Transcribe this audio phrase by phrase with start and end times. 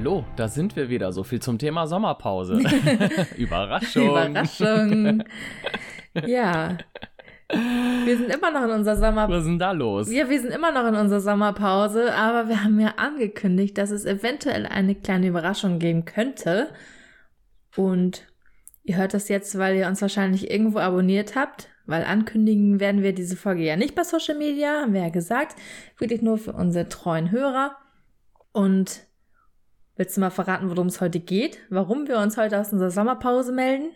[0.00, 1.12] Hallo, da sind wir wieder.
[1.12, 2.54] So viel zum Thema Sommerpause.
[3.36, 4.08] Überraschung.
[4.08, 5.24] Überraschung.
[6.26, 6.78] ja.
[7.50, 9.36] Wir sind immer noch in unserer Sommerpause.
[9.36, 10.10] Was ist denn da los?
[10.10, 14.06] Ja, wir sind immer noch in unserer Sommerpause, aber wir haben ja angekündigt, dass es
[14.06, 16.68] eventuell eine kleine Überraschung geben könnte.
[17.76, 18.26] Und
[18.82, 23.12] ihr hört das jetzt, weil ihr uns wahrscheinlich irgendwo abonniert habt, weil ankündigen werden wir
[23.12, 25.56] diese Folge ja nicht bei Social Media, haben wir ja gesagt.
[25.98, 27.76] Wirklich nur für unsere treuen Hörer.
[28.52, 29.09] Und
[30.00, 31.58] willst du mal verraten, worum es heute geht?
[31.68, 33.90] Warum wir uns heute aus unserer Sommerpause melden?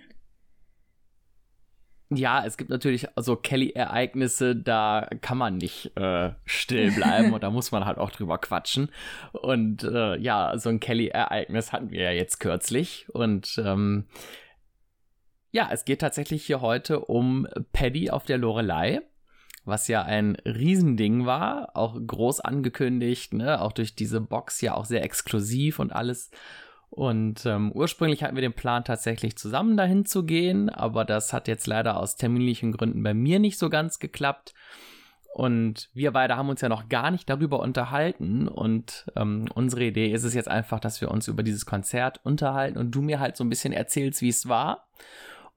[2.10, 7.48] Ja, es gibt natürlich so Kelly-Ereignisse, da kann man nicht äh, still bleiben und da
[7.48, 8.90] muss man halt auch drüber quatschen.
[9.32, 13.06] Und äh, ja, so ein Kelly-Ereignis hatten wir ja jetzt kürzlich.
[13.14, 14.04] Und ähm,
[15.52, 19.00] ja, es geht tatsächlich hier heute um Paddy auf der Lorelei
[19.64, 24.84] was ja ein Riesending war, auch groß angekündigt, ne, auch durch diese Box ja auch
[24.84, 26.30] sehr exklusiv und alles.
[26.90, 31.48] Und ähm, ursprünglich hatten wir den Plan, tatsächlich zusammen dahin zu gehen, aber das hat
[31.48, 34.54] jetzt leider aus terminlichen Gründen bei mir nicht so ganz geklappt.
[35.34, 38.46] Und wir beide haben uns ja noch gar nicht darüber unterhalten.
[38.46, 42.78] Und ähm, unsere Idee ist es jetzt einfach, dass wir uns über dieses Konzert unterhalten
[42.78, 44.86] und du mir halt so ein bisschen erzählst, wie es war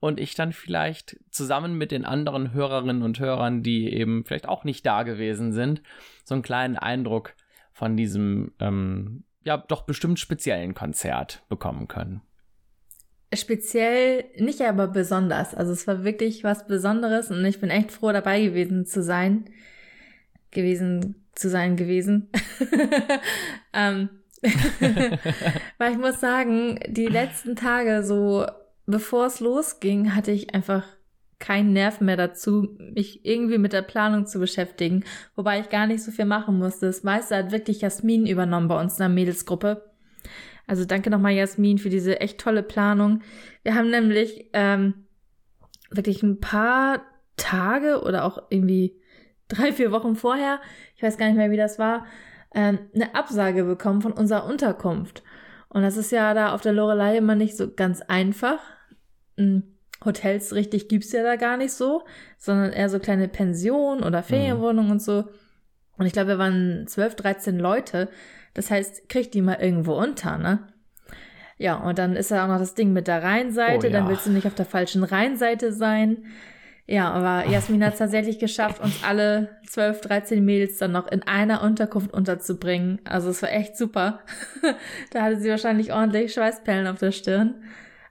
[0.00, 4.64] und ich dann vielleicht zusammen mit den anderen Hörerinnen und Hörern, die eben vielleicht auch
[4.64, 5.82] nicht da gewesen sind,
[6.24, 7.34] so einen kleinen Eindruck
[7.72, 12.22] von diesem, ähm, ja, doch bestimmt speziellen Konzert bekommen können.
[13.34, 15.54] Speziell, nicht aber besonders.
[15.54, 19.50] Also es war wirklich was Besonderes und ich bin echt froh dabei gewesen zu sein.
[20.50, 22.30] Gewesen zu sein gewesen.
[23.72, 24.08] ähm,
[25.78, 28.46] weil ich muss sagen, die letzten Tage so
[28.88, 30.84] bevor es losging, hatte ich einfach
[31.38, 35.04] keinen Nerv mehr dazu, mich irgendwie mit der Planung zu beschäftigen,
[35.36, 36.86] wobei ich gar nicht so viel machen musste.
[36.86, 39.88] Das meiste hat wirklich Jasmin übernommen bei uns in der Mädelsgruppe.
[40.66, 43.22] Also danke nochmal Jasmin für diese echt tolle Planung.
[43.62, 45.06] Wir haben nämlich ähm,
[45.90, 47.02] wirklich ein paar
[47.36, 49.00] Tage oder auch irgendwie
[49.48, 50.60] drei, vier Wochen vorher,
[50.96, 52.06] ich weiß gar nicht mehr, wie das war,
[52.54, 55.22] ähm, eine Absage bekommen von unserer Unterkunft.
[55.68, 58.58] Und das ist ja da auf der Lorelei immer nicht so ganz einfach.
[60.04, 62.04] Hotels richtig gibt's ja da gar nicht so,
[62.38, 64.92] sondern eher so kleine Pensionen oder Ferienwohnungen mhm.
[64.92, 65.24] und so.
[65.96, 68.08] Und ich glaube, wir waren 12, 13 Leute.
[68.54, 70.68] Das heißt, kriegt die mal irgendwo unter, ne?
[71.58, 73.88] Ja, und dann ist ja auch noch das Ding mit der Rheinseite.
[73.88, 73.98] Oh, ja.
[73.98, 76.24] Dann willst du nicht auf der falschen Rheinseite sein.
[76.86, 81.22] Ja, aber Jasmin hat es tatsächlich geschafft, uns alle 12, 13 Mädels dann noch in
[81.24, 83.00] einer Unterkunft unterzubringen.
[83.04, 84.20] Also es war echt super.
[85.10, 87.56] da hatte sie wahrscheinlich ordentlich Schweißperlen auf der Stirn.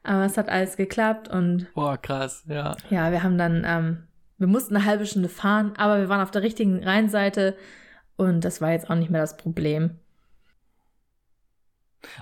[0.07, 1.67] Aber es hat alles geklappt und.
[1.73, 2.77] Boah, krass, ja.
[2.89, 4.07] Ja, wir haben dann, ähm,
[4.37, 7.57] wir mussten eine halbe Stunde fahren, aber wir waren auf der richtigen Rheinseite
[8.15, 9.99] und das war jetzt auch nicht mehr das Problem.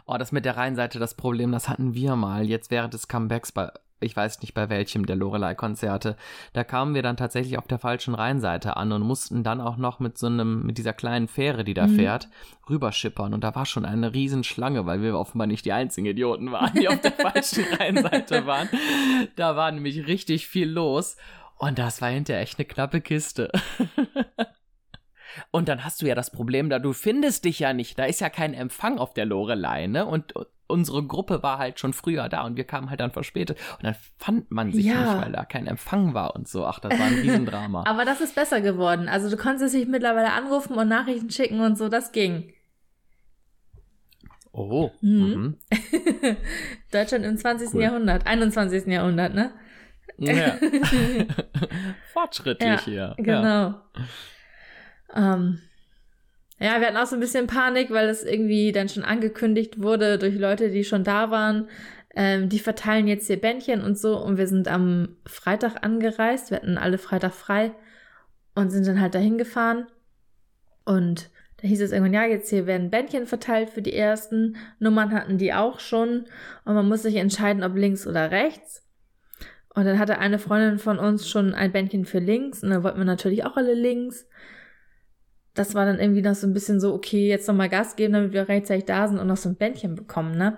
[0.07, 3.51] Oh, das mit der Rheinseite, das Problem, das hatten wir mal jetzt während des Comebacks
[3.51, 6.17] bei ich weiß nicht bei welchem der Lorelei-Konzerte,
[6.53, 9.99] da kamen wir dann tatsächlich auf der falschen Rheinseite an und mussten dann auch noch
[9.99, 11.95] mit so einem, mit dieser kleinen Fähre, die da mhm.
[11.95, 12.29] fährt,
[12.69, 13.33] rüberschippern.
[13.33, 16.87] Und da war schon eine Riesenschlange, weil wir offenbar nicht die einzigen Idioten waren, die
[16.87, 18.69] auf der falschen Rheinseite waren.
[19.35, 21.15] Da war nämlich richtig viel los.
[21.57, 23.51] Und das war hinterher echt eine knappe Kiste.
[25.51, 28.21] Und dann hast du ja das Problem, da du findest dich ja nicht, da ist
[28.21, 30.05] ja kein Empfang auf der Lorelei, ne?
[30.05, 30.33] Und
[30.67, 33.95] unsere Gruppe war halt schon früher da und wir kamen halt dann verspätet und dann
[34.17, 35.13] fand man sich ja.
[35.13, 36.65] nicht, weil da kein Empfang war und so.
[36.65, 37.83] Ach, das war ein Riesendrama.
[37.87, 39.07] Aber das ist besser geworden.
[39.07, 42.51] Also du konntest dich mittlerweile anrufen und Nachrichten schicken und so, das ging.
[44.51, 44.89] Oh.
[45.01, 45.19] Mhm.
[45.19, 45.57] Mhm.
[46.91, 47.73] Deutschland im 20.
[47.73, 47.81] Cool.
[47.83, 48.87] Jahrhundert, 21.
[48.87, 49.51] Jahrhundert, ne?
[50.17, 50.57] Ja.
[52.13, 53.13] Fortschrittlich ja, hier.
[53.17, 53.43] Genau.
[53.43, 53.83] Ja.
[55.15, 55.59] Ähm,
[56.59, 60.17] ja, wir hatten auch so ein bisschen Panik, weil es irgendwie dann schon angekündigt wurde
[60.17, 61.67] durch Leute, die schon da waren.
[62.15, 64.17] Ähm, die verteilen jetzt ihr Bändchen und so.
[64.17, 66.51] Und wir sind am Freitag angereist.
[66.51, 67.73] Wir hatten alle Freitag frei
[68.55, 69.87] und sind dann halt dahin gefahren.
[70.85, 74.55] Und da hieß es irgendwann, ja, jetzt hier werden Bändchen verteilt für die ersten.
[74.79, 76.25] Nummern hatten die auch schon.
[76.63, 78.81] Und man muss sich entscheiden, ob links oder rechts.
[79.73, 82.63] Und dann hatte eine Freundin von uns schon ein Bändchen für links.
[82.63, 84.25] Und dann wollten wir natürlich auch alle links
[85.55, 88.33] das war dann irgendwie noch so ein bisschen so, okay, jetzt nochmal Gas geben, damit
[88.33, 90.57] wir rechtzeitig da sind und noch so ein Bändchen bekommen, ne?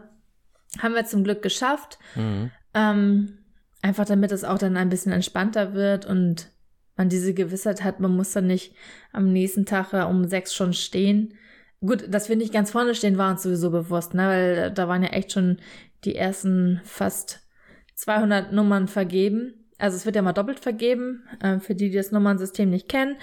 [0.79, 1.99] Haben wir zum Glück geschafft.
[2.15, 2.51] Mhm.
[2.73, 3.37] Ähm,
[3.81, 6.49] einfach damit es auch dann ein bisschen entspannter wird und
[6.97, 8.73] man diese Gewissheit hat, man muss dann nicht
[9.13, 11.35] am nächsten Tag um sechs schon stehen.
[11.79, 14.27] Gut, dass wir nicht ganz vorne stehen, war uns sowieso bewusst, ne?
[14.27, 15.57] Weil da waren ja echt schon
[16.05, 17.47] die ersten fast
[17.93, 19.53] 200 Nummern vergeben.
[19.77, 23.15] Also es wird ja mal doppelt vergeben, äh, für die, die das Nummernsystem nicht kennen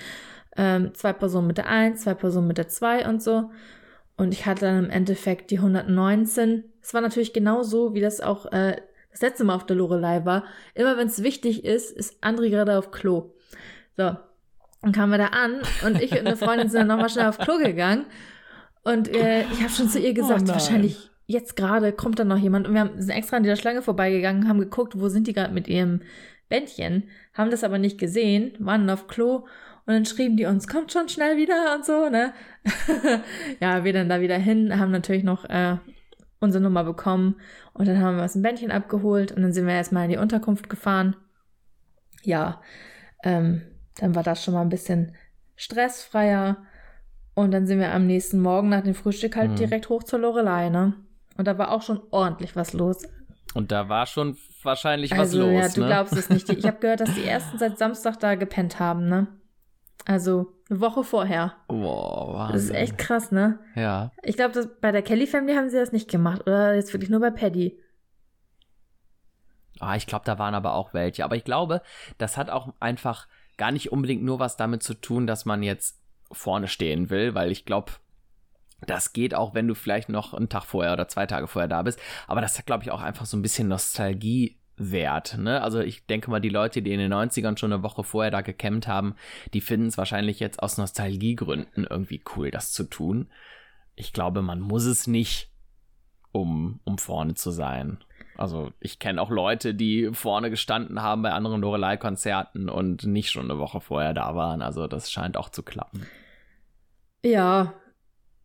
[0.56, 3.51] ähm, zwei Personen mit der 1, zwei Personen mit der 2 und so.
[4.17, 6.65] Und ich hatte dann im Endeffekt die 119.
[6.81, 8.77] Es war natürlich genauso, wie das auch äh,
[9.11, 10.45] das letzte Mal auf der Lorelei war.
[10.75, 13.33] Immer wenn es wichtig ist, ist André gerade auf Klo.
[13.97, 14.17] So,
[14.83, 17.39] dann kamen wir da an und ich und eine Freundin sind dann nochmal schnell auf
[17.39, 18.07] Klo gegangen.
[18.83, 22.39] Und äh, ich habe schon zu ihr gesagt, oh wahrscheinlich jetzt gerade kommt dann noch
[22.39, 22.69] jemand.
[22.69, 25.55] Und wir haben, sind extra an dieser Schlange vorbeigegangen, haben geguckt, wo sind die gerade
[25.55, 26.03] mit ihrem
[26.49, 29.47] Bändchen, haben das aber nicht gesehen, waren auf Klo
[29.87, 32.33] und dann schrieben die uns, kommt schon schnell wieder und so, ne?
[33.61, 35.77] ja, wir dann da wieder hin, haben natürlich noch äh,
[36.41, 37.37] unsere Nummer bekommen
[37.73, 40.17] und dann haben wir uns ein Bändchen abgeholt und dann sind wir erstmal in die
[40.17, 41.17] Unterkunft gefahren.
[42.23, 42.63] Ja,
[43.23, 43.63] ähm,
[43.97, 45.15] dann war das schon mal ein bisschen
[45.57, 46.59] stressfreier.
[47.35, 49.57] Und dann sind wir am nächsten Morgen nach dem Frühstück halt mhm.
[49.57, 50.95] direkt hoch zur Lorelei, ne?
[51.37, 53.03] Und da war auch schon ordentlich was los.
[53.55, 55.63] Und da war schon wahrscheinlich also, was los.
[55.63, 55.87] Ja, du ne?
[55.87, 56.49] glaubst es nicht.
[56.49, 59.27] Ich habe gehört, dass die ersten seit Samstag da gepennt haben, ne?
[60.05, 61.55] Also eine Woche vorher.
[61.69, 62.55] Wow, Wahnsinn.
[62.55, 63.59] Das ist echt krass, ne?
[63.75, 64.12] Ja.
[64.23, 66.43] Ich glaube, bei der Kelly Family haben sie das nicht gemacht.
[66.43, 67.79] Oder jetzt wirklich nur bei Paddy.
[69.81, 71.25] Ah, ich glaube, da waren aber auch welche.
[71.25, 71.83] Aber ich glaube,
[72.19, 76.01] das hat auch einfach gar nicht unbedingt nur was damit zu tun, dass man jetzt
[76.33, 77.93] vorne stehen will, weil ich glaube,
[78.87, 81.83] das geht auch, wenn du vielleicht noch einen Tag vorher oder zwei Tage vorher da
[81.83, 81.99] bist.
[82.27, 85.38] Aber das hat, glaube ich, auch einfach so ein bisschen Nostalgie wert.
[85.38, 85.62] Ne?
[85.62, 88.41] Also ich denke mal, die Leute, die in den 90ern schon eine Woche vorher da
[88.41, 89.15] gecampt haben,
[89.53, 93.29] die finden es wahrscheinlich jetzt aus Nostalgiegründen irgendwie cool, das zu tun.
[93.94, 95.50] Ich glaube, man muss es nicht,
[96.32, 97.99] um, um vorne zu sein.
[98.37, 103.49] Also ich kenne auch Leute, die vorne gestanden haben bei anderen Lorelei-Konzerten und nicht schon
[103.49, 104.61] eine Woche vorher da waren.
[104.61, 106.06] Also das scheint auch zu klappen.
[107.25, 107.75] Ja,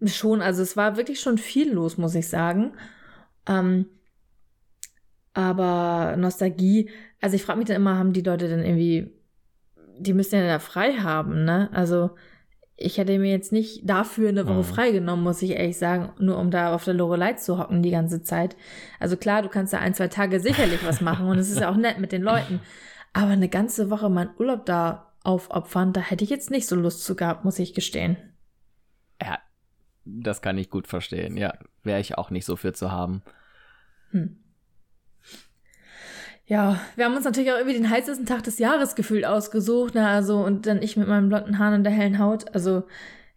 [0.05, 0.41] schon.
[0.41, 2.73] Also es war wirklich schon viel los, muss ich sagen.
[3.47, 3.87] Ähm,
[5.33, 6.89] aber Nostalgie,
[7.21, 9.11] also ich frage mich dann immer, haben die Leute denn irgendwie,
[9.97, 11.69] die müssen ja da frei haben, ne?
[11.71, 12.11] Also
[12.81, 14.63] ich hätte mir jetzt nicht dafür eine Woche mhm.
[14.63, 18.23] freigenommen, muss ich ehrlich sagen, nur um da auf der Lorelei zu hocken die ganze
[18.23, 18.55] Zeit.
[18.99, 21.69] Also klar, du kannst da ein, zwei Tage sicherlich was machen und es ist ja
[21.69, 22.61] auch nett mit den Leuten.
[23.11, 27.03] Aber eine ganze Woche meinen Urlaub da aufopfern, da hätte ich jetzt nicht so Lust
[27.03, 28.15] zu gehabt, muss ich gestehen.
[29.21, 29.39] Ja,
[30.05, 31.35] das kann ich gut verstehen.
[31.35, 31.53] Ja,
[31.83, 33.21] wäre ich auch nicht so für zu haben.
[34.11, 34.38] Hm.
[36.49, 40.07] Ja, wir haben uns natürlich auch irgendwie den heißesten Tag des Jahres gefühlt ausgesucht, ne,
[40.07, 42.85] also und dann ich mit meinen blonden Haaren und der hellen Haut, also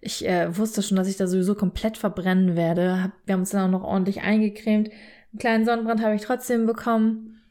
[0.01, 3.13] ich äh, wusste schon, dass ich da sowieso komplett verbrennen werde.
[3.27, 4.89] Wir haben uns dann auch noch ordentlich eingecremt.
[4.89, 7.43] Einen kleinen Sonnenbrand habe ich trotzdem bekommen.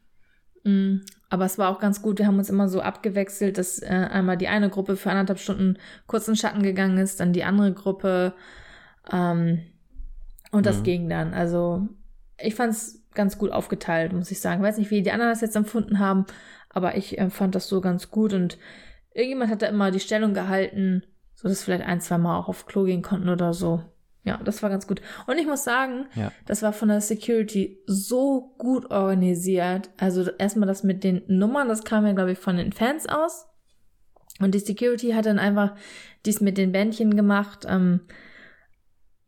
[0.63, 0.97] Mm,
[1.29, 2.17] aber es war auch ganz gut.
[2.17, 5.77] Wir haben uns immer so abgewechselt, dass äh, einmal die eine Gruppe für anderthalb Stunden
[6.07, 8.33] kurz in Schatten gegangen ist, dann die andere Gruppe.
[9.13, 9.61] Ähm,
[10.51, 10.83] und das mhm.
[10.83, 11.35] ging dann.
[11.35, 11.87] Also
[12.39, 14.61] ich fand es ganz gut aufgeteilt, muss ich sagen.
[14.61, 16.25] Ich weiß nicht, wie die anderen das jetzt empfunden haben,
[16.69, 18.57] aber ich äh, fand das so ganz gut und
[19.13, 21.03] irgendjemand hat da immer die Stellung gehalten,
[21.35, 23.83] so dass vielleicht ein, zwei Mal auch auf Klo gehen konnten oder so.
[24.23, 25.01] Ja, das war ganz gut.
[25.25, 26.31] Und ich muss sagen, ja.
[26.45, 29.89] das war von der Security so gut organisiert.
[29.97, 33.47] Also erstmal das mit den Nummern, das kam ja, glaube ich, von den Fans aus.
[34.39, 35.75] Und die Security hat dann einfach
[36.25, 37.65] dies mit den Bändchen gemacht.
[37.67, 38.01] Ähm,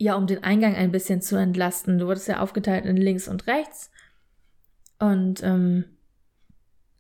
[0.03, 1.97] ja, um den Eingang ein bisschen zu entlasten.
[1.97, 3.89] Du wurdest ja aufgeteilt in links und rechts.
[5.00, 5.86] Und ähm,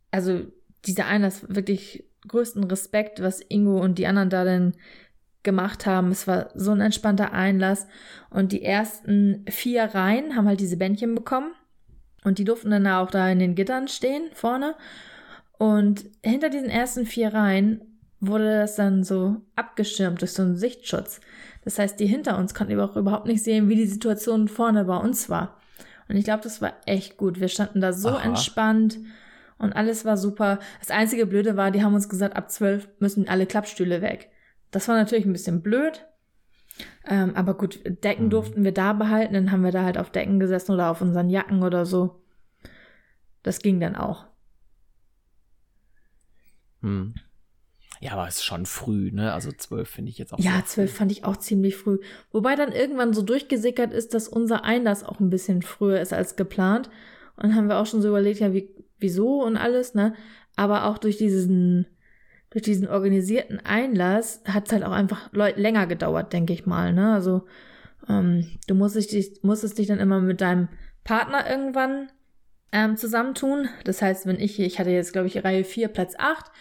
[0.09, 0.45] also
[0.85, 4.73] dieser Einlass wirklich größten Respekt, was Ingo und die anderen da denn
[5.43, 6.11] gemacht haben.
[6.11, 7.87] Es war so ein entspannter Einlass.
[8.29, 11.51] Und die ersten vier Reihen haben halt diese Bändchen bekommen.
[12.23, 14.75] Und die durften dann auch da in den Gittern stehen, vorne.
[15.57, 17.81] Und hinter diesen ersten vier Reihen
[18.21, 21.19] wurde das dann so abgeschirmt durch so einen Sichtschutz.
[21.63, 24.97] Das heißt, die hinter uns konnten auch überhaupt nicht sehen, wie die Situation vorne bei
[24.97, 25.57] uns war.
[26.09, 27.39] Und ich glaube, das war echt gut.
[27.39, 28.23] Wir standen da so Aha.
[28.23, 28.99] entspannt
[29.57, 30.59] und alles war super.
[30.79, 34.29] Das einzige Blöde war, die haben uns gesagt, ab zwölf müssen alle Klappstühle weg.
[34.71, 36.05] Das war natürlich ein bisschen blöd.
[37.07, 38.29] Ähm, aber gut, Decken mhm.
[38.31, 41.29] durften wir da behalten, dann haben wir da halt auf Decken gesessen oder auf unseren
[41.29, 42.23] Jacken oder so.
[43.43, 44.25] Das ging dann auch.
[46.81, 47.13] Hm.
[48.03, 49.31] Ja, aber es ist schon früh, ne?
[49.31, 50.39] Also zwölf finde ich jetzt auch.
[50.39, 51.99] Ja, zwölf fand ich auch ziemlich früh.
[52.33, 56.35] Wobei dann irgendwann so durchgesickert ist, dass unser Einlass auch ein bisschen früher ist als
[56.35, 56.89] geplant.
[57.37, 58.67] Und dann haben wir auch schon so überlegt, ja, wie,
[58.99, 60.15] wieso und alles, ne?
[60.57, 61.87] Aber auch durch diesen,
[62.49, 67.13] durch diesen organisierten Einlass hat es halt auch einfach länger gedauert, denke ich mal, ne?
[67.13, 67.45] Also,
[68.09, 70.67] ähm, du musstest dich, musstest dich dann immer mit deinem
[71.05, 72.11] Partner irgendwann
[72.73, 73.69] ähm, zusammentun.
[73.85, 76.51] Das heißt, wenn ich, ich hatte jetzt, glaube ich, Reihe 4, Platz 8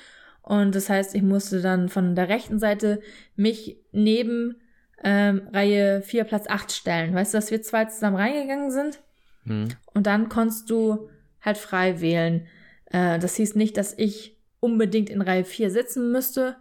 [0.42, 3.00] und das heißt, ich musste dann von der rechten Seite
[3.36, 4.56] mich neben
[5.04, 7.14] ähm, Reihe 4, Platz 8 stellen.
[7.14, 9.00] Weißt du, dass wir zwei zusammen reingegangen sind?
[9.44, 9.68] Hm.
[9.94, 11.08] Und dann konntest du
[11.40, 12.46] halt frei wählen.
[12.86, 16.56] Äh, das hieß nicht, dass ich unbedingt in Reihe 4 sitzen müsste.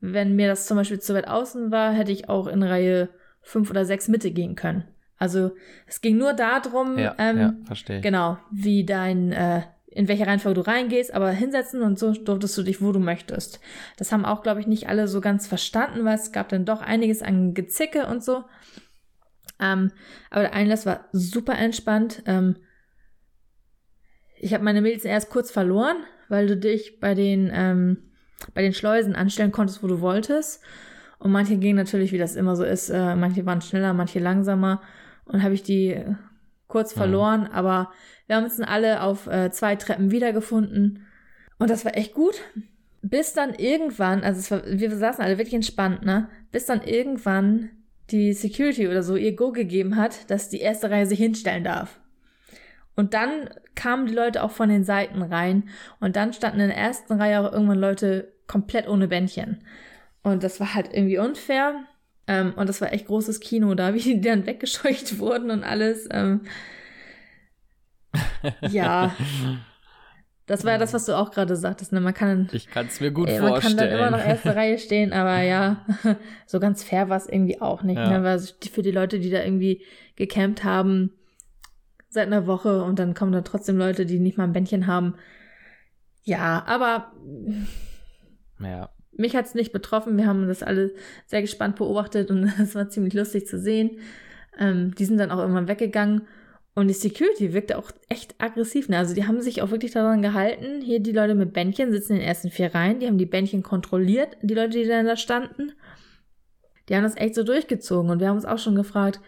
[0.00, 3.08] Wenn mir das zum Beispiel zu weit außen war, hätte ich auch in Reihe
[3.42, 4.84] fünf oder sechs Mitte gehen können.
[5.18, 5.52] Also
[5.86, 8.00] es ging nur darum, Ja, ähm, ja, verstehe.
[8.00, 12.62] genau, wie dein, äh, in welche Reihenfolge du reingehst, aber hinsetzen und so durftest du
[12.62, 13.60] dich, wo du möchtest.
[13.96, 16.80] Das haben auch, glaube ich, nicht alle so ganz verstanden, weil es gab dann doch
[16.80, 18.44] einiges an Gezicke und so.
[19.58, 19.90] Ähm,
[20.30, 22.22] aber der Einlass war super entspannt.
[22.26, 22.56] Ähm,
[24.36, 25.96] ich habe meine Mädels erst kurz verloren,
[26.28, 28.10] weil du dich bei den, ähm,
[28.54, 30.62] bei den Schleusen anstellen konntest, wo du wolltest.
[31.18, 34.80] Und manche gingen natürlich, wie das immer so ist, äh, manche waren schneller, manche langsamer.
[35.26, 36.14] Und habe ich die äh,
[36.68, 36.98] kurz Mhm.
[37.00, 37.90] verloren, aber
[38.30, 41.04] wir haben uns dann alle auf äh, zwei Treppen wiedergefunden.
[41.58, 42.36] Und das war echt gut.
[43.02, 46.28] Bis dann irgendwann, also war, wir saßen alle wirklich entspannt, ne?
[46.52, 47.70] Bis dann irgendwann
[48.12, 51.98] die Security oder so ihr Go gegeben hat, dass die erste Reihe sich hinstellen darf.
[52.94, 55.68] Und dann kamen die Leute auch von den Seiten rein
[55.98, 59.64] und dann standen in der ersten Reihe auch irgendwann Leute komplett ohne Bändchen.
[60.22, 61.82] Und das war halt irgendwie unfair.
[62.28, 66.06] Ähm, und das war echt großes Kino da, wie die dann weggescheucht wurden und alles.
[66.12, 66.42] Ähm,
[68.70, 69.14] ja,
[70.46, 71.92] das war ja das, was du auch gerade sagtest.
[71.92, 72.00] Ne?
[72.00, 73.90] Man kann Ich kann es mir gut Ey, man kann vorstellen.
[73.90, 75.84] dann immer noch erste Reihe stehen, aber ja,
[76.46, 77.98] so ganz fair war es irgendwie auch nicht.
[77.98, 78.18] Ja.
[78.18, 78.24] Ne?
[78.24, 78.40] Weil
[78.72, 79.82] für die Leute, die da irgendwie
[80.16, 81.12] gecampt haben
[82.08, 85.14] seit einer Woche und dann kommen da trotzdem Leute, die nicht mal ein Bändchen haben.
[86.24, 87.12] Ja, aber
[88.58, 88.90] ja.
[89.12, 90.16] mich hat es nicht betroffen.
[90.16, 90.92] Wir haben das alle
[91.26, 93.98] sehr gespannt beobachtet und es war ziemlich lustig zu sehen.
[94.58, 96.22] Ähm, die sind dann auch irgendwann weggegangen
[96.74, 98.88] und die Security wirkte auch echt aggressiv.
[98.88, 98.98] Ne?
[98.98, 100.80] Also die haben sich auch wirklich daran gehalten.
[100.82, 103.00] Hier die Leute mit Bändchen sitzen in den ersten vier Reihen.
[103.00, 105.72] Die haben die Bändchen kontrolliert, die Leute, die dann da standen.
[106.88, 109.20] Die haben das echt so durchgezogen und wir haben uns auch schon gefragt,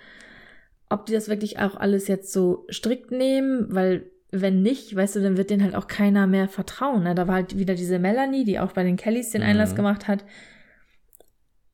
[0.88, 5.20] ob die das wirklich auch alles jetzt so strikt nehmen, weil wenn nicht, weißt du,
[5.20, 7.02] dann wird denen halt auch keiner mehr vertrauen.
[7.02, 7.14] Ne?
[7.14, 9.76] Da war halt wieder diese Melanie, die auch bei den Kellys den Einlass Mhm.
[9.76, 10.24] gemacht hat.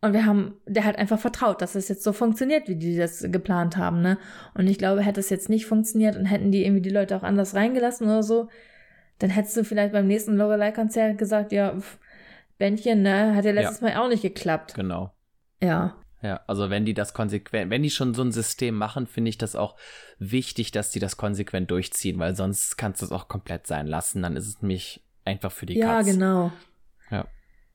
[0.00, 3.24] Und wir haben, der hat einfach vertraut, dass es jetzt so funktioniert, wie die das
[3.30, 4.16] geplant haben, ne?
[4.54, 7.24] Und ich glaube, hätte es jetzt nicht funktioniert und hätten die irgendwie die Leute auch
[7.24, 8.48] anders reingelassen oder so,
[9.18, 11.98] dann hättest du vielleicht beim nächsten Lorelei-Konzert gesagt, ja, pf,
[12.58, 14.74] Bändchen, ne, hat ja letztes Mal auch nicht geklappt.
[14.74, 15.12] Genau.
[15.60, 15.96] Ja.
[16.22, 19.38] Ja, also wenn die das konsequent, wenn die schon so ein System machen, finde ich
[19.38, 19.76] das auch
[20.18, 24.22] wichtig, dass die das konsequent durchziehen, weil sonst kannst du es auch komplett sein lassen.
[24.22, 26.06] Dann ist es nämlich einfach für die Ja, Katz.
[26.06, 26.50] genau.
[27.10, 27.26] Ja.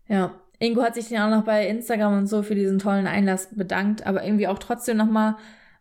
[0.08, 0.36] Ja.
[0.60, 4.05] Ingo hat sich ja auch noch bei Instagram und so für diesen tollen Einlass bedankt,
[4.05, 5.36] aber irgendwie auch trotzdem nochmal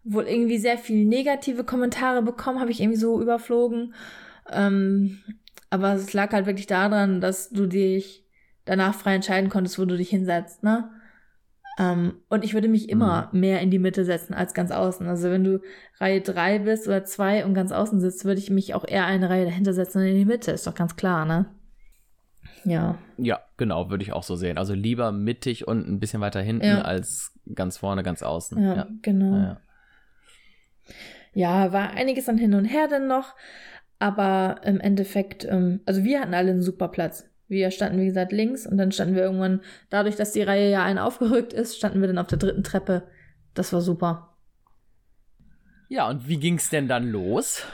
[0.04, 3.94] wohl irgendwie sehr viel negative Kommentare bekommen, habe ich irgendwie so überflogen.
[4.50, 5.20] Ähm,
[5.70, 8.26] aber es lag halt wirklich daran, dass du dich
[8.64, 10.90] danach frei entscheiden konntest, wo du dich hinsetzt, ne?
[11.78, 15.06] Ähm, und ich würde mich immer mehr in die Mitte setzen als ganz außen.
[15.08, 15.62] Also wenn du
[15.98, 19.30] Reihe drei bist oder zwei und ganz außen sitzt, würde ich mich auch eher eine
[19.30, 20.50] Reihe dahinter setzen und in die Mitte.
[20.50, 21.46] Ist doch ganz klar, ne?
[22.64, 22.96] Ja.
[23.16, 24.58] Ja, genau, würde ich auch so sehen.
[24.58, 26.82] Also lieber mittig und ein bisschen weiter hinten Ja.
[26.82, 28.62] als ganz vorne, ganz außen.
[28.62, 28.88] Ja, Ja.
[29.02, 29.36] genau.
[29.36, 29.60] Ja,
[31.34, 31.72] ja.
[31.72, 33.34] War einiges an hin und her dann noch,
[33.98, 37.24] aber im Endeffekt, ähm, also wir hatten alle einen super Platz.
[37.48, 40.84] Wir standen, wie gesagt, links und dann standen wir irgendwann, dadurch, dass die Reihe ja
[40.84, 43.02] ein aufgerückt ist, standen wir dann auf der dritten Treppe.
[43.54, 44.28] Das war super.
[45.88, 47.66] ja, und wie ging's denn dann los?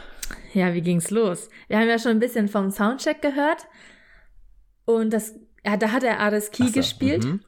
[0.53, 1.49] Ja, wie ging's los?
[1.69, 3.67] Wir haben ja schon ein bisschen vom Soundcheck gehört
[4.89, 5.35] und das,
[5.67, 7.25] ja, da hat er Ares Key so, gespielt.
[7.25, 7.41] mhm.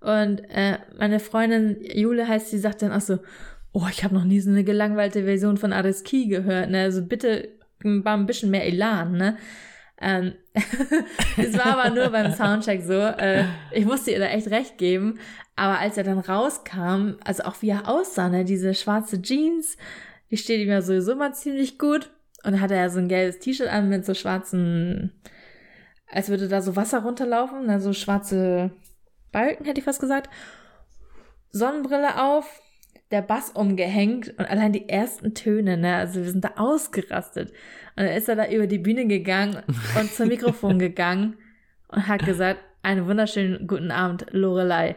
[0.00, 3.20] Und äh, meine Freundin Jule heißt, sie sagt dann auch so,
[3.72, 6.82] oh, ich habe noch nie so eine gelangweilte Version von Ares Key gehört, ne?
[6.82, 7.48] Also bitte
[7.82, 9.38] war ein bisschen mehr Elan, ne?
[9.98, 10.34] Ähm,
[11.38, 13.00] es war aber nur beim Soundcheck so.
[13.00, 15.20] Äh, ich musste ihr da echt recht geben.
[15.56, 19.78] Aber als er dann rauskam, also auch wie er aussah, ne, diese schwarze Jeans,
[20.30, 22.10] die steht ihm ja sowieso mal ziemlich gut.
[22.44, 25.12] Und dann hat er ja so ein gelbes T-Shirt an mit so schwarzen,
[26.12, 28.70] als würde da so Wasser runterlaufen, ne, so schwarze
[29.32, 30.30] Balken, hätte ich fast gesagt.
[31.50, 32.60] Sonnenbrille auf,
[33.10, 37.50] der Bass umgehängt und allein die ersten Töne, ne, also wir sind da ausgerastet.
[37.96, 39.62] Und dann ist er da über die Bühne gegangen
[39.98, 41.36] und zum Mikrofon gegangen
[41.88, 44.96] und hat gesagt, einen wunderschönen guten Abend, Lorelei.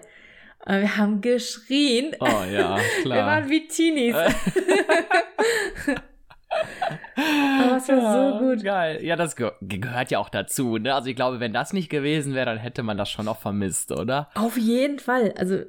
[0.65, 2.15] Und wir haben geschrien.
[2.19, 3.17] Oh ja, klar.
[3.17, 4.15] Wir waren wie Teenies.
[6.49, 8.63] Aber es war so gut.
[8.63, 9.03] Geil.
[9.03, 10.77] Ja, das ge gehört ja auch dazu.
[10.77, 10.93] Ne?
[10.93, 13.91] Also ich glaube, wenn das nicht gewesen wäre, dann hätte man das schon noch vermisst,
[13.91, 14.29] oder?
[14.35, 15.33] Auf jeden Fall.
[15.37, 15.59] Also,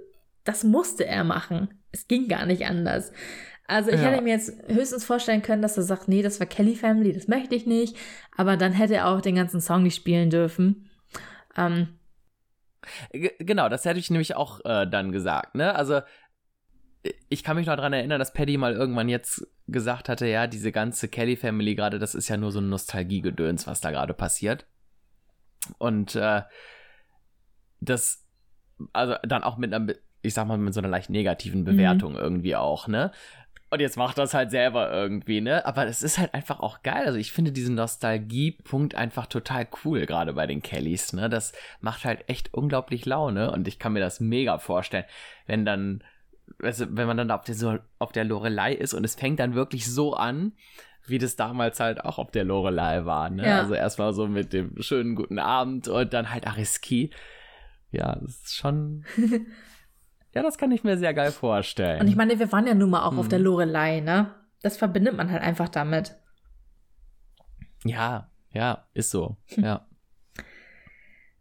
[0.45, 1.69] das musste er machen.
[1.93, 3.13] Es ging gar nicht anders.
[3.67, 4.09] Also, ich Ja.
[4.11, 7.27] hätte mir jetzt höchstens vorstellen können, dass er sagt, nee, das war Kelly Family, das
[7.27, 7.97] möchte ich nicht.
[8.37, 10.89] Aber dann hätte er auch den ganzen Song nicht spielen dürfen.
[11.57, 11.89] Ähm,
[13.13, 15.55] genau, das hätte ich nämlich auch äh, dann gesagt.
[15.57, 15.75] Ne?
[15.75, 16.01] Also
[17.29, 20.73] ich kann mich noch daran erinnern, dass Paddy mal irgendwann jetzt gesagt hatte, ja, diese
[20.73, 24.67] ganze Kelly Family gerade, das ist ja nur so ein Nostalgiegedöns, was da gerade passiert.
[25.79, 26.43] Und äh,
[27.81, 28.25] das,
[28.93, 32.19] also dann auch mit einer, ich sag mal, mit so einer leicht negativen Bewertung mhm.
[32.19, 33.13] irgendwie auch, ne?
[33.69, 35.67] Und jetzt macht das halt selber irgendwie, ne?
[35.67, 37.05] Aber es ist halt einfach auch geil.
[37.05, 41.29] Also ich finde diesen Nostalgie-Punkt einfach total cool, gerade bei den Kellys, ne?
[41.29, 45.05] Das macht halt echt unglaublich Laune und ich kann mir das mega vorstellen,
[45.47, 46.05] wenn dann,
[46.63, 49.93] also wenn man dann auf der, auf der Lorelei ist und es fängt dann wirklich
[49.93, 50.53] so an,
[51.07, 53.47] wie das damals halt auch auf der Lorelei war, ne?
[53.47, 53.61] Ja.
[53.61, 57.11] Also erstmal so mit dem schönen guten Abend und dann halt Ariski.
[57.91, 59.05] Ja, das ist schon.
[60.37, 61.99] Ja, das kann ich mir sehr geil vorstellen.
[61.99, 63.21] Und ich meine, wir waren ja nun mal auch hm.
[63.21, 63.47] auf der mhm.
[63.47, 64.35] Lorelei, ne?
[64.61, 66.15] Das verbindet man halt einfach damit.
[67.85, 69.65] Ja, ja, ist so, hm.
[69.65, 69.87] ja.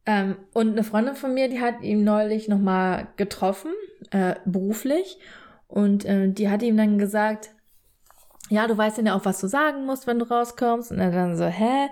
[0.06, 3.74] Ähm, und eine Freundin von mir, die hat ihn neulich nochmal getroffen,
[4.12, 5.20] äh, beruflich.
[5.68, 7.52] Und äh, die hat ihm dann gesagt,
[8.50, 10.92] ja, du weißt ja auch, was du sagen musst, wenn du rauskommst.
[10.92, 11.90] Und er dann so, hä?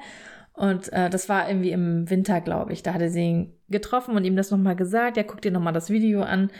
[0.53, 2.83] Und äh, das war irgendwie im Winter, glaube ich.
[2.83, 5.17] Da hatte sie ihn getroffen und ihm das nochmal gesagt.
[5.17, 6.51] Ja, guck dir nochmal das Video an.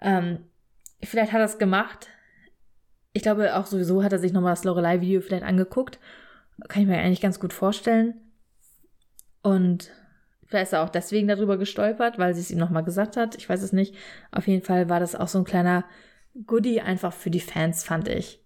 [0.00, 0.44] Ähm,
[1.02, 2.08] vielleicht hat er es gemacht.
[3.12, 5.98] Ich glaube, auch sowieso hat er sich nochmal das Lorelei-Video vielleicht angeguckt.
[6.68, 8.14] Kann ich mir eigentlich ganz gut vorstellen.
[9.42, 9.90] Und
[10.50, 13.36] vielleicht ist er auch deswegen darüber gestolpert, weil sie es ihm nochmal gesagt hat.
[13.36, 13.94] Ich weiß es nicht.
[14.32, 15.84] Auf jeden Fall war das auch so ein kleiner
[16.46, 18.44] Goodie einfach für die Fans, fand ich.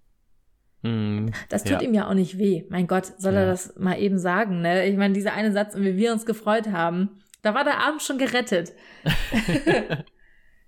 [0.83, 1.81] Mm, das tut ja.
[1.81, 2.65] ihm ja auch nicht weh.
[2.69, 3.41] Mein Gott, soll ja.
[3.41, 4.87] er das mal eben sagen, ne?
[4.87, 8.19] Ich meine, dieser eine Satz, wie wir uns gefreut haben, da war der Abend schon
[8.19, 8.73] gerettet.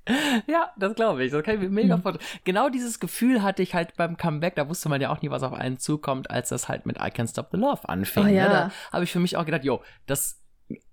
[0.47, 1.33] Ja, das glaube ich.
[1.33, 2.19] Das kann ich mir mega mhm.
[2.45, 4.55] Genau dieses Gefühl hatte ich halt beim Comeback.
[4.55, 7.11] Da wusste man ja auch nie, was auf einen zukommt, als das halt mit I
[7.11, 8.25] Can't Stop the Love anfing.
[8.25, 8.35] Oh, ne?
[8.35, 8.49] ja.
[8.49, 10.41] Da habe ich für mich auch gedacht, jo, das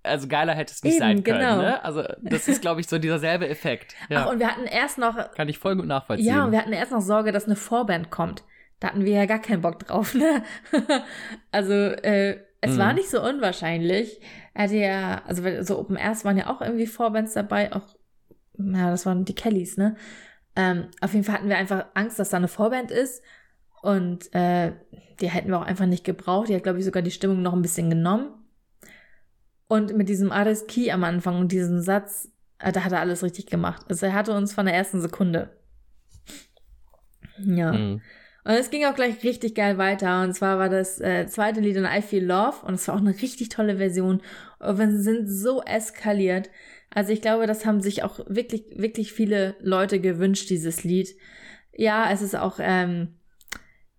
[0.03, 1.39] also geiler hätte es nicht Eben, sein können.
[1.39, 1.58] Genau.
[1.58, 1.84] Ne?
[1.84, 3.96] Also das ist, glaube ich, so dieser selbe Effekt.
[4.10, 4.25] Ja.
[4.25, 5.32] Ach, und wir hatten erst noch.
[5.34, 6.27] Kann ich voll gut nachvollziehen.
[6.27, 8.44] Ja, und wir hatten erst noch Sorge, dass eine Vorband kommt.
[8.80, 10.13] Da hatten wir ja gar keinen Bock drauf.
[10.13, 10.44] Ne?
[11.51, 12.77] also äh, es mhm.
[12.79, 14.22] war nicht so unwahrscheinlich.
[14.53, 17.96] Er hatte ja, also so Open Airs waren ja auch irgendwie Vorbands dabei, auch
[18.57, 19.96] ja, das waren die Kellys, ne?
[20.55, 23.24] Ähm, auf jeden Fall hatten wir einfach Angst, dass da eine Vorband ist.
[23.81, 24.74] Und äh,
[25.20, 26.50] die hätten wir auch einfach nicht gebraucht.
[26.50, 28.29] Die hat, glaube ich, sogar die Stimmung noch ein bisschen genommen.
[29.68, 33.24] Und mit diesem Ares Key am Anfang und diesem Satz, äh, da hat er alles
[33.24, 33.86] richtig gemacht.
[33.90, 35.50] Also er hatte uns von der ersten Sekunde.
[37.40, 37.74] Ja.
[37.74, 38.02] Mhm.
[38.46, 40.22] Und es ging auch gleich richtig geil weiter.
[40.22, 42.66] Und zwar war das äh, zweite Lied in I Feel Love.
[42.66, 44.22] Und es war auch eine richtig tolle Version.
[44.60, 46.50] Und wir sind so eskaliert.
[46.90, 51.16] Also ich glaube, das haben sich auch wirklich, wirklich viele Leute gewünscht, dieses Lied.
[51.72, 53.16] Ja, es ist auch ähm,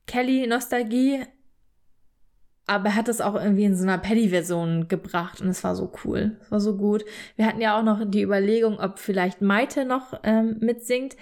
[0.06, 1.22] Kelly-Nostalgie,
[2.66, 5.92] aber er hat es auch irgendwie in so einer Paddy-Version gebracht und es war so
[6.04, 6.36] cool.
[6.40, 7.04] Es war so gut.
[7.36, 11.16] Wir hatten ja auch noch die Überlegung, ob vielleicht Maite noch ähm, mitsingt,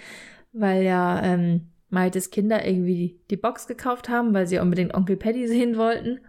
[0.53, 5.47] weil ja ähm, Maites Kinder irgendwie die Box gekauft haben, weil sie unbedingt Onkel Paddy
[5.49, 6.19] sehen wollten.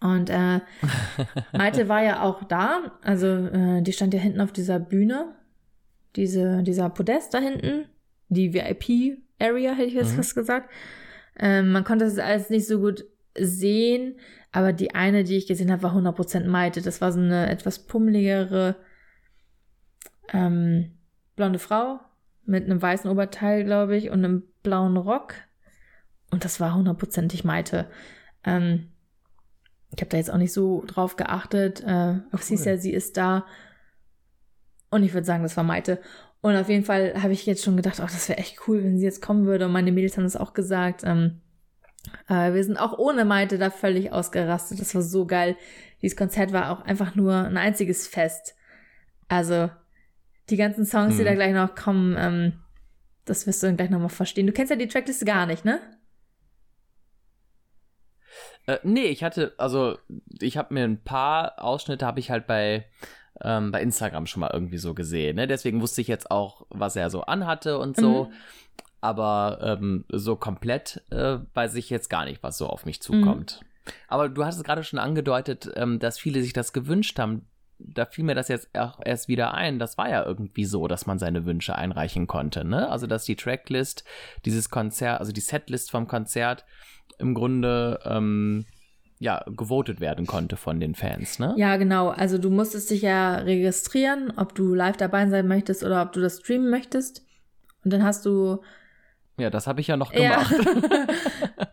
[0.00, 0.60] Und äh,
[1.52, 2.92] Maite war ja auch da.
[3.02, 5.34] Also äh, die stand ja hinten auf dieser Bühne.
[6.14, 7.86] Diese, dieser Podest da hinten.
[8.28, 10.16] Die VIP-Area, hätte ich jetzt mhm.
[10.16, 10.70] fast gesagt.
[11.38, 13.04] Ähm, man konnte das alles nicht so gut
[13.36, 14.16] sehen.
[14.54, 16.80] Aber die eine, die ich gesehen habe, war 100% Maite.
[16.80, 18.76] Das war so eine etwas pummeligere
[20.32, 20.92] ähm,
[21.34, 21.98] blonde Frau
[22.44, 25.34] mit einem weißen Oberteil, glaube ich, und einem blauen Rock.
[26.30, 27.90] Und das war hundertprozentig Maite.
[28.44, 28.92] Ähm,
[29.90, 31.80] ich habe da jetzt auch nicht so drauf geachtet.
[31.80, 32.40] Äh, aber cool.
[32.40, 33.46] sie ist ja, sie ist da.
[34.88, 36.00] Und ich würde sagen, das war Maite.
[36.42, 38.98] Und auf jeden Fall habe ich jetzt schon gedacht, ach, das wäre echt cool, wenn
[38.98, 39.66] sie jetzt kommen würde.
[39.66, 41.02] Und meine Mädels haben das auch gesagt.
[41.02, 41.40] Ähm,
[42.28, 44.80] äh, wir sind auch ohne Maite da völlig ausgerastet.
[44.80, 45.56] Das war so geil.
[46.02, 48.54] Dieses Konzert war auch einfach nur ein einziges Fest.
[49.28, 49.70] Also
[50.50, 51.18] die ganzen Songs, mhm.
[51.18, 52.60] die da gleich noch kommen, ähm,
[53.24, 54.46] das wirst du dann gleich nochmal verstehen.
[54.46, 55.80] Du kennst ja die Trackliste gar nicht, ne?
[58.66, 59.98] Äh, nee, ich hatte, also
[60.40, 62.86] ich habe mir ein paar Ausschnitte habe ich halt bei
[63.42, 65.36] ähm, bei Instagram schon mal irgendwie so gesehen.
[65.36, 65.46] Ne?
[65.46, 68.24] Deswegen wusste ich jetzt auch, was er so anhatte und so.
[68.24, 68.32] Mhm.
[69.04, 73.60] Aber ähm, so komplett äh, weiß ich jetzt gar nicht, was so auf mich zukommt.
[73.60, 73.92] Mhm.
[74.08, 77.42] Aber du hast es gerade schon angedeutet, ähm, dass viele sich das gewünscht haben.
[77.78, 79.78] Da fiel mir das jetzt auch erst wieder ein.
[79.78, 82.64] Das war ja irgendwie so, dass man seine Wünsche einreichen konnte.
[82.64, 82.88] Ne?
[82.88, 84.04] Also, dass die Tracklist,
[84.46, 86.64] dieses Konzert, also die Setlist vom Konzert,
[87.18, 88.64] im Grunde ähm,
[89.18, 91.52] ja gewotet werden konnte von den Fans, ne?
[91.58, 92.08] Ja, genau.
[92.08, 96.22] Also du musstest dich ja registrieren, ob du live dabei sein möchtest oder ob du
[96.22, 97.20] das streamen möchtest.
[97.84, 98.62] Und dann hast du
[99.36, 100.52] ja, das habe ich ja noch gemacht.
[100.52, 101.06] Ja.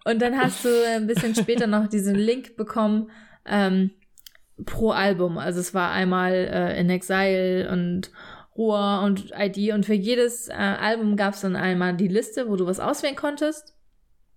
[0.11, 3.11] und dann hast du ein bisschen später noch diesen Link bekommen
[3.45, 3.91] ähm,
[4.65, 5.37] pro Album.
[5.37, 8.11] Also es war einmal äh, In Exile und
[8.57, 12.55] Ruhr und ID und für jedes äh, Album gab es dann einmal die Liste, wo
[12.55, 13.75] du was auswählen konntest.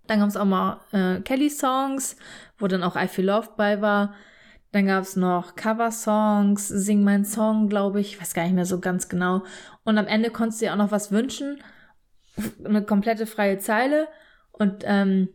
[0.07, 2.17] Dann gab es auch mal äh, Kelly-Songs,
[2.59, 4.15] wo dann auch I Feel Love bei war.
[4.73, 8.67] Dann gab es noch Cover-Songs, Sing mein Song, glaube ich, ich weiß gar nicht mehr
[8.67, 9.45] so ganz genau.
[9.85, 11.63] Und am Ende konntest du dir auch noch was wünschen.
[12.65, 14.09] Eine komplette freie Zeile.
[14.53, 15.29] Und ähm,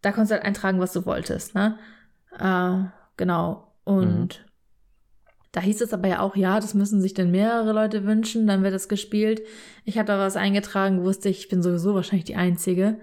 [0.00, 1.54] da konntest du halt eintragen, was du wolltest.
[1.54, 1.78] Ne?
[2.38, 3.72] Äh, genau.
[3.84, 4.50] Und mhm.
[5.52, 8.62] da hieß es aber ja auch, ja, das müssen sich denn mehrere Leute wünschen, dann
[8.62, 9.42] wird das gespielt.
[9.84, 12.98] Ich habe da was eingetragen, wusste ich, ich bin sowieso wahrscheinlich die Einzige.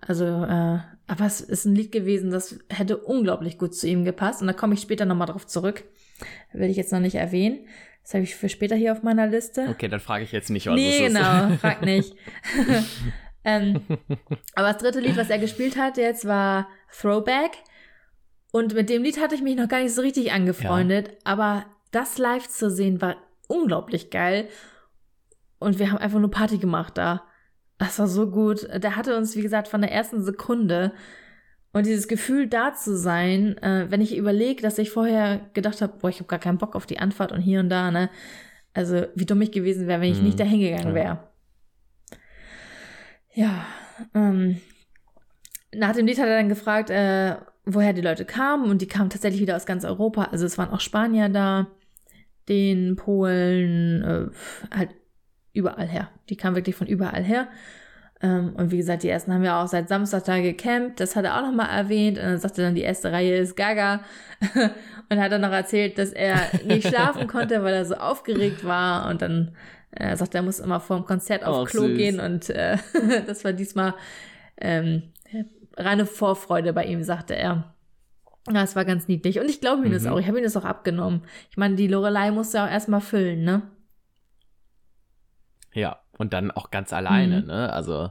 [0.00, 4.40] Also, äh, aber es ist ein Lied gewesen, das hätte unglaublich gut zu ihm gepasst.
[4.40, 5.84] Und da komme ich später nochmal drauf zurück.
[6.52, 7.66] Will ich jetzt noch nicht erwähnen.
[8.02, 9.66] Das habe ich für später hier auf meiner Liste.
[9.68, 11.06] Okay, dann frage ich jetzt nicht, was nee, es ist.
[11.08, 12.14] genau, frag nicht.
[13.44, 13.82] ähm,
[14.54, 17.50] aber das dritte Lied, was er gespielt hat jetzt, war Throwback.
[18.50, 21.08] Und mit dem Lied hatte ich mich noch gar nicht so richtig angefreundet.
[21.08, 21.14] Ja.
[21.24, 24.48] Aber das live zu sehen war unglaublich geil.
[25.58, 27.24] Und wir haben einfach nur Party gemacht da.
[27.78, 28.66] Das war so gut.
[28.82, 30.92] Der hatte uns, wie gesagt, von der ersten Sekunde.
[31.72, 35.98] Und dieses Gefühl, da zu sein, äh, wenn ich überlege, dass ich vorher gedacht habe,
[35.98, 38.10] boah, ich habe gar keinen Bock auf die Anfahrt und hier und da, ne?
[38.74, 40.26] Also, wie dumm ich gewesen wäre, wenn ich mhm.
[40.26, 41.28] nicht da hingegangen wäre.
[43.34, 43.66] Ja,
[44.14, 44.60] ähm,
[45.74, 49.10] nach dem Lied hat er dann gefragt, äh, woher die Leute kamen und die kamen
[49.10, 50.24] tatsächlich wieder aus ganz Europa.
[50.24, 51.68] Also es waren auch Spanier da,
[52.48, 54.90] den Polen, äh, halt
[55.52, 56.10] überall her.
[56.30, 57.48] Die kamen wirklich von überall her.
[58.20, 61.00] Ähm, und wie gesagt, die ersten haben ja auch seit Samstag da gecampt.
[61.00, 62.18] Das hat er auch nochmal erwähnt.
[62.18, 64.00] Und dann sagte dann, die erste Reihe ist Gaga.
[65.08, 69.08] und hat dann noch erzählt, dass er nicht schlafen konnte, weil er so aufgeregt war.
[69.08, 69.54] Und dann
[69.92, 71.96] äh, sagt er, muss immer vor dem Konzert auf oh, Klo süß.
[71.96, 72.20] gehen.
[72.20, 72.78] Und äh,
[73.26, 73.94] das war diesmal
[74.56, 75.02] ähm,
[75.76, 77.74] reine Vorfreude bei ihm, sagte er.
[78.50, 79.38] Ja, es war ganz niedlich.
[79.38, 79.94] Und ich glaube ihm mhm.
[79.94, 80.18] das auch.
[80.18, 81.22] Ich habe ihm das auch abgenommen.
[81.50, 83.62] Ich meine, die Lorelei musste auch erstmal füllen, ne?
[85.72, 87.46] Ja, und dann auch ganz alleine, mhm.
[87.46, 87.72] ne?
[87.72, 88.10] Also.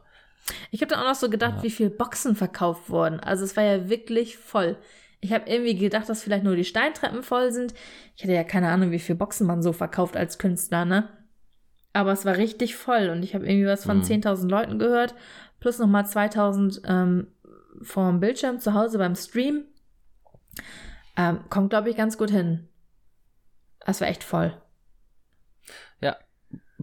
[0.71, 1.63] Ich habe dann auch noch so gedacht, ja.
[1.63, 3.19] wie viele Boxen verkauft wurden.
[3.19, 4.77] Also es war ja wirklich voll.
[5.19, 7.73] Ich habe irgendwie gedacht, dass vielleicht nur die Steintreppen voll sind.
[8.15, 11.09] Ich hatte ja keine Ahnung, wie viele Boxen man so verkauft als Künstler, ne?
[11.91, 14.03] Aber es war richtig voll und ich habe irgendwie was von mhm.
[14.03, 15.15] 10.000 Leuten gehört,
[15.59, 17.27] plus nochmal 2.000 ähm,
[17.81, 19.65] vorm Bildschirm zu Hause beim Stream.
[21.17, 22.69] Ähm, kommt, glaube ich, ganz gut hin.
[23.85, 24.53] Es war echt voll.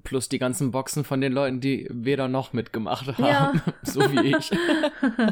[0.05, 3.53] Plus die ganzen Boxen von den Leuten, die weder noch mitgemacht haben, ja.
[3.83, 4.51] so wie ich.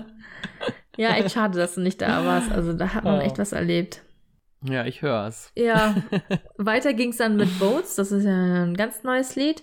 [0.97, 2.51] ja, echt schade, dass du nicht da warst.
[2.51, 3.23] Also da hat man oh.
[3.23, 4.03] echt was erlebt.
[4.65, 5.53] Ja, ich höre es.
[5.57, 5.95] Ja,
[6.57, 7.97] weiter ging es dann mit Boats.
[7.97, 9.63] Das ist ja ein ganz neues Lied.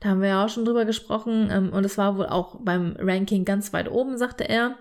[0.00, 1.50] Da haben wir ja auch schon drüber gesprochen.
[1.50, 4.76] Ähm, und es war wohl auch beim Ranking ganz weit oben, sagte er.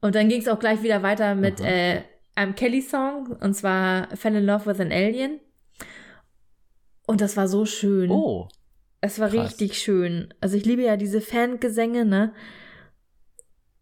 [0.00, 2.02] Und dann ging es auch gleich wieder weiter mit äh,
[2.34, 3.36] einem Kelly-Song.
[3.40, 5.40] Und zwar Fell in Love with an Alien.
[7.06, 8.10] Und das war so schön.
[8.10, 8.48] Oh.
[9.00, 9.44] Es war Krass.
[9.44, 10.32] richtig schön.
[10.40, 12.32] Also ich liebe ja diese Fangesänge, ne?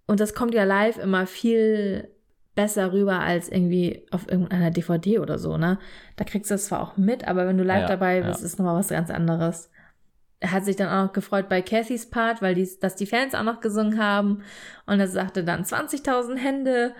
[0.06, 2.08] Und das kommt ja live immer viel
[2.54, 5.78] besser rüber als irgendwie auf irgendeiner DVD oder so, ne?
[6.16, 8.46] Da kriegst du das zwar auch mit, aber wenn du live ja, dabei bist, ja.
[8.46, 9.70] ist nochmal was ganz anderes.
[10.40, 13.34] Er hat sich dann auch noch gefreut bei Cathys Part, weil die, dass die Fans
[13.34, 14.42] auch noch gesungen haben.
[14.84, 16.94] Und er sagte dann 20.000 Hände.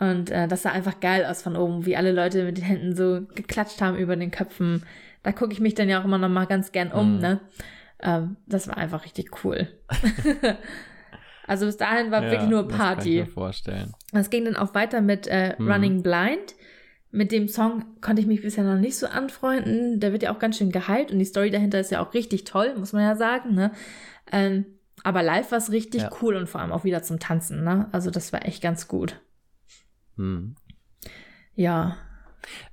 [0.00, 2.96] Und äh, das sah einfach geil aus von oben, wie alle Leute mit den Händen
[2.96, 4.82] so geklatscht haben über den Köpfen
[5.22, 7.20] da gucke ich mich dann ja auch immer noch mal ganz gern um, mhm.
[7.20, 7.40] ne?
[8.00, 9.68] Ähm, das war einfach richtig cool.
[11.46, 12.76] also bis dahin war ja, wirklich nur Party.
[12.78, 13.92] Das kann ich mir vorstellen.
[14.12, 15.70] Es ging dann auch weiter mit äh, mhm.
[15.70, 16.54] Running Blind.
[17.10, 20.00] Mit dem Song konnte ich mich bisher noch nicht so anfreunden.
[20.00, 22.44] Der wird ja auch ganz schön geheilt und die Story dahinter ist ja auch richtig
[22.44, 23.70] toll, muss man ja sagen, ne?
[24.32, 24.64] Ähm,
[25.04, 26.10] aber live war es richtig ja.
[26.20, 27.88] cool und vor allem auch wieder zum Tanzen, ne?
[27.92, 29.20] Also das war echt ganz gut.
[30.16, 30.54] Hm.
[31.54, 31.98] Ja,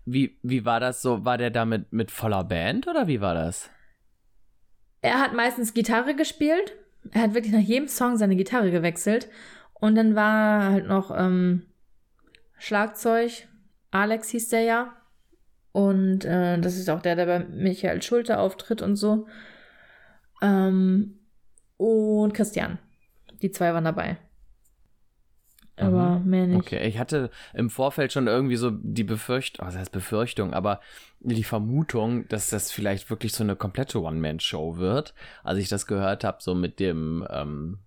[0.05, 1.25] wie, wie war das so?
[1.25, 3.69] War der da mit, mit voller Band oder wie war das?
[5.01, 6.75] Er hat meistens Gitarre gespielt.
[7.11, 9.29] Er hat wirklich nach jedem Song seine Gitarre gewechselt.
[9.73, 11.63] Und dann war halt noch ähm,
[12.57, 13.47] Schlagzeug.
[13.91, 14.93] Alex hieß der ja.
[15.71, 19.27] Und äh, das ist auch der, der bei Michael Schulte auftritt und so.
[20.41, 21.19] Ähm,
[21.77, 22.79] und Christian.
[23.41, 24.17] Die zwei waren dabei
[25.79, 26.29] aber mhm.
[26.29, 26.59] mehr nicht.
[26.59, 30.79] Okay, ich hatte im Vorfeld schon irgendwie so die Befürchtung, was heißt Befürchtung, aber
[31.21, 35.13] die Vermutung, dass das vielleicht wirklich so eine komplette One-Man-Show wird.
[35.43, 37.79] Als ich das gehört habe, so mit dem ähm,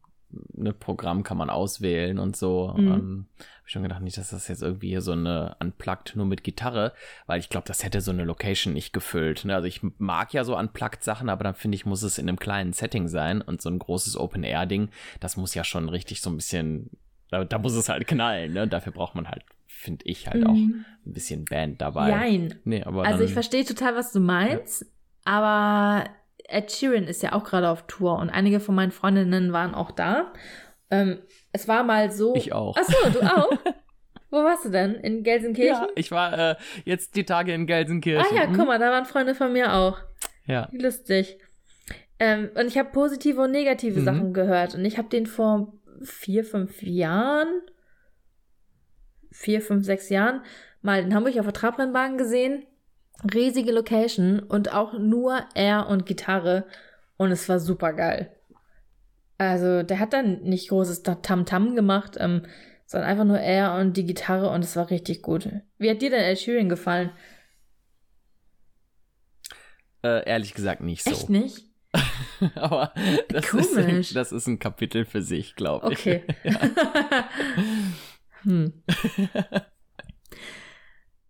[0.55, 2.88] ne, Programm kann man auswählen und so, mhm.
[2.88, 6.26] ähm, habe ich schon gedacht, nicht, dass das jetzt irgendwie hier so eine Unplugged nur
[6.26, 6.92] mit Gitarre,
[7.26, 9.44] weil ich glaube, das hätte so eine Location nicht gefüllt.
[9.44, 9.55] Ne?
[9.55, 12.38] Also ich mag ja so Unplugged Sachen, aber dann finde ich, muss es in einem
[12.38, 16.37] kleinen Setting sein und so ein großes Open-Air-Ding, das muss ja schon richtig so ein
[16.37, 16.90] bisschen
[17.33, 18.68] da, da muss es halt knallen, ne?
[18.68, 20.47] Dafür braucht man halt, finde ich, halt mhm.
[20.47, 22.11] auch ein bisschen Band dabei.
[22.11, 22.55] Nein.
[22.64, 24.88] Nee, aber also ich verstehe total, was du meinst, ja.
[25.25, 26.11] aber
[26.47, 29.90] Ed Sheeran ist ja auch gerade auf Tour und einige von meinen Freundinnen waren auch
[29.90, 30.33] da.
[30.90, 31.21] Ähm,
[31.53, 32.35] es war mal so.
[32.37, 32.77] Ich auch.
[32.77, 33.51] Achso, du auch?
[34.31, 34.95] Wo warst du denn?
[34.97, 35.73] In Gelsenkirchen?
[35.73, 38.27] Ja, ich war äh, jetzt die Tage in Gelsenkirchen.
[38.31, 39.99] Ah ja, guck mal, da waren Freunde von mir auch.
[40.47, 40.68] Ja.
[40.73, 41.38] Lustig.
[42.18, 44.05] Ähm, und ich habe positive und negative Mhm.
[44.05, 44.75] Sachen gehört.
[44.75, 45.73] Und ich habe den vor
[46.04, 47.48] vier, fünf Jahren,
[49.30, 50.42] vier, fünf, sechs Jahren,
[50.82, 52.66] mal in Hamburg auf der Trabrennbahn gesehen.
[53.32, 56.66] Riesige Location und auch nur er und Gitarre.
[57.16, 58.34] Und es war super geil.
[59.38, 62.46] Also, der hat dann nicht großes Tamtam gemacht, ähm,
[62.86, 65.48] sondern einfach nur er und die Gitarre und es war richtig gut.
[65.78, 67.10] Wie hat dir denn Ed Sheeran gefallen?
[70.02, 71.10] Äh, ehrlich gesagt nicht so.
[71.10, 71.71] Echt nicht?
[72.55, 72.92] Aber
[73.28, 74.11] das Komisch.
[74.11, 75.98] ist, das ist ein Kapitel für sich, glaube ich.
[76.00, 76.22] Okay.
[78.42, 78.72] hm.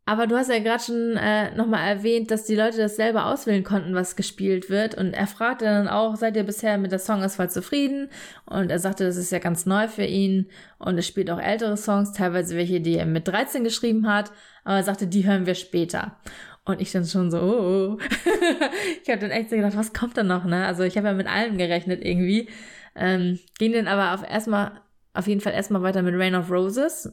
[0.04, 3.62] Aber du hast ja gerade schon äh, nochmal erwähnt, dass die Leute das selber auswählen
[3.62, 4.96] konnten, was gespielt wird.
[4.96, 8.08] Und er fragte dann auch, seid ihr bisher mit der Songauswahl zufrieden?
[8.44, 10.50] Und er sagte, das ist ja ganz neu für ihn.
[10.78, 14.32] Und er spielt auch ältere Songs, teilweise welche, die er mit 13 geschrieben hat.
[14.64, 16.16] Aber er sagte, die hören wir später.
[16.64, 17.98] Und ich dann schon so, oh.
[19.02, 20.64] ich habe dann echt so gedacht, was kommt da noch, ne?
[20.66, 22.48] Also ich habe ja mit allem gerechnet irgendwie.
[22.94, 24.80] Ähm, ging dann aber auf erstmal,
[25.12, 27.12] auf jeden Fall erstmal weiter mit Rain of Roses.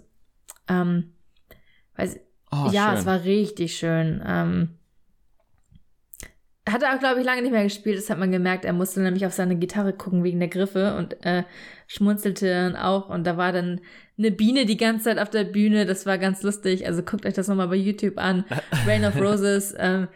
[0.68, 1.14] Ähm,
[1.96, 2.20] weiß,
[2.52, 2.98] Oh, ja, schön.
[3.00, 4.24] es war richtig schön.
[4.26, 4.79] Ähm,
[6.72, 7.98] hat er auch, glaube ich, lange nicht mehr gespielt.
[7.98, 8.66] Das hat man gemerkt.
[8.66, 11.44] Er musste nämlich auf seine Gitarre gucken wegen der Griffe und äh,
[11.88, 13.10] schmunzelte dann auch.
[13.10, 13.82] Und da war dann
[14.18, 15.86] eine Biene die ganze Zeit auf der Bühne.
[15.86, 16.86] Das war ganz lustig.
[16.86, 18.46] Also guckt euch das nochmal bei YouTube an.
[18.88, 19.74] Rain of Roses.
[19.78, 20.08] ähm,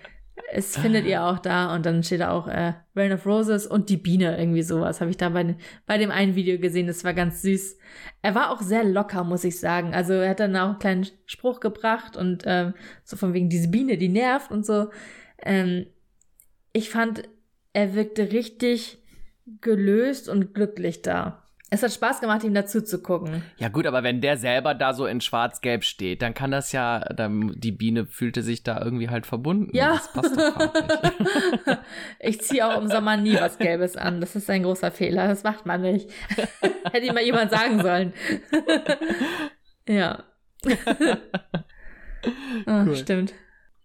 [0.52, 1.74] es findet ihr auch da.
[1.74, 4.38] Und dann steht da auch äh, Rain of Roses und die Biene.
[4.38, 5.02] Irgendwie sowas.
[5.02, 6.88] Habe ich da bei, bei dem einen Video gesehen.
[6.88, 7.78] Das war ganz süß.
[8.22, 9.94] Er war auch sehr locker, muss ich sagen.
[9.94, 13.70] Also er hat dann auch einen kleinen Spruch gebracht und ähm, so von wegen diese
[13.70, 14.90] Biene, die nervt und so.
[15.46, 15.88] Ähm,
[16.74, 17.24] ich fand,
[17.72, 19.00] er wirkte richtig
[19.62, 21.40] gelöst und glücklich da.
[21.70, 23.42] Es hat Spaß gemacht, ihm dazu zu gucken.
[23.58, 27.00] Ja gut, aber wenn der selber da so in schwarz-gelb steht, dann kann das ja,
[27.00, 29.76] dann, die Biene fühlte sich da irgendwie halt verbunden.
[29.76, 29.94] Ja.
[29.94, 31.78] Das passt doch farblich.
[32.20, 34.22] ich ziehe auch im Sommer nie was Gelbes an.
[34.22, 35.28] Das ist ein großer Fehler.
[35.28, 36.12] Das macht man nicht.
[36.92, 38.14] Hätte ihm mal jemand sagen sollen.
[39.90, 40.24] ja.
[42.68, 42.96] oh, Cool.
[42.96, 43.34] Stimmt.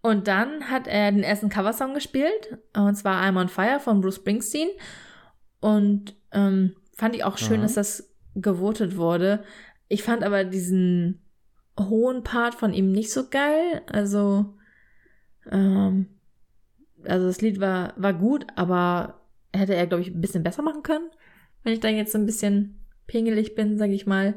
[0.01, 2.57] Und dann hat er den ersten Coversong gespielt.
[2.75, 4.69] Und zwar I'm on Fire von Bruce Springsteen.
[5.59, 7.63] Und ähm, fand ich auch schön, Aha.
[7.63, 9.43] dass das gewotet wurde.
[9.87, 11.21] Ich fand aber diesen
[11.77, 13.81] hohen Part von ihm nicht so geil.
[13.87, 14.57] Also,
[15.51, 16.07] ähm,
[17.03, 19.21] also das Lied war, war gut, aber
[19.53, 21.09] hätte er, glaube ich, ein bisschen besser machen können.
[21.63, 24.35] Wenn ich da jetzt so ein bisschen pingelig bin, sage ich mal.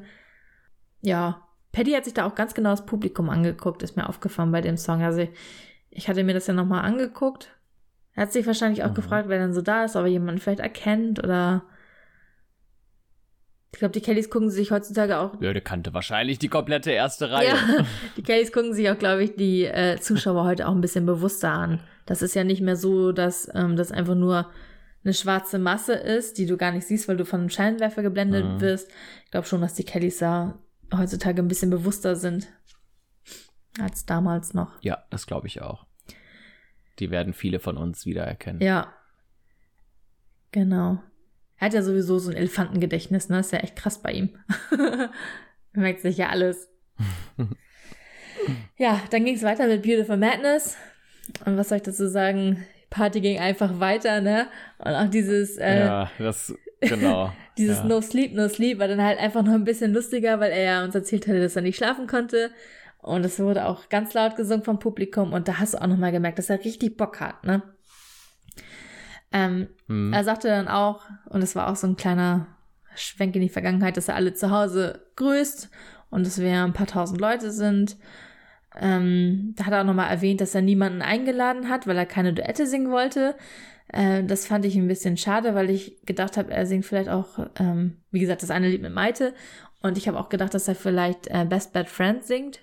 [1.03, 4.61] Ja, Paddy hat sich da auch ganz genau das Publikum angeguckt, ist mir aufgefallen bei
[4.61, 5.03] dem Song.
[5.03, 5.27] Also
[5.91, 7.49] ich hatte mir das ja nochmal angeguckt.
[8.15, 8.95] Er hat sich wahrscheinlich auch Mhm.
[8.95, 11.63] gefragt, wer dann so da ist, ob er jemanden vielleicht erkennt oder
[13.75, 17.31] ich glaube, die Kellys gucken sich heutzutage auch Ja, der kannte wahrscheinlich die komplette erste
[17.31, 17.49] Reihe.
[17.49, 17.57] ja,
[18.17, 21.51] die Kellys gucken sich auch, glaube ich, die äh, Zuschauer heute auch ein bisschen bewusster
[21.53, 21.81] an.
[22.05, 24.51] Das ist ja nicht mehr so, dass ähm, das einfach nur
[25.05, 28.45] eine schwarze Masse ist, die du gar nicht siehst, weil du von einem Scheinwerfer geblendet
[28.45, 28.61] Mhm.
[28.61, 28.91] wirst.
[29.25, 30.59] Ich glaube schon, dass die Kellys da
[30.99, 32.49] heutzutage ein bisschen bewusster sind
[33.81, 34.71] als damals noch.
[34.83, 35.87] Ja, das glaube ich auch.
[36.99, 38.61] Die werden viele von uns wiedererkennen.
[38.61, 38.93] Ja.
[40.51, 41.03] Genau.
[41.57, 43.39] Er hat ja sowieso so ein Elefantengedächtnis, ne?
[43.41, 44.37] Ist ja echt krass bei ihm.
[44.71, 45.11] er
[45.73, 46.69] merkt sich ja alles.
[48.77, 50.77] ja, dann ging es weiter mit Beautiful Madness.
[51.47, 52.67] Und was soll ich dazu sagen?
[52.83, 54.49] Die Party ging einfach weiter, ne?
[54.79, 57.33] Und auch dieses, äh, Ja, das, genau.
[57.59, 57.85] dieses ja.
[57.85, 60.85] No Sleep, No Sleep war dann halt einfach noch ein bisschen lustiger, weil er ja
[60.85, 62.51] uns erzählt hatte, dass er nicht schlafen konnte.
[62.99, 65.33] Und es wurde auch ganz laut gesungen vom Publikum.
[65.33, 67.63] Und da hast du auch nochmal gemerkt, dass er richtig Bock hat, ne?
[69.33, 70.13] Ähm, Hm.
[70.13, 72.47] er sagte dann auch, und es war auch so ein kleiner
[72.95, 75.71] Schwenk in die Vergangenheit, dass er alle zu Hause grüßt
[76.11, 77.97] und dass wir ein paar tausend Leute sind.
[78.79, 82.35] Ähm, da hat er auch nochmal erwähnt, dass er niemanden eingeladen hat, weil er keine
[82.35, 83.35] Duette singen wollte.
[83.93, 87.47] Äh, das fand ich ein bisschen schade, weil ich gedacht habe, er singt vielleicht auch,
[87.59, 89.35] ähm, wie gesagt, das eine Lied mit Maite.
[89.83, 92.61] Und ich habe auch gedacht, dass er vielleicht äh, Best Bad Friend singt.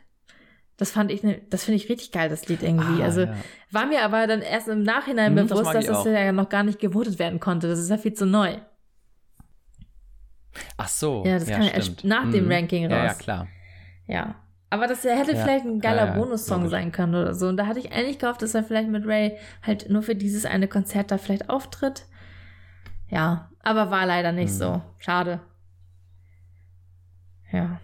[0.78, 3.02] Das fand ich, ne, das finde ich richtig geil, das Lied irgendwie.
[3.02, 3.36] Ah, also ja.
[3.70, 6.48] war mir aber dann erst im Nachhinein Hm, das bewusst, mag dass das ja noch
[6.48, 7.68] gar nicht gewotet werden konnte.
[7.68, 8.56] Das ist ja viel zu neu.
[10.78, 11.24] Ach so.
[11.26, 12.52] Ja, das kam ja erst nach dem Mhm.
[12.52, 13.18] Ranking Ja, ja, raus.
[13.18, 13.48] klar.
[14.08, 14.36] Ja.
[14.72, 15.44] Aber das hätte Ja.
[15.44, 16.72] vielleicht ein geiler Ja, ja, Bonussong logisch.
[16.72, 17.48] sein können oder so.
[17.48, 20.46] Und da hatte ich eigentlich gehofft, dass er vielleicht mit Ray halt nur für dieses
[20.46, 22.06] eine Konzert da vielleicht auftritt.
[23.08, 24.58] Ja, aber war leider nicht Mhm.
[24.58, 24.82] so.
[25.00, 25.40] Schade.
[27.52, 27.80] Ja.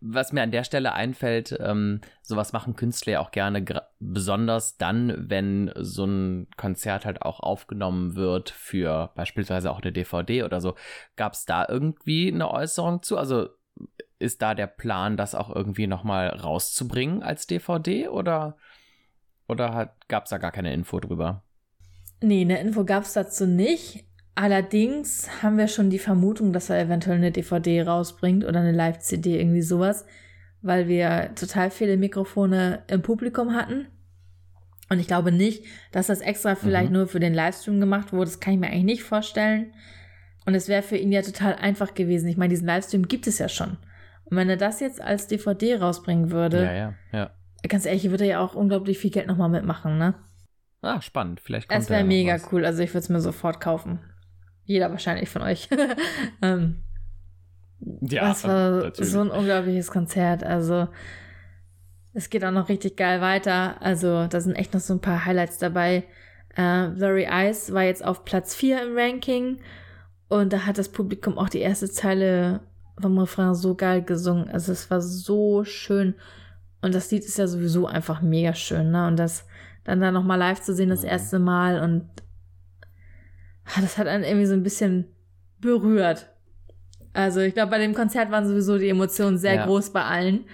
[0.00, 3.64] Was mir an der Stelle einfällt, ähm, sowas machen Künstler ja auch gerne,
[3.98, 10.42] besonders dann, wenn so ein Konzert halt auch aufgenommen wird für beispielsweise auch eine DVD
[10.44, 10.74] oder so.
[11.16, 13.16] Gab es da irgendwie eine Äußerung zu?
[13.16, 13.48] Also
[14.18, 18.56] ist da der Plan, das auch irgendwie nochmal rauszubringen als DVD oder,
[19.48, 21.42] oder gab es da gar keine Info drüber?
[22.20, 24.04] Nee, eine Info gab es dazu nicht.
[24.34, 29.38] Allerdings haben wir schon die Vermutung, dass er eventuell eine DVD rausbringt oder eine Live-CD,
[29.38, 30.06] irgendwie sowas,
[30.60, 33.86] weil wir total viele Mikrofone im Publikum hatten.
[34.88, 36.96] Und ich glaube nicht, dass das extra vielleicht mhm.
[36.96, 38.26] nur für den Livestream gemacht wurde.
[38.26, 39.72] Das kann ich mir eigentlich nicht vorstellen.
[40.46, 42.28] Und es wäre für ihn ja total einfach gewesen.
[42.28, 43.78] Ich meine, diesen Livestream gibt es ja schon.
[44.24, 47.30] Und wenn er das jetzt als DVD rausbringen würde, ja, ja, ja.
[47.68, 50.14] ganz ehrlich, würde er ja auch unglaublich viel Geld nochmal mitmachen, ne?
[50.82, 51.40] Ah, spannend.
[51.40, 52.52] Vielleicht kommt Es wäre mega was.
[52.52, 52.64] cool.
[52.64, 54.00] Also ich würde es mir sofort kaufen.
[54.64, 55.68] Jeder wahrscheinlich von euch.
[56.42, 56.84] ähm,
[57.80, 59.10] ja, das war natürlich.
[59.10, 60.44] so ein unglaubliches Konzert.
[60.44, 60.88] Also
[62.12, 63.80] es geht auch noch richtig geil weiter.
[63.80, 66.04] Also da sind echt noch so ein paar Highlights dabei.
[66.54, 69.58] Äh, Very Eyes war jetzt auf Platz 4 im Ranking.
[70.28, 72.60] Und da hat das Publikum auch die erste Zeile
[73.00, 74.48] vom Refrain so geil gesungen.
[74.48, 76.14] Also es war so schön.
[76.80, 79.06] Und das Lied ist ja sowieso einfach mega schön, ne?
[79.06, 79.46] Und das
[79.84, 82.08] dann da nochmal live zu sehen, das erste Mal und
[83.64, 85.06] Ah, das hat einen irgendwie so ein bisschen
[85.60, 86.28] berührt.
[87.12, 89.66] Also ich glaube, bei dem Konzert waren sowieso die Emotionen sehr ja.
[89.66, 90.44] groß bei allen.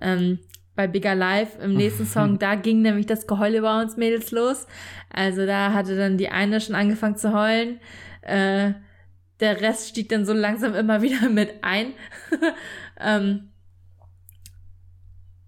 [0.00, 0.38] Ähm,
[0.76, 4.66] bei Bigger Life im nächsten Song, da ging nämlich das Geheule bei uns Mädels los.
[5.10, 7.80] Also da hatte dann die eine schon angefangen zu heulen.
[8.22, 8.72] Äh,
[9.44, 11.92] der Rest stieg dann so langsam immer wieder mit ein.
[13.00, 13.50] ähm,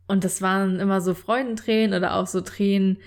[0.06, 2.98] und das waren immer so Freudentränen oder auch so Tränen,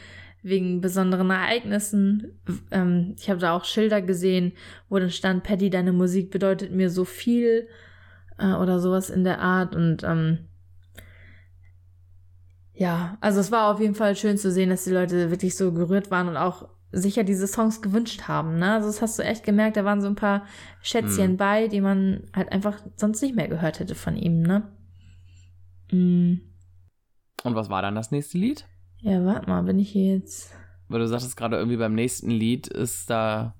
[0.41, 2.39] wegen besonderen Ereignissen.
[2.71, 4.53] Ähm, ich habe da auch Schilder gesehen,
[4.87, 7.67] wo dann stand, Paddy, deine Musik bedeutet mir so viel
[8.37, 9.75] äh, oder sowas in der Art.
[9.75, 10.47] Und ähm,
[12.73, 15.73] ja, also es war auf jeden Fall schön zu sehen, dass die Leute wirklich so
[15.73, 18.57] gerührt waren und auch sicher diese Songs gewünscht haben.
[18.57, 18.73] Ne?
[18.73, 20.45] Also das hast du echt gemerkt, da waren so ein paar
[20.81, 21.37] Schätzchen mhm.
[21.37, 24.41] bei, die man halt einfach sonst nicht mehr gehört hätte von ihm.
[24.41, 24.67] Ne?
[25.91, 26.41] Mhm.
[27.43, 28.65] Und was war dann das nächste Lied?
[29.01, 30.53] Ja, warte mal, bin ich hier jetzt.
[30.87, 33.55] Weil du sagtest gerade irgendwie beim nächsten Lied ist da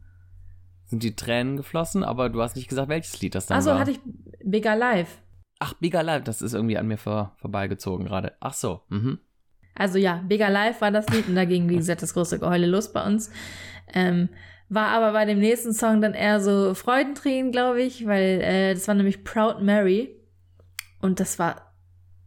[0.85, 3.79] sind die Tränen geflossen, aber du hast nicht gesagt, welches Lied das dann Achso, war.
[3.79, 3.99] hatte ich
[4.43, 5.21] Bigger Live.
[5.59, 8.33] Ach, Bigger Live, das ist irgendwie an mir vor, vorbeigezogen gerade.
[8.39, 9.19] Ach so, mhm.
[9.79, 12.67] Also ja, Bigger Live war das Lied und da ging, wie gesagt, das große Geheule
[12.67, 13.31] los bei uns.
[13.93, 14.27] Ähm,
[14.67, 18.87] war aber bei dem nächsten Song dann eher so Freudentränen, glaube ich, weil äh, das
[18.89, 20.15] war nämlich Proud Mary.
[21.01, 21.73] Und das war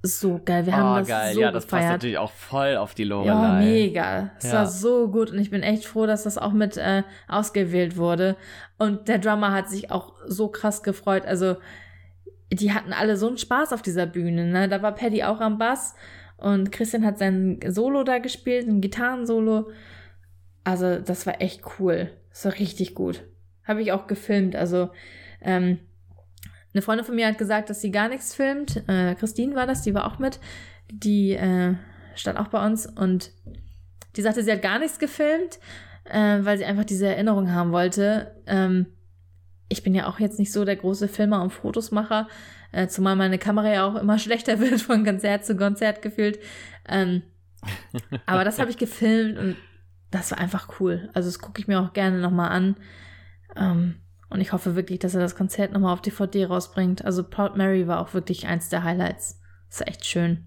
[0.03, 0.65] so geil.
[0.65, 1.35] Wir oh, haben das geil.
[1.35, 1.83] so Ja, das gefeiert.
[1.83, 3.33] passt natürlich auch voll auf die Lorelei.
[3.33, 4.31] Ja, mega.
[4.38, 4.55] Es ja.
[4.55, 8.37] war so gut und ich bin echt froh, dass das auch mit äh, ausgewählt wurde.
[8.79, 11.27] Und der Drummer hat sich auch so krass gefreut.
[11.27, 11.57] Also,
[12.51, 14.47] die hatten alle so einen Spaß auf dieser Bühne.
[14.47, 14.71] Ne?
[14.71, 15.95] Da war Paddy auch am Bass
[16.42, 19.70] und Christian hat sein Solo da gespielt, ein Gitarrensolo.
[20.64, 22.11] Also, das war echt cool.
[22.31, 23.22] Das war richtig gut.
[23.64, 24.57] Habe ich auch gefilmt.
[24.57, 24.90] Also,
[25.40, 25.78] ähm,
[26.74, 28.83] eine Freundin von mir hat gesagt, dass sie gar nichts filmt.
[28.88, 30.40] Äh, Christine war das, die war auch mit.
[30.90, 31.74] Die äh,
[32.14, 33.31] stand auch bei uns und
[34.16, 35.59] die sagte, sie hat gar nichts gefilmt,
[36.05, 38.35] äh, weil sie einfach diese Erinnerung haben wollte.
[38.46, 38.87] Ähm,
[39.73, 42.29] ich bin ja auch jetzt nicht so der große Filmer und Fotosmacher,
[42.73, 46.39] äh, zumal meine Kamera ja auch immer schlechter wird von Konzert zu Konzert gefühlt.
[46.89, 47.23] Ähm,
[48.27, 49.57] aber das habe ich gefilmt und
[50.11, 51.09] das war einfach cool.
[51.15, 52.77] Also das gucke ich mir auch gerne nochmal an.
[53.57, 53.97] Ähm,
[54.29, 57.05] und ich hoffe wirklich, dass er das Konzert nochmal auf DVD rausbringt.
[57.05, 59.41] Also Proud Mary war auch wirklich eins der Highlights.
[59.69, 60.47] Das ist echt schön.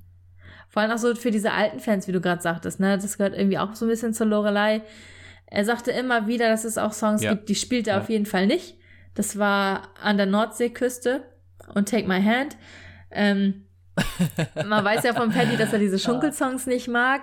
[0.69, 2.97] Vor allem auch so für diese alten Fans, wie du gerade sagtest, ne?
[2.97, 4.81] Das gehört irgendwie auch so ein bisschen zur Lorelei.
[5.45, 7.33] Er sagte immer wieder, dass es auch Songs ja.
[7.33, 8.01] gibt, die spielt er ja.
[8.01, 8.75] auf jeden Fall nicht.
[9.15, 11.23] Das war an der Nordseeküste
[11.73, 12.57] und Take My Hand.
[13.11, 13.65] Ähm,
[14.55, 17.21] man weiß ja von Paddy, dass er diese Schunkelsongs nicht mag.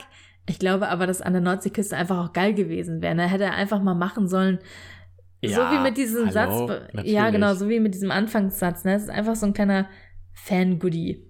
[0.48, 3.14] Ich glaube aber, dass an der Nordseeküste einfach auch geil gewesen wäre.
[3.14, 3.28] Da ne?
[3.28, 4.58] hätte er einfach mal machen sollen,
[5.40, 6.84] ja, so wie mit diesem hallo, Satz.
[6.92, 7.12] Natürlich.
[7.12, 8.84] Ja, genau, so wie mit diesem Anfangssatz.
[8.84, 8.94] Ne?
[8.94, 9.88] Es ist einfach so ein kleiner
[10.32, 11.28] Fan-Goodie.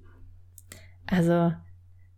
[1.06, 1.52] Also,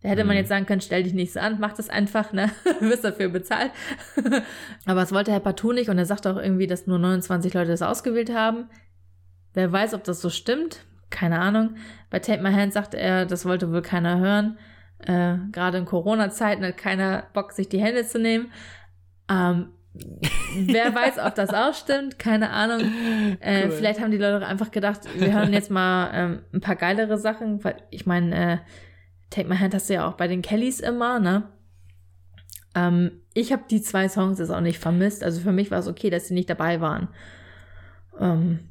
[0.05, 0.41] da hätte man mhm.
[0.41, 2.51] jetzt sagen können, stell dich nicht so an, mach das einfach, ne?
[2.79, 3.71] Du wirst dafür bezahlt.
[4.85, 7.71] Aber es wollte Herr partout nicht und er sagt auch irgendwie, dass nur 29 Leute
[7.71, 8.69] das ausgewählt haben.
[9.55, 10.85] Wer weiß, ob das so stimmt.
[11.09, 11.77] Keine Ahnung.
[12.11, 14.59] Bei Tape My Hand sagte er, das wollte wohl keiner hören.
[14.99, 18.53] Äh, Gerade in Corona-Zeiten hat keiner Bock, sich die Hände zu nehmen.
[19.31, 19.71] Ähm,
[20.57, 22.83] Wer weiß, ob das auch stimmt, keine Ahnung.
[23.41, 23.71] Äh, cool.
[23.71, 27.65] Vielleicht haben die Leute einfach gedacht, wir hören jetzt mal ähm, ein paar geilere Sachen,
[27.65, 28.59] weil ich meine, äh,
[29.35, 31.49] Take My Hand hast du ja auch bei den Kellys immer, ne?
[32.77, 35.25] Ähm, ich habe die zwei Songs jetzt auch nicht vermisst.
[35.25, 37.09] Also für mich war es okay, dass sie nicht dabei waren.
[38.19, 38.71] Ähm,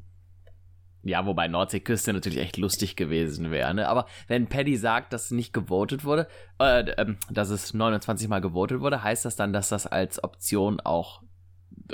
[1.02, 3.74] ja, wobei Nordseeküste natürlich echt lustig gewesen wäre.
[3.74, 3.88] Ne?
[3.88, 8.80] Aber wenn Paddy sagt, dass nicht gewotet wurde, äh, äh, dass es 29 Mal gewotet
[8.80, 11.22] wurde, heißt das dann, dass das als Option auch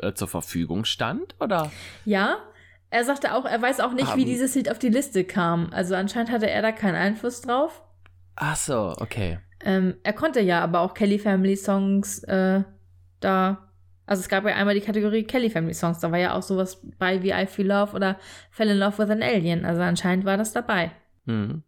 [0.00, 1.72] äh, zur Verfügung stand, oder?
[2.04, 2.38] Ja,
[2.90, 5.70] er sagte auch, er weiß auch nicht, um, wie dieses Lied auf die Liste kam.
[5.72, 7.82] Also anscheinend hatte er da keinen Einfluss drauf.
[8.36, 9.38] Ach so, okay.
[9.62, 12.62] Ähm, er konnte ja aber auch Kelly Family Songs äh,
[13.20, 13.66] da.
[14.06, 16.00] Also es gab ja einmal die Kategorie Kelly Family Songs.
[16.00, 18.18] Da war ja auch sowas bei wie I Feel Love oder
[18.50, 19.64] Fell in Love with an Alien.
[19.64, 20.92] Also anscheinend war das dabei.
[21.26, 21.62] Mhm.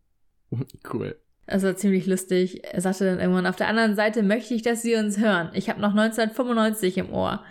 [0.93, 1.17] Cool.
[1.47, 2.63] Also ziemlich lustig.
[2.65, 5.51] Er sagte dann irgendwann, auf der anderen Seite möchte ich, dass sie uns hören.
[5.55, 7.43] Ich habe noch 1995 im Ohr.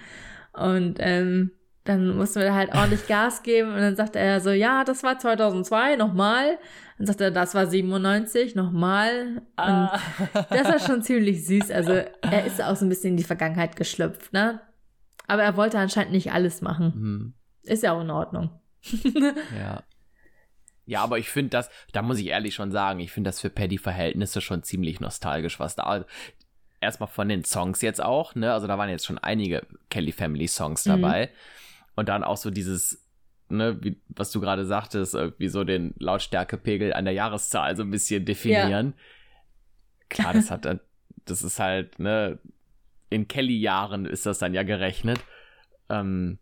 [0.53, 1.51] Und ähm,
[1.83, 3.73] dann mussten wir halt ordentlich Gas geben.
[3.73, 6.57] Und dann sagte er so, ja, das war 2002, nochmal.
[7.01, 9.41] Dann sagte er, das war 97, nochmal.
[9.55, 9.99] Ah.
[10.35, 11.71] Und das war schon ziemlich süß.
[11.71, 14.61] Also er ist auch so ein bisschen in die Vergangenheit geschlüpft, ne?
[15.25, 16.93] Aber er wollte anscheinend nicht alles machen.
[16.95, 17.33] Mhm.
[17.63, 18.51] Ist ja auch in Ordnung.
[19.57, 19.81] ja.
[20.85, 23.49] Ja, aber ich finde das, da muss ich ehrlich schon sagen, ich finde das für
[23.49, 25.83] Paddy-Verhältnisse schon ziemlich nostalgisch, was da.
[25.83, 26.05] Also,
[26.81, 28.53] erstmal von den Songs jetzt auch, ne?
[28.53, 31.31] Also da waren jetzt schon einige Kelly Family Songs dabei.
[31.31, 31.91] Mhm.
[31.95, 33.00] Und dann auch so dieses,
[33.51, 37.91] ne, wie, was du gerade sagtest, irgendwie so den Lautstärkepegel an der Jahreszahl so ein
[37.91, 38.93] bisschen definieren.
[38.97, 39.03] Ja.
[40.09, 40.67] Klar, das hat
[41.25, 42.39] das ist halt, ne,
[43.09, 45.19] in Kelly-Jahren ist das dann ja gerechnet.
[45.89, 46.39] Ähm,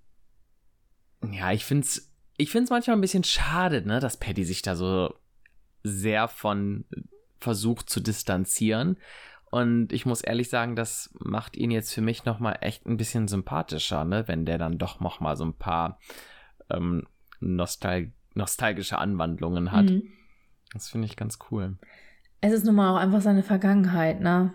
[1.31, 4.75] ja, ich find's ich finde es manchmal ein bisschen schade, ne, dass Paddy sich da
[4.75, 5.13] so
[5.83, 6.85] sehr von
[7.41, 8.97] versucht zu distanzieren.
[9.51, 13.27] Und ich muss ehrlich sagen, das macht ihn jetzt für mich nochmal echt ein bisschen
[13.27, 15.99] sympathischer, ne, wenn der dann doch nochmal so ein paar
[16.69, 17.05] ähm,
[17.39, 19.85] Nostal nostalgische Anwandlungen hat.
[19.85, 20.03] Mhm.
[20.73, 21.77] Das finde ich ganz cool.
[22.41, 24.53] Es ist nun mal auch einfach seine Vergangenheit, ne?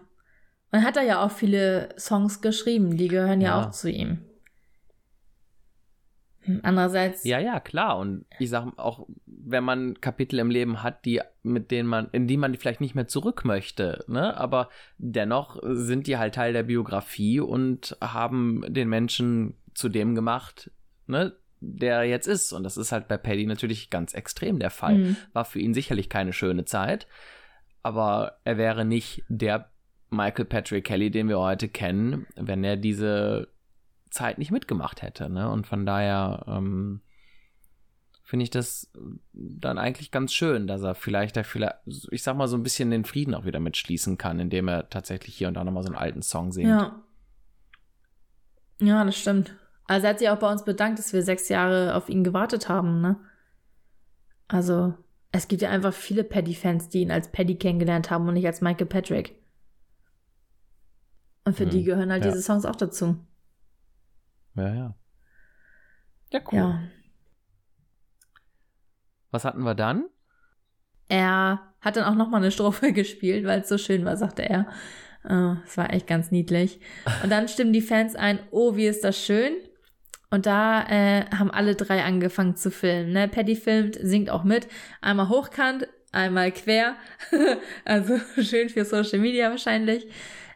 [0.71, 4.19] Man hat da ja auch viele Songs geschrieben, die gehören ja, ja auch zu ihm.
[6.63, 7.25] Andererseits.
[7.25, 7.99] Ja, ja, klar.
[7.99, 12.27] Und ich sage auch, wenn man Kapitel im Leben hat, die, mit denen man, in
[12.27, 14.37] die man vielleicht nicht mehr zurück möchte, ne?
[14.37, 20.71] Aber dennoch sind die halt Teil der Biografie und haben den Menschen zu dem gemacht,
[21.07, 21.35] ne?
[21.67, 22.53] Der jetzt ist.
[22.53, 24.99] Und das ist halt bei Paddy natürlich ganz extrem der Fall.
[24.99, 25.17] Mhm.
[25.33, 27.07] War für ihn sicherlich keine schöne Zeit.
[27.83, 29.71] Aber er wäre nicht der
[30.11, 33.49] Michael Patrick Kelly, den wir heute kennen, wenn er diese
[34.11, 35.29] Zeit nicht mitgemacht hätte.
[35.29, 35.51] Ne?
[35.51, 37.01] Und von daher ähm,
[38.23, 38.91] finde ich das
[39.33, 41.77] dann eigentlich ganz schön, dass er vielleicht, vielleicht,
[42.11, 45.35] ich sag mal, so ein bisschen den Frieden auch wieder mitschließen kann, indem er tatsächlich
[45.37, 46.71] hier und da nochmal so einen alten Song singt.
[46.71, 47.03] Ja.
[48.81, 49.57] Ja, das stimmt.
[49.87, 52.69] Also er hat sich auch bei uns bedankt, dass wir sechs Jahre auf ihn gewartet
[52.69, 53.17] haben, ne?
[54.49, 54.95] Also,
[55.33, 58.61] es gibt ja einfach viele Paddy-Fans, die ihn als Paddy kennengelernt haben und nicht als
[58.61, 59.35] Michael Patrick.
[61.45, 62.31] Und für hm, die gehören halt ja.
[62.31, 63.19] diese Songs auch dazu.
[64.55, 64.95] Ja, ja.
[66.33, 66.59] Ja, cool.
[66.59, 66.83] Ja.
[69.31, 70.05] Was hatten wir dann?
[71.09, 74.67] Er hat dann auch nochmal eine Strophe gespielt, weil es so schön war, sagte er.
[75.29, 76.81] Oh, es war echt ganz niedlich.
[77.23, 79.55] Und dann stimmen die Fans ein, oh, wie ist das schön.
[80.31, 83.13] Und da äh, haben alle drei angefangen zu filmen.
[83.13, 83.29] Ne?
[83.29, 84.67] Paddy filmt, singt auch mit.
[85.01, 86.97] Einmal hochkant, einmal quer.
[87.85, 90.07] also schön für Social Media wahrscheinlich.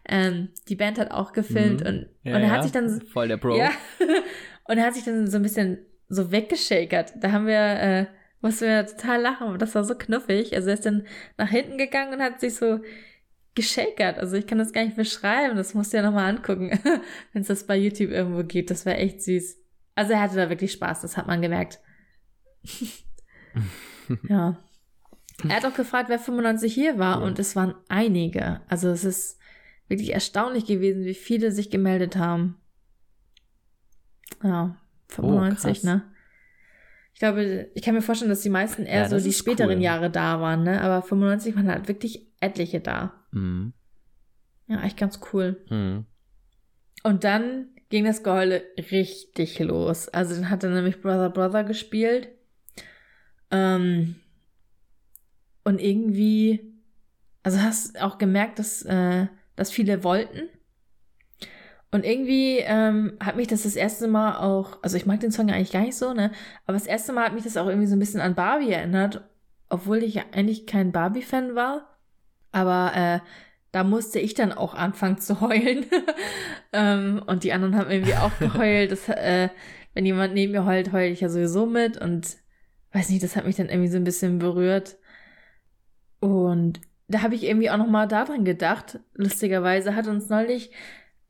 [0.09, 1.87] Ähm, die Band hat auch gefilmt mhm.
[1.87, 3.57] und, ja, und er hat sich dann voll der Pro.
[3.57, 3.71] Ja,
[4.65, 7.13] und er hat sich dann so ein bisschen so weggeschakert.
[7.21, 8.07] Da haben wir äh,
[8.41, 10.55] mussten wir total lachen, das war so knuffig.
[10.55, 11.07] Also er ist dann
[11.37, 12.81] nach hinten gegangen und hat sich so
[13.59, 14.19] geschakert.
[14.19, 16.71] Also ich kann das gar nicht beschreiben, das musst du ja nochmal angucken,
[17.33, 18.71] wenn es das bei YouTube irgendwo gibt.
[18.71, 19.57] Das war echt süß.
[19.97, 21.81] Also er hatte da wirklich Spaß, das hat man gemerkt.
[24.29, 24.57] ja.
[25.49, 27.27] Er hat auch gefragt, wer 95 hier war cool.
[27.27, 28.61] und es waren einige.
[28.69, 29.41] Also es ist
[29.89, 32.61] wirklich erstaunlich gewesen, wie viele sich gemeldet haben.
[34.43, 34.77] Ja,
[35.09, 36.03] 95, oh, ne?
[37.15, 39.83] Ich glaube, ich kann mir vorstellen, dass die meisten eher ja, so die späteren cool.
[39.83, 40.81] Jahre da waren, ne?
[40.81, 43.18] Aber 95 waren halt wirklich etliche da.
[43.31, 43.73] Mhm.
[44.67, 45.65] Ja, echt ganz cool.
[45.71, 46.07] Mhm.
[47.03, 50.09] Und dann ging das Geheule richtig los.
[50.09, 52.29] Also dann hat er nämlich Brother Brother gespielt.
[53.51, 54.17] Ähm,
[55.65, 56.75] und irgendwie,
[57.43, 59.27] also hast auch gemerkt, dass äh,
[59.57, 60.49] das viele wollten.
[61.91, 65.49] Und irgendwie ähm, hat mich das das erste Mal auch, also ich mag den Song
[65.49, 66.33] ja eigentlich gar nicht so, ne?
[66.67, 69.23] Aber das erste Mal hat mich das auch irgendwie so ein bisschen an Barbie erinnert,
[69.71, 71.98] obwohl ich ja eigentlich kein Barbie-Fan war.
[72.53, 73.21] Aber äh,
[73.73, 75.87] da musste ich dann auch anfangen zu heulen.
[76.73, 78.93] ähm, und die anderen haben irgendwie auch geheult.
[78.93, 79.49] Das, äh,
[79.95, 81.97] wenn jemand neben mir heult, heule ich ja sowieso mit.
[81.99, 82.37] Und
[82.93, 84.97] weiß nicht, das hat mich dann irgendwie so ein bisschen berührt.
[86.21, 89.01] Und da habe ich irgendwie auch noch mal daran gedacht.
[89.15, 90.71] Lustigerweise hat uns neulich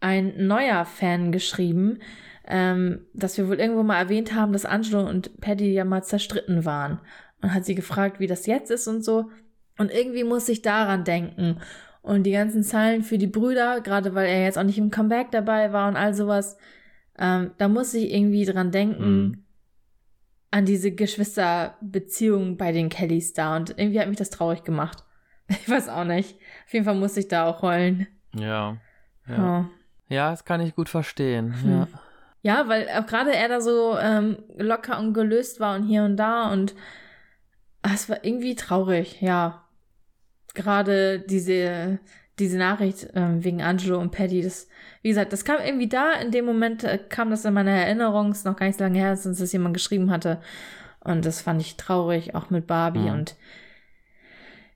[0.00, 1.98] ein neuer Fan geschrieben,
[2.46, 6.64] ähm, dass wir wohl irgendwo mal erwähnt haben, dass Angelo und Paddy ja mal zerstritten
[6.64, 7.00] waren.
[7.40, 9.30] Und hat sie gefragt, wie das jetzt ist und so.
[9.78, 11.60] Und irgendwie muss ich daran denken.
[12.02, 15.30] Und die ganzen Zeilen für die Brüder, gerade weil er jetzt auch nicht im Comeback
[15.30, 16.56] dabei war und all sowas,
[17.18, 19.44] ähm, da muss ich irgendwie dran denken, mhm.
[20.50, 25.04] an diese Geschwisterbeziehung bei den Kellys da und irgendwie hat mich das traurig gemacht.
[25.50, 26.36] Ich weiß auch nicht.
[26.66, 28.06] Auf jeden Fall musste ich da auch heulen.
[28.34, 28.76] Ja.
[29.26, 29.70] Ja, Ja,
[30.08, 31.54] ja das kann ich gut verstehen.
[31.62, 31.70] Hm.
[31.70, 31.88] Ja.
[32.42, 36.18] ja weil auch gerade er da so ähm, locker und gelöst war und hier und
[36.18, 36.74] da und
[37.82, 39.64] ah, es war irgendwie traurig, ja.
[40.58, 42.00] Gerade diese,
[42.40, 44.68] diese Nachricht ähm, wegen Angelo und Paddy, das,
[45.02, 48.32] wie gesagt, das kam irgendwie da, in dem Moment äh, kam das in meiner Erinnerung,
[48.32, 50.40] ist noch gar nicht so lange her, since das jemand geschrieben hatte.
[51.00, 53.12] Und das fand ich traurig, auch mit Barbie Mhm.
[53.12, 53.36] und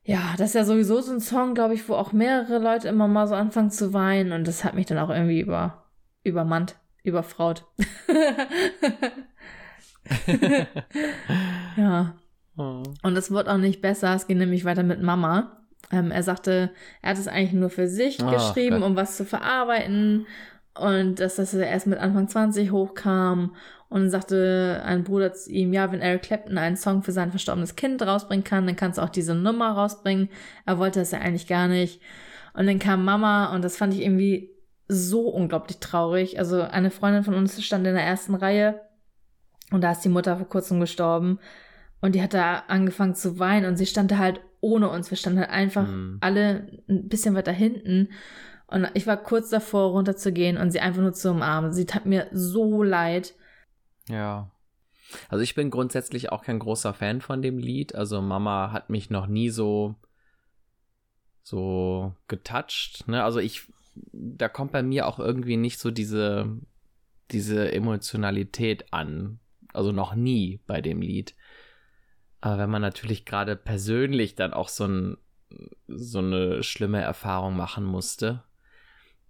[0.05, 3.09] ja, das ist ja sowieso so ein Song, glaube ich, wo auch mehrere Leute immer
[3.09, 5.85] mal so anfangen zu weinen und das hat mich dann auch irgendwie über,
[6.25, 7.65] übermannt, überfraut.
[11.77, 12.15] ja.
[12.57, 12.83] Oh.
[13.03, 14.15] Und es wird auch nicht besser.
[14.15, 15.62] Es geht nämlich weiter mit Mama.
[15.91, 16.71] Ähm, er sagte,
[17.03, 18.89] er hat es eigentlich nur für sich Ach geschrieben, Gott.
[18.89, 20.27] um was zu verarbeiten.
[20.75, 23.55] Und dass das erst mit Anfang 20 hochkam.
[23.89, 27.31] Und dann sagte ein Bruder zu ihm, ja, wenn Eric Clapton einen Song für sein
[27.31, 30.31] verstorbenes Kind rausbringen kann, dann kannst du auch diese Nummer rausbringen.
[30.65, 32.01] Er wollte das ja eigentlich gar nicht.
[32.55, 34.51] Und dann kam Mama und das fand ich irgendwie
[34.89, 36.39] so unglaublich traurig.
[36.39, 38.81] Also eine Freundin von uns stand in der ersten Reihe
[39.71, 41.39] und da ist die Mutter vor kurzem gestorben.
[42.01, 45.11] Und die hat da angefangen zu weinen und sie stand da halt ohne uns.
[45.11, 46.17] Wir standen halt einfach Hm.
[46.23, 48.09] alle ein bisschen weiter hinten.
[48.67, 51.75] Und ich war kurz davor, runterzugehen und sie einfach nur zu umarmen.
[51.75, 53.35] Sie tat mir so leid.
[54.09, 54.51] Ja.
[55.29, 57.95] Also ich bin grundsätzlich auch kein großer Fan von dem Lied.
[57.95, 59.95] Also Mama hat mich noch nie so
[61.43, 63.07] so getoucht.
[63.09, 63.23] Ne?
[63.23, 63.69] Also ich,
[64.13, 66.57] da kommt bei mir auch irgendwie nicht so diese
[67.31, 69.39] diese Emotionalität an.
[69.73, 71.35] Also noch nie bei dem Lied.
[72.43, 75.17] Aber wenn man natürlich gerade persönlich dann auch so ein
[75.87, 78.43] so eine schlimme Erfahrung machen musste,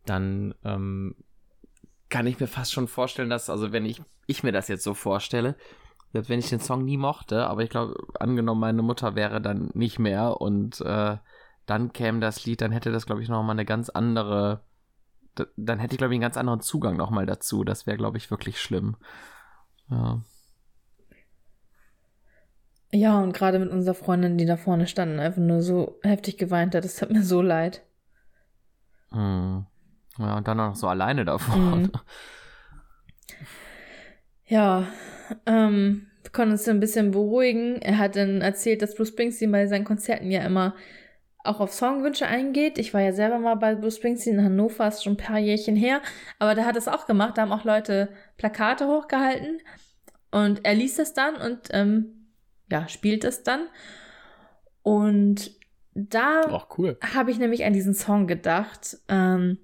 [0.05, 1.15] dann ähm,
[2.09, 4.95] kann ich mir fast schon vorstellen, dass, also wenn ich, ich mir das jetzt so
[4.95, 5.57] vorstelle,
[6.13, 9.71] selbst wenn ich den Song nie mochte, aber ich glaube, angenommen, meine Mutter wäre dann
[9.75, 11.17] nicht mehr und äh,
[11.67, 14.63] dann käme das Lied, dann hätte das, glaube ich, nochmal eine ganz andere,
[15.57, 17.65] dann hätte ich, glaube ich, einen ganz anderen Zugang nochmal dazu.
[17.65, 18.97] Das wäre, glaube ich, wirklich schlimm.
[19.89, 20.21] Ja.
[22.95, 26.37] Ja, und gerade mit unserer Freundin, die da vorne stand und einfach nur so heftig
[26.37, 27.83] geweint hat, das hat mir so leid.
[29.11, 29.67] Hm.
[30.19, 31.57] Ja, und dann auch noch so alleine davor.
[31.57, 31.91] Mhm.
[34.45, 34.87] Ja,
[35.47, 37.81] ähm, wir konnten uns ein bisschen beruhigen.
[37.81, 40.75] Er hat dann erzählt, dass Bruce Springsteen bei seinen Konzerten ja immer
[41.45, 42.79] auch auf Songwünsche eingeht.
[42.79, 45.77] Ich war ja selber mal bei Bruce Springsteen in Hannover, ist schon ein paar Jährchen
[45.77, 46.03] her,
[46.39, 47.39] aber der hat das auch gemacht.
[47.39, 49.61] Da haben auch Leute Plakate hochgehalten
[50.31, 52.22] und er liest das dann und ähm,
[52.73, 53.69] ja, spielt es dann.
[54.83, 55.53] Und
[55.95, 56.97] da cool.
[57.15, 58.97] habe ich nämlich an diesen Song gedacht.
[59.09, 59.59] Ähm,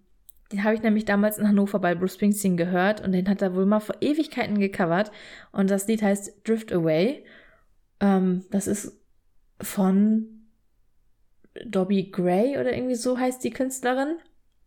[0.52, 3.54] den habe ich nämlich damals in Hannover bei Bruce Springsteen gehört und den hat er
[3.54, 5.10] wohl mal vor Ewigkeiten gecovert.
[5.52, 7.24] Und das Lied heißt Drift Away.
[8.00, 9.00] Ähm, das ist
[9.60, 10.46] von
[11.66, 14.18] Dobby Gray oder irgendwie so heißt die Künstlerin.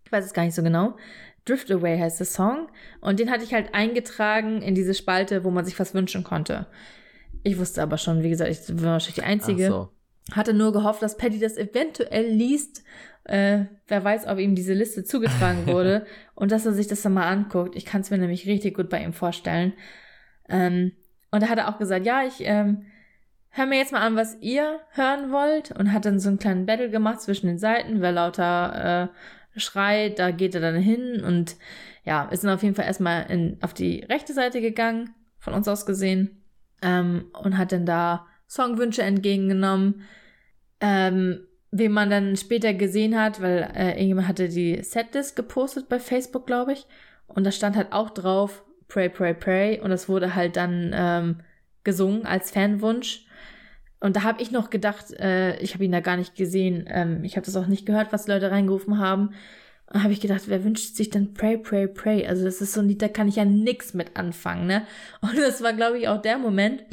[0.04, 0.98] Ich weiß es gar nicht so genau.
[1.46, 2.70] Drift Away heißt der Song.
[3.02, 6.68] Und den hatte ich halt eingetragen in diese Spalte, wo man sich was wünschen konnte.
[7.44, 9.68] Ich wusste aber schon, wie gesagt, ich war wahrscheinlich die Einzige.
[9.68, 9.90] So.
[10.32, 12.84] Hatte nur gehofft, dass Paddy das eventuell liest.
[13.24, 17.14] Äh, wer weiß, ob ihm diese Liste zugetragen wurde und dass er sich das dann
[17.14, 17.76] mal anguckt.
[17.76, 19.74] Ich kann es mir nämlich richtig gut bei ihm vorstellen.
[20.50, 20.94] Ähm,
[21.32, 22.86] und da hat er auch gesagt, ja, ich ähm,
[23.50, 26.66] hör mir jetzt mal an, was ihr hören wollt und hat dann so einen kleinen
[26.66, 28.02] Battle gemacht zwischen den Seiten.
[28.02, 29.12] Wer lauter
[29.56, 31.56] äh, schreit, da geht er dann hin und
[32.04, 35.68] ja, ist dann auf jeden Fall erstmal in, auf die rechte Seite gegangen, von uns
[35.68, 36.41] aus gesehen,
[36.82, 40.04] ähm, und hat dann da Songwünsche entgegengenommen.
[40.80, 46.00] Ähm, wen man dann später gesehen hat, weil äh, irgendjemand hatte die Setlist gepostet bei
[46.00, 46.86] Facebook, glaube ich.
[47.28, 49.80] Und da stand halt auch drauf, Pray, Pray, Pray.
[49.80, 51.38] Und das wurde halt dann ähm,
[51.84, 53.26] gesungen als Fanwunsch.
[54.02, 56.86] Und da habe ich noch gedacht, äh, ich habe ihn da gar nicht gesehen.
[56.88, 59.34] Ähm, ich habe das auch nicht gehört, was Leute reingerufen haben.
[59.94, 62.26] Und habe ich gedacht, wer wünscht sich denn Pray, Pray, Pray?
[62.26, 64.86] Also das ist so ein Lied, da kann ich ja nix mit anfangen, ne?
[65.22, 66.84] Und das war, glaube ich, auch der Moment,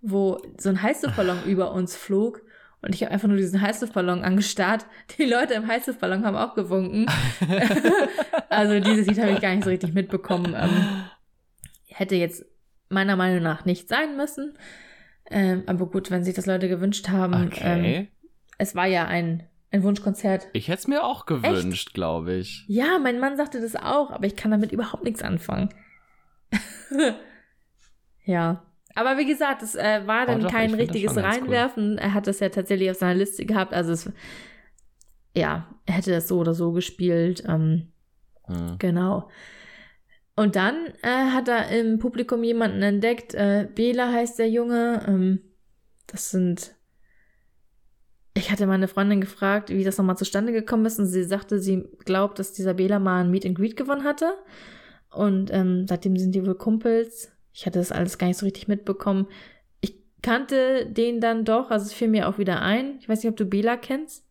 [0.00, 2.42] wo so ein Heißluftballon über uns flog
[2.82, 4.86] und ich habe einfach nur diesen Heißluftballon angestarrt.
[5.16, 7.06] Die Leute im Heißluftballon haben auch gewunken.
[8.48, 10.54] also dieses Lied habe ich gar nicht so richtig mitbekommen.
[10.58, 11.04] Ähm,
[11.86, 12.44] hätte jetzt
[12.88, 14.58] meiner Meinung nach nicht sein müssen.
[15.30, 17.46] Ähm, aber gut, wenn sich das Leute gewünscht haben.
[17.46, 17.96] Okay.
[17.96, 18.08] Ähm,
[18.58, 20.48] es war ja ein, ein Wunschkonzert.
[20.52, 22.64] ich hätte es mir auch gewünscht, glaube ich.
[22.68, 25.70] Ja, mein Mann sagte das auch, aber ich kann damit überhaupt nichts anfangen.
[28.24, 28.62] ja.
[28.94, 31.42] Aber wie gesagt, es äh, war dann Oh, doch, kein richtiges ganz cool.
[31.42, 31.98] Reinwerfen.
[31.98, 33.72] Er hat das ja tatsächlich auf seiner Liste gehabt.
[33.72, 34.12] Also es,
[35.34, 37.42] ja, er hätte das so oder so gespielt.
[37.48, 37.88] Ähm,
[38.46, 38.76] Hm.
[38.78, 39.30] genau.
[40.34, 43.32] Und dann äh, hat er im Publikum jemanden entdeckt.
[43.34, 45.04] Äh, Bela heißt der Junge.
[45.06, 45.40] Ähm,
[46.06, 46.74] das sind.
[48.34, 50.98] Ich hatte meine Freundin gefragt, wie das nochmal zustande gekommen ist.
[50.98, 54.34] Und sie sagte, sie glaubt, dass dieser Bela mal ein Meet and Greet gewonnen hatte.
[55.10, 57.30] Und ähm, seitdem sind die wohl Kumpels.
[57.52, 59.28] Ich hatte das alles gar nicht so richtig mitbekommen.
[59.80, 62.96] Ich kannte den dann doch, also es fiel mir auch wieder ein.
[63.00, 64.24] Ich weiß nicht, ob du Bela kennst.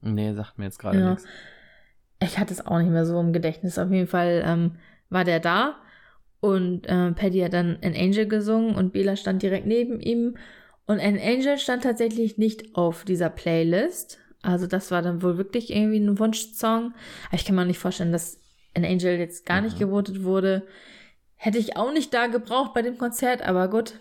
[0.00, 1.10] Nee, sagt mir jetzt gerade ja.
[1.10, 1.24] nichts.
[2.20, 3.78] Ich hatte es auch nicht mehr so im Gedächtnis.
[3.78, 4.72] Auf jeden Fall ähm,
[5.10, 5.76] war der da
[6.40, 10.36] und äh, Paddy hat dann An Angel gesungen und Bela stand direkt neben ihm.
[10.86, 14.18] Und An Angel stand tatsächlich nicht auf dieser Playlist.
[14.42, 16.94] Also das war dann wohl wirklich irgendwie ein Wunschsong.
[17.28, 18.40] Aber ich kann mir auch nicht vorstellen, dass
[18.74, 19.80] An Angel jetzt gar nicht mhm.
[19.80, 20.66] gewotet wurde.
[21.36, 23.94] Hätte ich auch nicht da gebraucht bei dem Konzert, aber gut,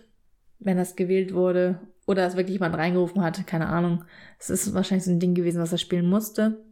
[0.60, 4.04] wenn das gewählt wurde oder es wirklich jemand reingerufen hat, keine Ahnung.
[4.40, 6.64] Es ist wahrscheinlich so ein Ding gewesen, was er spielen musste.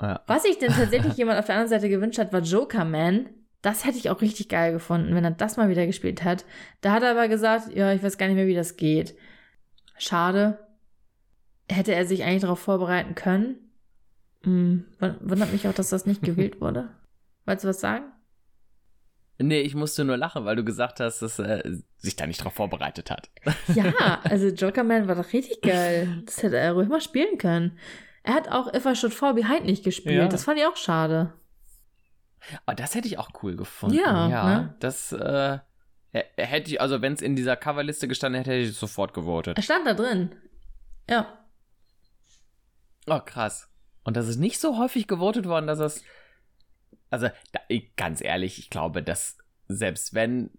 [0.00, 0.20] Ja.
[0.26, 3.28] Was sich denn tatsächlich jemand auf der anderen Seite gewünscht hat, war Joker Man.
[3.62, 6.44] Das hätte ich auch richtig geil gefunden, wenn er das mal wieder gespielt hat.
[6.80, 9.14] Da hat er aber gesagt, ja, ich weiß gar nicht mehr, wie das geht.
[9.98, 10.58] Schade.
[11.68, 13.56] Hätte er sich eigentlich darauf vorbereiten können?
[14.42, 14.84] Hm,
[15.20, 16.90] wundert mich auch, dass das nicht gewählt wurde.
[17.46, 18.04] Wolltest du was sagen?
[19.38, 21.64] Nee, ich musste nur lachen, weil du gesagt hast, dass er
[21.96, 23.30] sich da nicht darauf vorbereitet hat.
[23.74, 26.22] Ja, also Jokerman war doch richtig geil.
[26.26, 27.78] Das hätte er ruhig mal spielen können.
[28.22, 30.16] Er hat auch If I Should Fall Behind nicht gespielt.
[30.16, 30.28] Ja.
[30.28, 31.32] Das fand ich auch schade.
[32.66, 33.96] Aber das hätte ich auch cool gefunden.
[33.96, 34.74] Ja, ja ne?
[34.80, 35.58] das äh,
[36.12, 39.56] hätte ich, also wenn es in dieser Coverliste gestanden hätte, hätte ich sofort gewotet.
[39.56, 40.34] Er stand da drin.
[41.08, 41.38] Ja.
[43.06, 43.68] Oh, krass.
[44.04, 46.04] Und das ist nicht so häufig gewotet worden, dass es
[47.12, 47.60] also da,
[47.96, 49.36] ganz ehrlich, ich glaube, dass
[49.68, 50.50] selbst wenn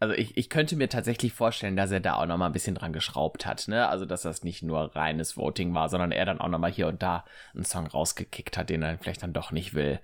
[0.00, 2.76] also ich, ich könnte mir tatsächlich vorstellen, dass er da auch noch mal ein bisschen
[2.76, 3.88] dran geschraubt hat, ne?
[3.88, 6.86] Also dass das nicht nur reines Voting war, sondern er dann auch noch mal hier
[6.86, 10.00] und da einen Song rausgekickt hat, den er vielleicht dann doch nicht will.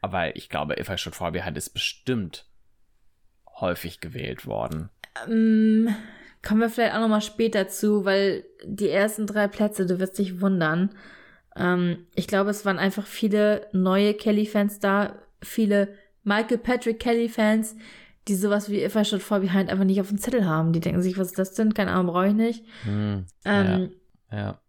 [0.00, 2.46] Aber ich glaube, If I Should Fall Behind ist bestimmt
[3.60, 4.90] häufig gewählt worden.
[5.26, 5.94] Ähm,
[6.42, 10.18] kommen wir vielleicht auch noch mal später zu, weil die ersten drei Plätze, du wirst
[10.18, 10.90] dich wundern,
[11.56, 15.94] ähm, ich glaube, es waren einfach viele neue Kelly-Fans da, viele
[16.24, 17.76] Michael Patrick Kelly-Fans,
[18.28, 20.72] die sowas wie If I Should Fall Behind einfach nicht auf dem Zettel haben.
[20.72, 21.74] Die denken sich, was ist das denn?
[21.74, 22.64] Keine Ahnung, brauche ich nicht.
[22.84, 23.92] Hm, ähm,
[24.30, 24.60] ja, ja.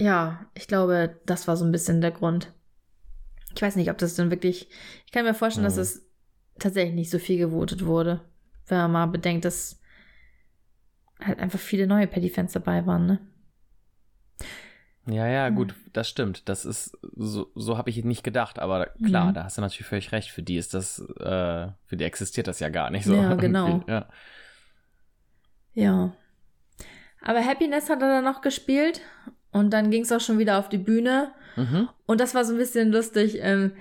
[0.00, 2.52] ja, ich glaube, das war so ein bisschen der Grund.
[3.54, 4.68] Ich weiß nicht, ob das denn wirklich.
[5.04, 5.76] Ich kann mir vorstellen, hm.
[5.76, 6.05] dass es
[6.58, 8.20] tatsächlich nicht so viel gewotet wurde.
[8.66, 9.80] Wenn man mal bedenkt, dass
[11.20, 13.20] halt einfach viele neue Paddy-Fans dabei waren, ne?
[15.08, 16.48] Ja, ja, gut, das stimmt.
[16.48, 19.34] Das ist, so, so habe ich nicht gedacht, aber klar, mhm.
[19.34, 20.30] da hast du natürlich völlig recht.
[20.30, 23.14] Für die ist das, äh, für die existiert das ja gar nicht so.
[23.14, 23.84] Ja, genau.
[23.86, 24.08] ja.
[25.74, 26.12] ja.
[27.22, 29.00] Aber Happiness hat er dann noch gespielt
[29.52, 31.32] und dann ging es auch schon wieder auf die Bühne.
[31.54, 31.88] Mhm.
[32.06, 33.38] Und das war so ein bisschen lustig.
[33.40, 33.72] Ähm,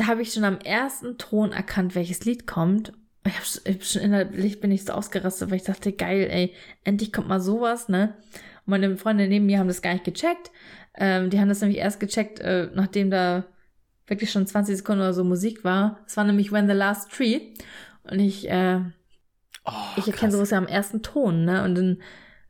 [0.00, 2.92] da habe ich schon am ersten Ton erkannt, welches Lied kommt.
[3.26, 6.54] Ich hab, ich hab schon innerlich bin ich so ausgerastet, weil ich dachte, geil, ey,
[6.84, 8.16] endlich kommt mal sowas, ne?
[8.70, 10.50] meine Freunde neben mir haben das gar nicht gecheckt.
[10.94, 13.44] Ähm, die haben das nämlich erst gecheckt, äh, nachdem da
[14.06, 16.00] wirklich schon 20 Sekunden oder so Musik war.
[16.06, 17.54] Es war nämlich When the Last Tree.
[18.04, 18.80] Und ich, äh,
[19.66, 21.62] oh, ich erkenne sowas ja am ersten Ton, ne?
[21.64, 22.02] Und dann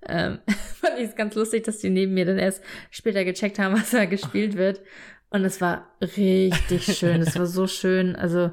[0.07, 0.39] ähm,
[0.81, 3.91] fand ich es ganz lustig, dass die neben mir dann erst später gecheckt haben, was
[3.91, 4.81] da gespielt wird.
[5.31, 7.22] Und es war richtig schön.
[7.22, 8.16] Es war so schön.
[8.16, 8.51] Also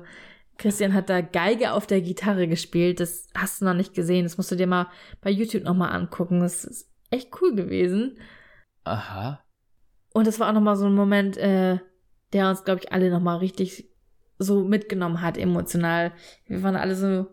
[0.57, 2.99] Christian hat da Geige auf der Gitarre gespielt.
[2.99, 4.23] Das hast du noch nicht gesehen.
[4.23, 4.87] Das musst du dir mal
[5.21, 6.39] bei YouTube nochmal angucken.
[6.39, 8.17] Das ist echt cool gewesen.
[8.83, 9.43] Aha.
[10.13, 11.79] Und das war auch nochmal so ein Moment, äh,
[12.33, 13.89] der uns, glaube ich, alle nochmal richtig
[14.39, 16.11] so mitgenommen hat, emotional.
[16.45, 17.27] Wir waren alle so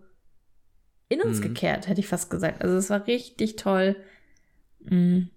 [1.08, 1.42] in uns mhm.
[1.42, 2.62] gekehrt, hätte ich fast gesagt.
[2.62, 3.96] Also es war richtig toll.
[4.80, 5.30] Mhm.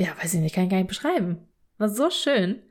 [0.00, 1.38] Ja, weiß ich nicht, kann ich gar nicht beschreiben.
[1.78, 2.62] War so schön.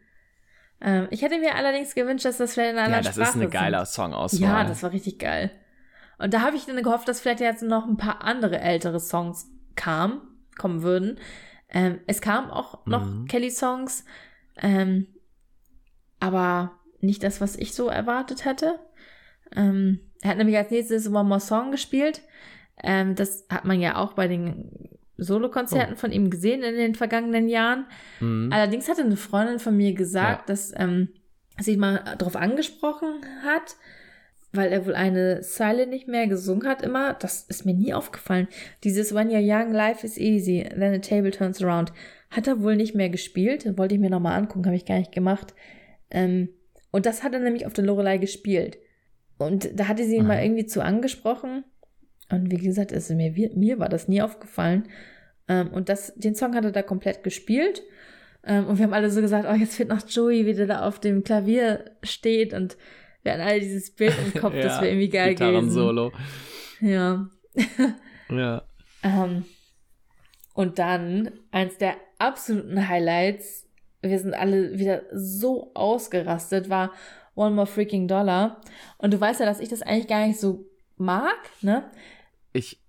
[0.85, 3.35] Ähm, ich hätte mir allerdings gewünscht, dass das vielleicht in einer anderen Sprache Ja, das
[3.35, 4.41] ist eine geile Songauswahl.
[4.41, 5.51] Ja, das war richtig geil.
[6.19, 9.47] Und da habe ich dann gehofft, dass vielleicht jetzt noch ein paar andere ältere Songs
[9.75, 10.21] kamen
[10.57, 11.19] kommen würden.
[11.69, 13.25] Ähm, es kamen auch noch mhm.
[13.25, 14.05] Kelly-Songs,
[14.57, 15.07] ähm,
[16.19, 18.79] aber nicht das, was ich so erwartet hätte.
[19.53, 22.21] Ähm, er hat nämlich als nächstes One More Song gespielt.
[22.81, 25.97] Ähm, das hat man ja auch bei den Solokonzerten oh.
[25.97, 27.85] von ihm gesehen in den vergangenen Jahren.
[28.19, 28.49] Mhm.
[28.51, 30.45] Allerdings hatte eine Freundin von mir gesagt, ja.
[30.47, 31.09] dass ähm,
[31.59, 33.75] sie mal darauf angesprochen hat,
[34.51, 37.13] weil er wohl eine Zeile nicht mehr gesungen hat immer.
[37.13, 38.47] Das ist mir nie aufgefallen.
[38.83, 41.91] Dieses When you're young, life is easy, then the table turns around.
[42.29, 43.77] Hat er wohl nicht mehr gespielt.
[43.77, 45.53] Wollte ich mir nochmal angucken, habe ich gar nicht gemacht.
[46.09, 46.49] Ähm,
[46.91, 48.77] und das hat er nämlich auf der Lorelei gespielt.
[49.37, 50.27] Und da hatte sie ihn mhm.
[50.29, 51.65] mal irgendwie zu angesprochen.
[52.29, 54.87] Und wie gesagt, also mir, mir war das nie aufgefallen.
[55.47, 57.83] Ähm, und das, den Song hat er da komplett gespielt.
[58.43, 60.87] Ähm, und wir haben alle so gesagt, oh, jetzt fehlt noch Joey, wie der da
[60.87, 62.77] auf dem Klavier steht und
[63.23, 65.71] wir hatten alle dieses Bild im Kopf, ja, das wäre irgendwie geil gewesen.
[65.71, 66.11] Solo.
[66.79, 67.27] Ja.
[68.29, 68.63] ja.
[69.01, 69.45] Ähm,
[70.53, 73.67] und dann, eins der absoluten Highlights,
[74.01, 76.91] wir sind alle wieder so ausgerastet, war
[77.33, 78.61] One More Freaking Dollar.
[78.99, 81.89] Und du weißt ja, dass ich das eigentlich gar nicht so mag, ne?
[82.55, 82.79] Ich,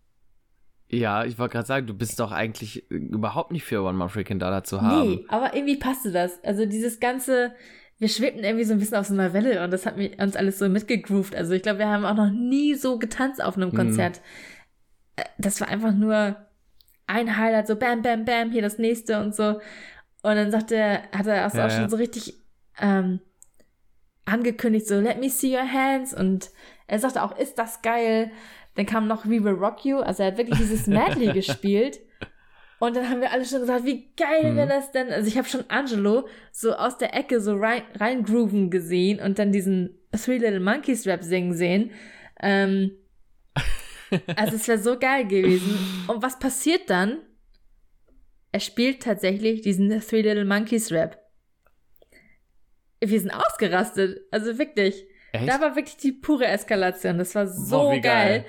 [0.89, 4.39] ja, ich wollte gerade sagen, du bist doch eigentlich überhaupt nicht für One More Freaking
[4.39, 5.11] Dollar zu haben.
[5.11, 6.43] Nee, aber irgendwie passte das.
[6.45, 7.55] Also dieses ganze,
[7.99, 10.37] wir schwebten irgendwie so ein bisschen auf so einer Welle und das hat mich, uns
[10.37, 11.35] alles so mitgegroovt.
[11.35, 13.77] Also ich glaube, wir haben auch noch nie so getanzt auf einem mhm.
[13.77, 14.21] Konzert.
[14.21, 15.23] Mhm.
[15.39, 16.37] Das war einfach nur
[17.07, 19.61] ein Highlight, so bam, bam, bam, hier das nächste und so.
[20.23, 22.35] Und dann sagte er, hat er auch, ja, auch schon so richtig
[22.81, 23.21] ähm,
[24.25, 26.13] angekündigt, so let me see your hands.
[26.13, 26.51] Und
[26.87, 28.31] er sagte auch, ist das geil?
[28.77, 29.99] Dann kam noch We Will Rock You.
[29.99, 32.01] Also er hat wirklich dieses Medley gespielt.
[32.79, 34.57] Und dann haben wir alle schon gesagt, wie geil mhm.
[34.57, 35.11] wäre das denn?
[35.11, 39.51] Also ich habe schon Angelo so aus der Ecke so rein, reingrooven gesehen und dann
[39.51, 41.91] diesen Three Little Monkeys Rap singen sehen.
[42.41, 42.93] Ähm,
[44.37, 46.05] also es wäre so geil gewesen.
[46.07, 47.19] Und was passiert dann?
[48.53, 51.19] Er spielt tatsächlich diesen Three Little Monkeys Rap.
[53.01, 54.21] Wir sind ausgerastet.
[54.31, 55.07] Also wirklich.
[55.33, 55.49] Echt?
[55.49, 57.19] Da war wirklich die pure Eskalation.
[57.19, 58.03] Das war so Boah, geil.
[58.03, 58.45] geil.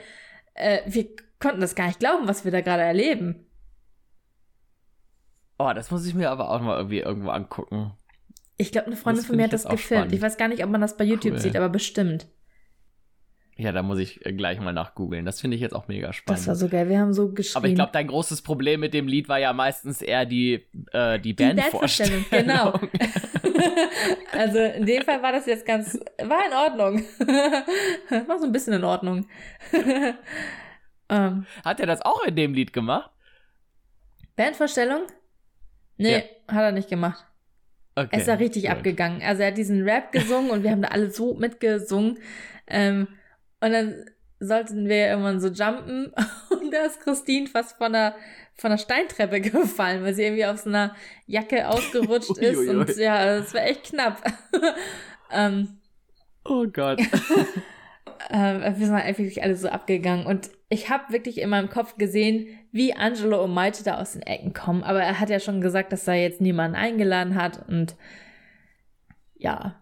[0.57, 1.07] Äh, wir
[1.39, 3.45] konnten das gar nicht glauben, was wir da gerade erleben.
[5.59, 7.93] Oh, das muss ich mir aber auch mal irgendwie irgendwo angucken.
[8.57, 9.81] Ich glaube, eine Freundin von mir hat das gefilmt.
[9.81, 10.13] Spannend.
[10.13, 11.39] Ich weiß gar nicht, ob man das bei YouTube cool.
[11.39, 12.27] sieht, aber bestimmt.
[13.59, 15.25] Ja, da muss ich äh, gleich mal nachgoogeln.
[15.25, 16.39] Das finde ich jetzt auch mega spannend.
[16.39, 16.89] Das war so geil.
[16.89, 17.57] Wir haben so geschrieben.
[17.57, 21.19] Aber ich glaube, dein großes Problem mit dem Lied war ja meistens eher die, äh,
[21.19, 22.25] die, die Bandvorstellung.
[22.29, 22.73] Genau.
[24.31, 27.03] also in dem Fall war das jetzt ganz, war in Ordnung.
[28.27, 29.27] war so ein bisschen in Ordnung.
[29.73, 30.13] um,
[31.09, 31.45] ähm.
[31.65, 33.09] Hat er das auch in dem Lied gemacht?
[34.35, 35.07] Bandvorstellung?
[35.97, 36.53] Nee, ja.
[36.53, 37.25] hat er nicht gemacht.
[37.95, 38.71] Okay, es ist da richtig gut.
[38.71, 39.23] abgegangen.
[39.23, 42.19] Also er hat diesen Rap gesungen und wir haben da alle so mitgesungen.
[42.67, 43.07] Ähm,
[43.59, 44.05] und dann
[44.39, 46.13] sollten wir irgendwann so jumpen.
[46.49, 48.15] Und da ist Christine fast von der,
[48.55, 50.95] von der Steintreppe gefallen, weil sie irgendwie auf so einer
[51.25, 52.67] Jacke ausgerutscht ist.
[52.67, 54.21] und ja, es war echt knapp.
[55.31, 55.79] ähm,
[56.45, 56.99] oh Gott.
[58.29, 60.25] ähm, wir sind halt wirklich alle so abgegangen.
[60.25, 64.23] Und ich habe wirklich in meinem Kopf gesehen, wie Angelo und Maite da aus den
[64.23, 67.67] Ecken kommen, aber er hat ja schon gesagt, dass er jetzt niemanden eingeladen hat.
[67.67, 67.95] Und
[69.35, 69.75] ja,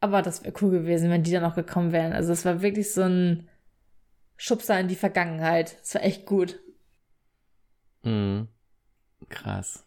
[0.00, 2.12] aber das wäre cool gewesen, wenn die dann noch gekommen wären.
[2.12, 3.48] Also es war wirklich so ein
[4.36, 5.76] Schubser in die Vergangenheit.
[5.82, 6.58] Es war echt gut.
[8.02, 8.48] Mhm.
[9.28, 9.84] Krass.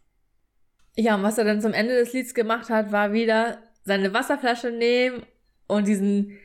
[0.96, 4.72] Ja, und was er dann zum Ende des Lieds gemacht hat, war wieder seine Wasserflasche
[4.72, 5.26] nehmen
[5.68, 6.38] und diesen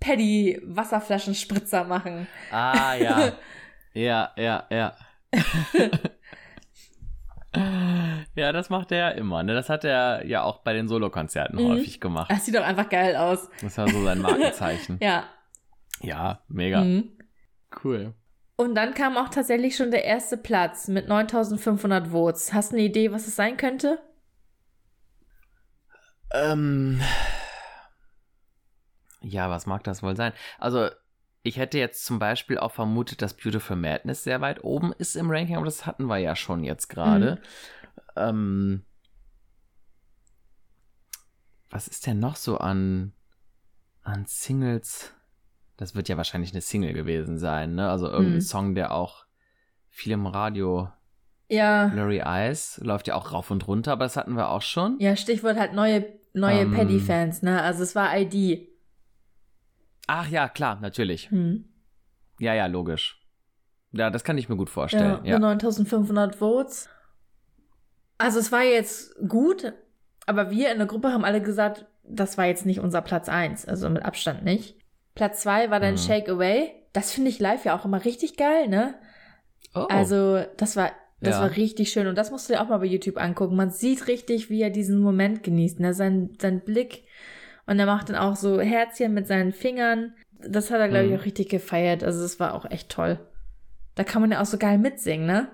[0.00, 2.26] Paddy Wasserflaschenspritzer machen.
[2.50, 3.32] Ah, ja.
[3.92, 4.96] ja, ja, ja.
[8.34, 9.42] Ja, das macht er ja immer.
[9.42, 9.54] Ne?
[9.54, 11.68] Das hat er ja auch bei den Solokonzerten mhm.
[11.68, 12.30] häufig gemacht.
[12.30, 13.48] Das sieht doch einfach geil aus.
[13.60, 14.98] Das war so sein Markenzeichen.
[15.02, 15.24] ja.
[16.00, 16.80] Ja, mega.
[16.82, 17.12] Mhm.
[17.82, 18.14] Cool.
[18.56, 22.52] Und dann kam auch tatsächlich schon der erste Platz mit 9500 Votes.
[22.52, 23.98] Hast du eine Idee, was es sein könnte?
[26.32, 27.00] Ähm.
[29.22, 30.32] Ja, was mag das wohl sein?
[30.58, 30.88] Also,
[31.42, 35.30] ich hätte jetzt zum Beispiel auch vermutet, dass Beautiful Madness sehr weit oben ist im
[35.30, 37.36] Ranking, aber das hatten wir ja schon jetzt gerade.
[37.36, 37.83] Mhm.
[38.16, 38.84] Ähm,
[41.70, 43.12] was ist denn noch so an,
[44.02, 45.12] an Singles?
[45.76, 47.90] Das wird ja wahrscheinlich eine Single gewesen sein, ne?
[47.90, 48.40] Also irgendein mhm.
[48.42, 49.26] Song, der auch
[49.90, 50.88] viel im Radio.
[51.48, 51.88] Ja.
[51.88, 54.98] Blurry Eyes läuft ja auch rauf und runter, aber das hatten wir auch schon.
[55.00, 57.60] Ja, Stichwort halt neue, neue ähm, Paddy-Fans, ne?
[57.62, 58.68] Also es war ID.
[60.06, 61.30] Ach ja, klar, natürlich.
[61.30, 61.64] Hm.
[62.38, 63.20] Ja, ja, logisch.
[63.92, 65.24] Ja, das kann ich mir gut vorstellen.
[65.24, 65.38] Ja, ja.
[65.38, 66.88] 9500 Votes.
[68.18, 69.72] Also es war jetzt gut,
[70.26, 73.66] aber wir in der Gruppe haben alle gesagt, das war jetzt nicht unser Platz 1,
[73.66, 74.76] also mit Abstand nicht.
[75.14, 75.98] Platz 2 war dann mhm.
[75.98, 76.72] Shake Away.
[76.92, 78.94] Das finde ich live ja auch immer richtig geil, ne?
[79.74, 79.86] Oh.
[79.88, 81.42] Also, das war das ja.
[81.42, 83.56] war richtig schön und das musst du dir auch mal bei YouTube angucken.
[83.56, 85.94] Man sieht richtig, wie er diesen Moment genießt, ne?
[85.94, 87.04] Sein sein Blick
[87.66, 90.14] und er macht dann auch so Herzchen mit seinen Fingern.
[90.46, 91.18] Das hat er, glaube ich, mhm.
[91.18, 92.04] auch richtig gefeiert.
[92.04, 93.18] Also es war auch echt toll.
[93.94, 95.48] Da kann man ja auch so geil mitsingen, ne?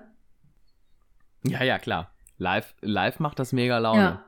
[1.43, 2.10] Ja, ja, klar.
[2.41, 4.01] Live, live macht das mega Laune.
[4.01, 4.25] Ja.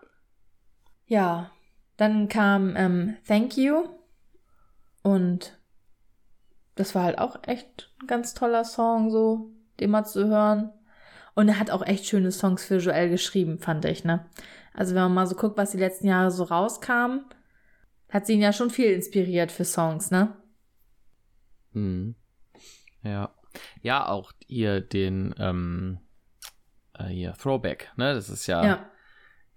[1.08, 1.52] ja.
[1.98, 3.90] Dann kam ähm, Thank You.
[5.02, 5.58] Und
[6.76, 9.50] das war halt auch echt ein ganz toller Song, so,
[9.80, 10.72] den mal zu hören.
[11.34, 14.30] Und er hat auch echt schöne Songs für Joel geschrieben, fand ich, ne?
[14.76, 17.22] Also wenn man mal so guckt, was die letzten Jahre so rauskam,
[18.10, 20.38] hat sie ihn ja schon viel inspiriert für Songs, ne?
[21.72, 22.14] Hm.
[23.02, 23.34] Ja.
[23.82, 25.98] Ja, auch hier den, ähm,
[26.98, 28.14] äh, hier Throwback, ne?
[28.14, 28.90] Das ist ja, ja.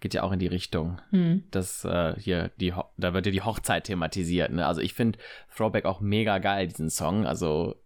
[0.01, 1.01] geht ja auch in die Richtung.
[1.11, 1.45] Hm.
[1.51, 4.51] Das äh, hier, die, Ho- da wird ja die Hochzeit thematisiert.
[4.53, 4.66] Ne?
[4.66, 5.18] Also ich finde
[5.55, 7.26] Throwback auch mega geil, diesen Song.
[7.26, 7.76] Also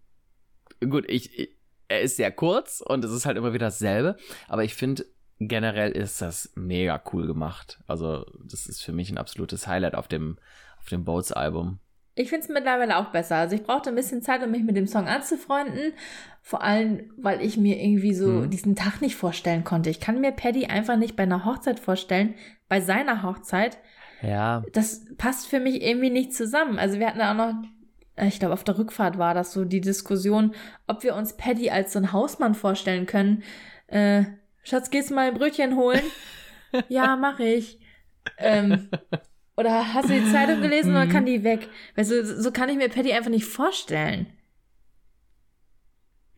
[0.80, 1.56] gut, ich, ich,
[1.88, 4.16] er ist sehr kurz und es ist halt immer wieder dasselbe,
[4.48, 5.04] aber ich finde
[5.40, 7.80] generell ist das mega cool gemacht.
[7.86, 10.38] Also das ist für mich ein absolutes Highlight auf dem,
[10.78, 11.80] auf dem Boats-Album.
[12.20, 13.36] Ich finde es mittlerweile auch besser.
[13.36, 15.92] Also ich brauchte ein bisschen Zeit, um mich mit dem Song anzufreunden.
[16.42, 18.50] Vor allem, weil ich mir irgendwie so Mhm.
[18.50, 19.90] diesen Tag nicht vorstellen konnte.
[19.90, 22.34] Ich kann mir Paddy einfach nicht bei einer Hochzeit vorstellen.
[22.68, 23.78] Bei seiner Hochzeit.
[24.22, 26.78] Ja, Das passt für mich irgendwie nicht zusammen.
[26.78, 27.54] Also wir hatten auch noch,
[28.22, 30.54] ich glaube auf der Rückfahrt war das so die Diskussion,
[30.86, 33.42] ob wir uns Paddy als so einen Hausmann vorstellen können.
[33.86, 34.24] Äh,
[34.62, 36.02] Schatz, gehst du mal ein Brötchen holen?
[36.88, 37.80] ja, mach ich.
[38.36, 38.90] Ähm,
[39.60, 41.10] oder hast du die Zeitung gelesen oder Mhm.
[41.10, 41.68] kann die weg?
[41.96, 44.26] Weißt du, so kann ich mir Paddy einfach nicht vorstellen.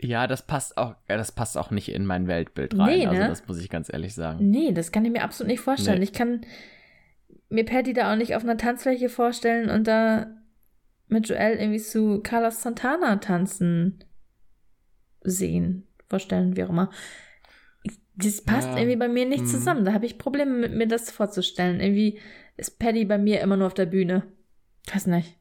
[0.04, 2.98] ja, das passt auch, das passt auch nicht in mein Weltbild rein.
[2.98, 3.28] Nee, Also ne?
[3.28, 4.50] das muss ich ganz ehrlich sagen.
[4.50, 5.98] Nee, das kann ich mir absolut nicht vorstellen.
[5.98, 6.04] Nee.
[6.04, 6.44] Ich kann
[7.48, 10.26] mir Paddy da auch nicht auf einer Tanzfläche vorstellen und da
[11.06, 14.02] mit Joel irgendwie zu Carlos Santana tanzen
[15.22, 16.90] sehen, vorstellen, wie auch immer.
[18.16, 19.46] Das passt Ja, irgendwie bei mir nicht mhm.
[19.48, 19.84] zusammen.
[19.84, 21.80] Da habe ich Probleme mit mir das vorzustellen.
[21.80, 22.18] Irgendwie
[22.56, 24.22] ist Paddy bei mir immer nur auf der Bühne.
[24.92, 25.38] Weiß nicht.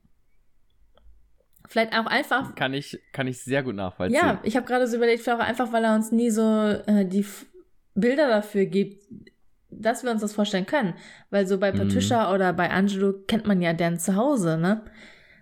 [1.68, 4.16] Vielleicht auch einfach, Kann ich, kann ich sehr gut nachvollziehen.
[4.20, 7.06] ja, ich habe gerade so überlegt, vielleicht auch einfach, weil er uns nie so äh,
[7.06, 7.46] die F
[7.94, 9.04] Bilder dafür gibt,
[9.70, 10.94] dass wir uns das vorstellen können.
[11.30, 11.78] Weil so bei Mhm.
[11.78, 14.84] Patricia oder bei Angelo kennt man ja deren Zuhause, ne?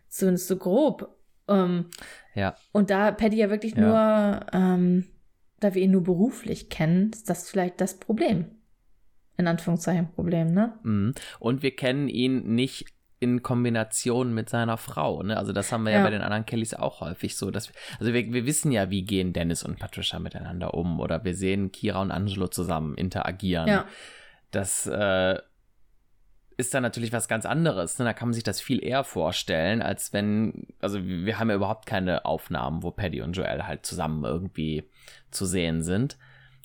[0.07, 1.15] Zumindest so grob.
[1.47, 1.85] Ähm,
[2.35, 2.55] Ja.
[2.71, 3.81] und da Paddy ja wirklich Ja.
[3.81, 5.05] nur, ähm,
[5.59, 8.45] da wir ihn nur beruflich kennen, ist das vielleicht das Problem.
[9.39, 10.73] In Anführungszeichen Problem, ne?
[10.83, 11.13] Mhm.
[11.39, 12.87] Und wir kennen ihn nicht
[13.21, 15.23] in Kombination mit seiner Frau.
[15.23, 15.37] Ne?
[15.37, 15.99] Also das haben wir ja.
[15.99, 16.03] Ja.
[16.03, 17.49] bei den anderen Kellys auch häufig so.
[17.49, 20.99] Dass wir, also wir, wir wissen ja, wie gehen Dennis und Patricia miteinander um.
[20.99, 23.69] Oder wir sehen Kira und Angelo zusammen interagieren.
[23.69, 23.85] Ja.
[24.51, 25.37] Das äh,
[26.57, 27.97] ist dann natürlich was ganz anderes.
[27.97, 28.03] Ne?
[28.03, 31.85] Da kann man sich das viel eher vorstellen, als wenn, also wir haben ja überhaupt
[31.85, 34.83] keine Aufnahmen, wo Paddy und Joel halt zusammen irgendwie
[35.31, 36.17] zu sehen sind.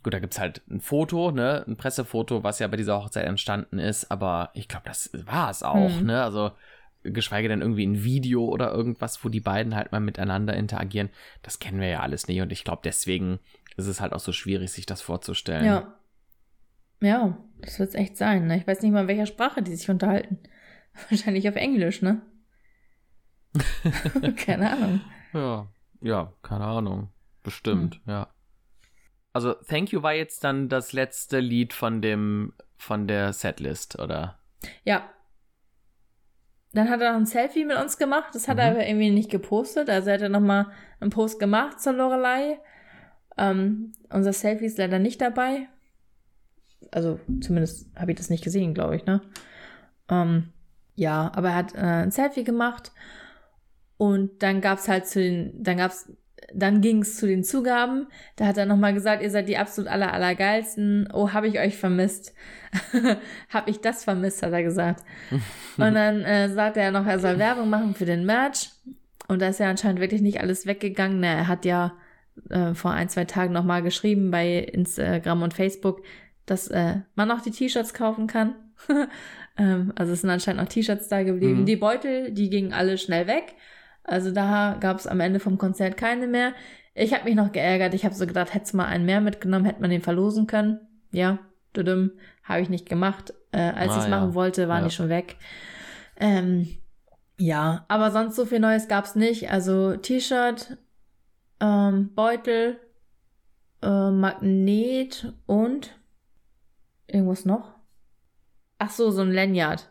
[0.04, 3.78] Gut, da gibt's halt ein Foto, ne, ein Pressefoto, was ja bei dieser Hochzeit entstanden
[3.80, 6.06] ist, aber ich glaube, das war es auch, Mhm.
[6.06, 6.22] ne?
[6.22, 6.52] Also
[7.02, 11.10] geschweige denn irgendwie ein Video oder irgendwas, wo die beiden halt mal miteinander interagieren.
[11.42, 13.40] Das kennen wir ja alles nicht und ich glaube, deswegen
[13.76, 15.64] ist es halt auch so schwierig, sich das vorzustellen.
[15.64, 15.94] Ja.
[17.00, 18.46] Ja, das wird's echt sein.
[18.46, 18.56] Ne?
[18.58, 20.38] Ich weiß nicht mal, in welcher Sprache die sich unterhalten.
[21.10, 22.22] Wahrscheinlich auf Englisch, ne?
[24.36, 25.00] Keine Ahnung.
[25.32, 25.66] Ja,
[26.00, 27.08] ja, keine Ahnung.
[27.42, 28.00] Bestimmt, Hm.
[28.06, 28.28] ja.
[29.34, 34.38] Also Thank You war jetzt dann das letzte Lied von dem von der Setlist, oder?
[34.84, 35.10] Ja.
[36.72, 38.34] Dann hat er noch ein Selfie mit uns gemacht.
[38.34, 38.76] Das hat er Mhm.
[38.76, 39.88] aber irgendwie nicht gepostet.
[39.90, 42.58] Also er hat noch mal einen Post gemacht zur Lorelei.
[43.36, 45.68] Ähm, unser Selfie ist leider nicht dabei.
[46.90, 49.20] Also zumindest habe ich das nicht gesehen, glaube ich, ne?
[50.08, 50.52] Ähm,
[50.94, 52.92] ja, aber er hat äh, ein Selfie gemacht.
[53.96, 56.12] Und dann gab's halt zu den, dann gab's,
[56.52, 58.08] dann ging's zu den Zugaben.
[58.36, 61.08] Da hat er nochmal gesagt, ihr seid die absolut aller, allergeilsten.
[61.12, 62.34] Oh, habe ich euch vermisst.
[63.48, 65.02] hab ich das vermisst, hat er gesagt.
[65.76, 68.70] Und dann äh, sagte er noch, er soll Werbung machen für den Merch.
[69.28, 71.20] Und da ist ja anscheinend wirklich nicht alles weggegangen.
[71.20, 71.94] Na, Er hat ja
[72.50, 76.02] äh, vor ein, zwei Tagen nochmal geschrieben bei Instagram und Facebook,
[76.46, 78.54] dass äh, man auch die T-Shirts kaufen kann.
[79.56, 81.60] ähm, also es sind anscheinend noch T-Shirts da geblieben.
[81.60, 81.66] Mhm.
[81.66, 83.54] Die Beutel, die gingen alle schnell weg.
[84.04, 86.52] Also da gab es am Ende vom Konzert keine mehr.
[86.94, 87.94] Ich habe mich noch geärgert.
[87.94, 90.78] Ich habe so gedacht, hätte mal einen mehr mitgenommen, hätte man den verlosen können.
[91.10, 91.38] Ja,
[91.76, 92.12] düdüm,
[92.44, 93.32] habe ich nicht gemacht.
[93.52, 94.10] Äh, als Ah, ich es ja.
[94.10, 94.88] machen wollte, waren Ja.
[94.88, 95.36] die schon weg.
[96.16, 96.68] Ähm,
[97.38, 99.50] ja, aber sonst so viel Neues gab's nicht.
[99.50, 100.76] Also T-Shirt,
[101.60, 102.78] ähm, Beutel,
[103.82, 105.98] äh, Magnet und
[107.06, 107.74] irgendwas noch.
[108.78, 109.90] Ach so, so ein Lanyard.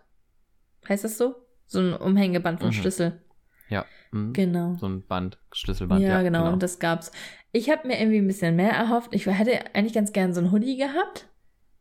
[0.87, 1.35] Heißt das so?
[1.65, 2.73] So ein Umhängeband vom Mhm.
[2.73, 3.21] Schlüssel.
[3.69, 3.85] Ja.
[4.13, 4.33] Mhm.
[4.33, 4.75] Genau.
[4.79, 6.01] So ein Band, Schlüsselband.
[6.01, 7.11] ja, Ja, genau, Und das gab's.
[7.51, 9.13] Ich habe mir irgendwie ein bisschen mehr erhofft.
[9.13, 11.27] Ich hätte eigentlich ganz gern so ein Hoodie gehabt.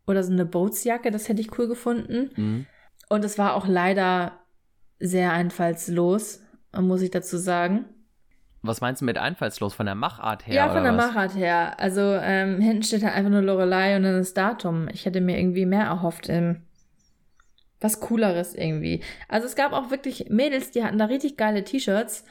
[0.07, 2.31] Oder so eine Bootsjacke, das hätte ich cool gefunden.
[2.37, 2.67] Mhm.
[3.09, 4.33] Und es war auch leider
[4.99, 6.41] sehr einfallslos,
[6.77, 7.85] muss ich dazu sagen.
[8.63, 9.75] Was meinst du mit einfallslos?
[9.75, 10.55] Von der Machart her?
[10.55, 11.07] Ja, von der was?
[11.07, 11.79] Machart her.
[11.81, 14.89] Also ähm, hinten steht halt einfach nur Lorelei und dann das Datum.
[14.89, 16.29] Ich hätte mir irgendwie mehr erhofft.
[16.29, 16.63] Ähm,
[17.83, 19.03] was Cooleres irgendwie.
[19.29, 22.25] Also es gab auch wirklich Mädels, die hatten da richtig geile T-Shirts.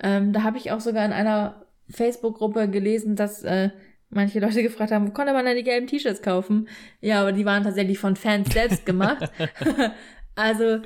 [0.00, 3.70] Ähm, da habe ich auch sogar in einer Facebook-Gruppe gelesen, dass äh,
[4.10, 6.68] manche Leute gefragt haben, wo konnte man denn die gelben T-Shirts kaufen?
[7.00, 9.30] Ja, aber die waren tatsächlich von Fans selbst gemacht.
[10.36, 10.80] also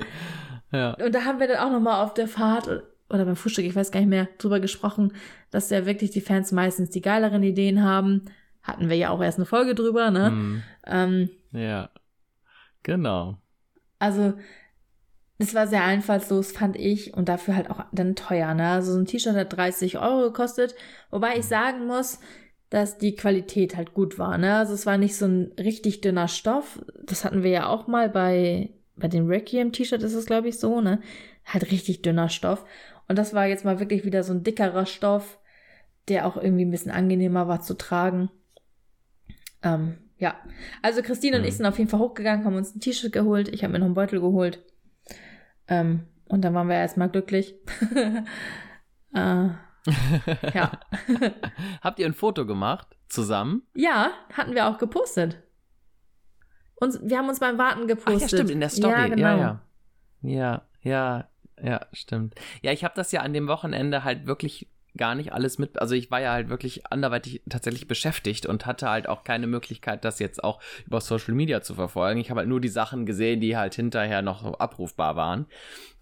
[0.71, 0.93] Ja.
[0.95, 2.67] und da haben wir dann auch nochmal auf der Fahrt
[3.09, 5.13] oder beim Frühstück, ich weiß gar nicht mehr, drüber gesprochen,
[5.51, 8.25] dass ja wirklich die Fans meistens die geileren Ideen haben.
[8.63, 10.31] Hatten wir ja auch erst eine Folge drüber, ne?
[10.31, 10.63] Mhm.
[10.87, 11.89] Ähm, Ja.
[12.81, 13.37] Genau.
[14.03, 14.33] Also,
[15.37, 18.53] es war sehr einfallslos, fand ich, und dafür halt auch dann teuer.
[18.53, 18.67] Ne?
[18.67, 20.75] Also so ein T-Shirt hat 30 Euro gekostet,
[21.09, 22.19] wobei ich sagen muss,
[22.69, 24.37] dass die Qualität halt gut war.
[24.37, 24.55] Ne?
[24.55, 26.83] Also es war nicht so ein richtig dünner Stoff.
[27.05, 30.81] Das hatten wir ja auch mal bei, bei dem Requiem-T-Shirt ist es, glaube ich, so,
[30.81, 31.01] ne?
[31.45, 32.65] Halt richtig dünner Stoff.
[33.07, 35.39] Und das war jetzt mal wirklich wieder so ein dickerer Stoff,
[36.09, 38.29] der auch irgendwie ein bisschen angenehmer war zu tragen.
[39.61, 40.37] Ähm, ja,
[40.81, 41.43] also Christine mhm.
[41.43, 43.49] und ich sind auf jeden Fall hochgegangen, haben uns ein T-Shirt geholt.
[43.49, 44.63] Ich habe mir noch einen Beutel geholt.
[45.67, 47.55] Ähm, und dann waren wir erstmal glücklich.
[49.13, 49.49] äh,
[50.53, 50.71] ja.
[51.81, 53.63] Habt ihr ein Foto gemacht zusammen?
[53.75, 55.43] Ja, hatten wir auch gepostet.
[56.75, 58.15] Und wir haben uns beim Warten gepostet.
[58.15, 58.93] Ach ja, stimmt, in der Story.
[58.93, 59.27] Ja, genau.
[59.27, 59.61] ja, ja.
[60.21, 61.29] Ja, ja,
[61.61, 62.35] ja, stimmt.
[62.61, 65.79] Ja, ich habe das ja an dem Wochenende halt wirklich gar nicht alles mit.
[65.79, 70.05] Also ich war ja halt wirklich anderweitig tatsächlich beschäftigt und hatte halt auch keine Möglichkeit,
[70.05, 72.19] das jetzt auch über Social Media zu verfolgen.
[72.19, 75.47] Ich habe halt nur die Sachen gesehen, die halt hinterher noch abrufbar waren.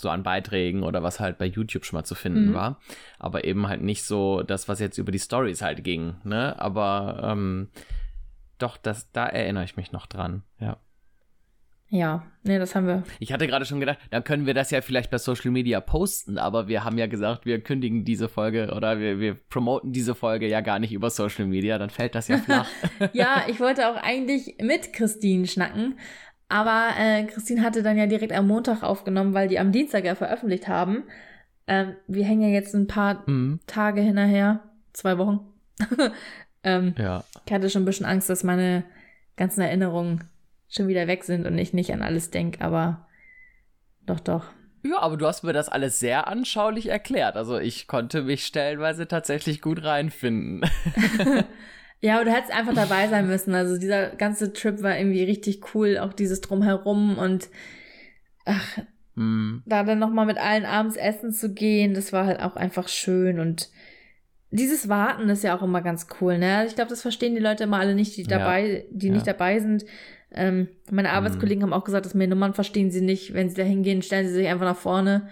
[0.02, 2.54] So an Beiträgen oder was halt bei YouTube schon mal zu finden mhm.
[2.54, 2.80] war.
[3.18, 6.16] Aber eben halt nicht so das, was jetzt über die Stories halt ging.
[6.24, 6.60] Ne?
[6.60, 7.70] Aber ähm,
[8.58, 10.78] doch, das, da erinnere ich mich noch dran, ja.
[11.94, 13.04] Ja, nee, das haben wir.
[13.20, 16.38] Ich hatte gerade schon gedacht, dann können wir das ja vielleicht bei Social Media posten,
[16.38, 20.48] aber wir haben ja gesagt, wir kündigen diese Folge oder wir, wir promoten diese Folge
[20.48, 22.70] ja gar nicht über Social Media, dann fällt das ja flach.
[23.12, 26.00] ja, ich wollte auch eigentlich mit Christine schnacken,
[26.48, 30.16] aber äh, Christine hatte dann ja direkt am Montag aufgenommen, weil die am Dienstag ja
[30.16, 31.04] veröffentlicht haben.
[31.68, 33.60] Ähm, wir hängen ja jetzt ein paar mhm.
[33.68, 34.62] Tage hinterher,
[34.94, 35.42] zwei Wochen.
[36.64, 37.26] ähm, ja.
[37.46, 38.86] Ich hatte schon ein bisschen Angst, dass meine
[39.36, 40.31] ganzen Erinnerungen
[40.72, 43.08] schon wieder weg sind und ich nicht an alles denke, aber
[44.06, 44.46] doch, doch.
[44.84, 47.36] Ja, aber du hast mir das alles sehr anschaulich erklärt.
[47.36, 50.68] Also ich konnte mich stellenweise tatsächlich gut reinfinden.
[52.00, 53.54] ja, aber du hättest einfach dabei sein müssen.
[53.54, 57.50] Also dieser ganze Trip war irgendwie richtig cool, auch dieses Drumherum und
[58.46, 58.80] ach,
[59.16, 59.58] mm.
[59.68, 63.40] da dann nochmal mit allen abends essen zu gehen, das war halt auch einfach schön
[63.40, 63.70] und
[64.52, 66.66] dieses Warten ist ja auch immer ganz cool, ne?
[66.66, 69.14] Ich glaube, das verstehen die Leute immer alle nicht, die dabei, ja, die ja.
[69.14, 69.86] nicht dabei sind.
[70.34, 71.16] Ähm, meine mhm.
[71.16, 71.72] Arbeitskollegen mhm.
[71.72, 73.34] haben auch gesagt, dass mir Nummern verstehen sie nicht.
[73.34, 75.30] Wenn sie da hingehen, stellen sie sich einfach nach vorne.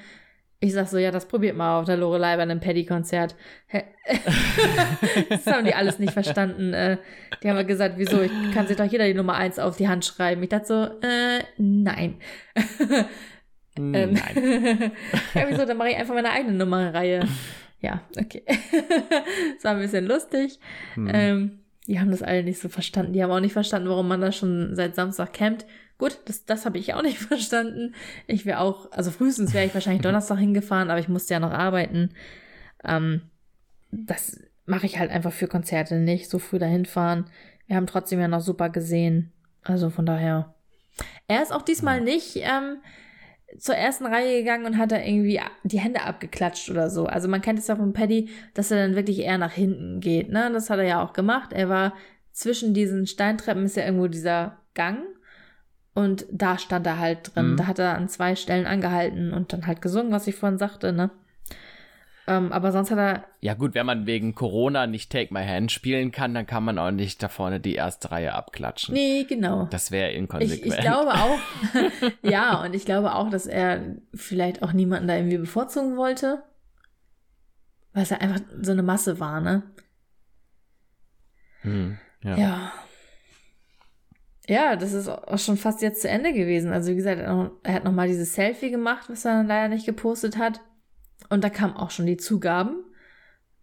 [0.62, 3.36] Ich sag so, ja, das probiert mal auf der Lorelei bei einem Paddy-Konzert.
[5.30, 6.74] das haben die alles nicht verstanden.
[6.74, 6.98] Äh,
[7.42, 9.88] die haben ja gesagt, wieso, ich kann sich doch jeder die Nummer eins auf die
[9.88, 10.44] Hand schreiben.
[10.44, 12.16] Ich dachte so, äh, nein.
[13.78, 14.92] ähm, nein.
[15.34, 17.26] ja, wieso, dann mache ich einfach meine eigene Nummerreihe.
[17.80, 18.44] Ja, okay.
[19.56, 20.60] das war ein bisschen lustig.
[20.96, 21.12] Hm.
[21.14, 23.14] Ähm, die haben das alle nicht so verstanden.
[23.14, 25.66] Die haben auch nicht verstanden, warum man da schon seit Samstag campt.
[25.98, 27.96] Gut, das, das habe ich auch nicht verstanden.
[28.28, 31.52] Ich wäre auch, also frühestens wäre ich wahrscheinlich Donnerstag hingefahren, aber ich musste ja noch
[31.52, 32.12] arbeiten.
[32.84, 33.24] Ähm,
[33.92, 37.26] das mache ich halt einfach für Konzerte nicht, so früh dahin fahren.
[37.66, 39.32] Wir haben trotzdem ja noch super gesehen.
[39.64, 40.54] Also von daher.
[41.28, 42.78] Er ist auch diesmal nicht ähm,
[43.58, 47.06] zur ersten Reihe gegangen und hat da irgendwie die Hände abgeklatscht oder so.
[47.06, 50.30] Also man kennt es ja von Paddy, dass er dann wirklich eher nach hinten geht.
[50.30, 50.50] Ne?
[50.54, 51.54] Das hat er ja auch gemacht.
[51.54, 51.94] Er war
[52.32, 55.00] zwischen diesen Steintreppen ist ja irgendwo dieser Gang
[55.94, 57.52] und da stand er halt drin.
[57.52, 57.58] Mhm.
[57.58, 60.94] Da hat er an zwei Stellen angehalten und dann halt gesungen, was ich vorhin sagte.
[60.94, 61.10] Ne?
[62.30, 63.24] Ähm, aber sonst hat er.
[63.42, 66.78] Ja, gut, wenn man wegen Corona nicht Take My Hand spielen kann, dann kann man
[66.78, 68.94] auch nicht da vorne die erste Reihe abklatschen.
[68.94, 69.68] Nee, genau.
[69.72, 70.64] Das wäre inkonsequent.
[70.64, 71.40] Ich, ich glaube auch,
[72.22, 76.44] ja, und ich glaube auch, dass er vielleicht auch niemanden da irgendwie bevorzugen wollte.
[77.94, 79.64] Weil es ja einfach so eine Masse war, ne?
[81.62, 82.38] Hm, ja.
[82.38, 82.72] ja.
[84.48, 86.72] Ja, das ist auch schon fast jetzt zu Ende gewesen.
[86.72, 90.38] Also wie gesagt, er hat nochmal dieses Selfie gemacht, was er dann leider nicht gepostet
[90.38, 90.62] hat.
[91.30, 92.84] Und da kamen auch schon die Zugaben.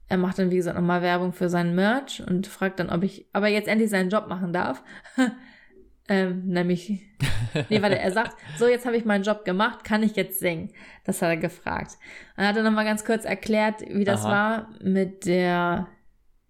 [0.09, 3.27] Er macht dann, wie gesagt, nochmal Werbung für seinen Merch und fragt dann, ob ich
[3.33, 4.85] aber jetzt endlich seinen Job machen darf.
[6.09, 7.03] ähm, nämlich,
[7.69, 10.71] nee, warte, er sagt, so, jetzt habe ich meinen Job gemacht, kann ich jetzt singen?
[11.05, 11.99] Das hat er gefragt.
[12.37, 14.31] Und er hat dann nochmal ganz kurz erklärt, wie das Aha.
[14.31, 15.89] war mit der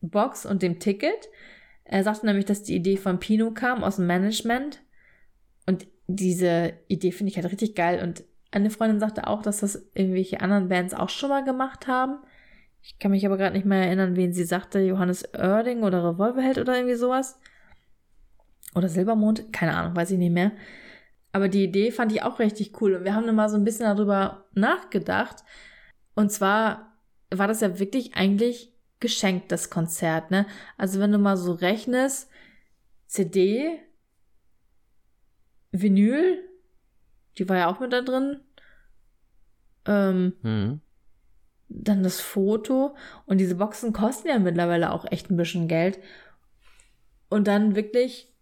[0.02, 1.28] Box und dem Ticket.
[1.84, 4.82] Er sagte nämlich, dass die Idee von Pino kam aus dem Management.
[5.66, 8.24] Und diese Idee finde ich halt richtig geil und
[8.57, 12.18] eine Freundin sagte auch, dass das irgendwelche anderen Bands auch schon mal gemacht haben.
[12.82, 14.80] Ich kann mich aber gerade nicht mehr erinnern, wen sie sagte.
[14.80, 17.38] Johannes Oerding oder Revolverheld oder irgendwie sowas.
[18.74, 20.52] Oder Silbermond, keine Ahnung, weiß ich nicht mehr.
[21.32, 22.94] Aber die Idee fand ich auch richtig cool.
[22.94, 25.44] Und wir haben dann mal so ein bisschen darüber nachgedacht.
[26.14, 26.96] Und zwar
[27.30, 30.46] war das ja wirklich eigentlich geschenkt, das Konzert, ne?
[30.78, 32.30] Also wenn du mal so rechnest,
[33.07, 33.80] CD,
[35.72, 36.42] Vinyl,
[37.38, 38.40] die war ja auch mit da drin.
[39.87, 40.80] Ähm, mhm.
[41.68, 42.95] Dann das Foto.
[43.26, 45.99] Und diese Boxen kosten ja mittlerweile auch echt ein bisschen Geld.
[47.28, 48.32] Und dann wirklich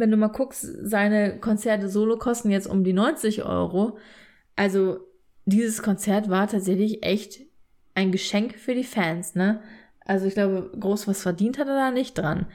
[0.00, 3.98] wenn du mal guckst, seine Konzerte solo kosten jetzt um die 90 Euro.
[4.56, 5.00] Also
[5.44, 7.40] dieses Konzert war tatsächlich echt
[7.94, 9.62] ein Geschenk für die Fans, ne?
[10.04, 12.46] Also ich glaube, groß was verdient hat er da nicht dran.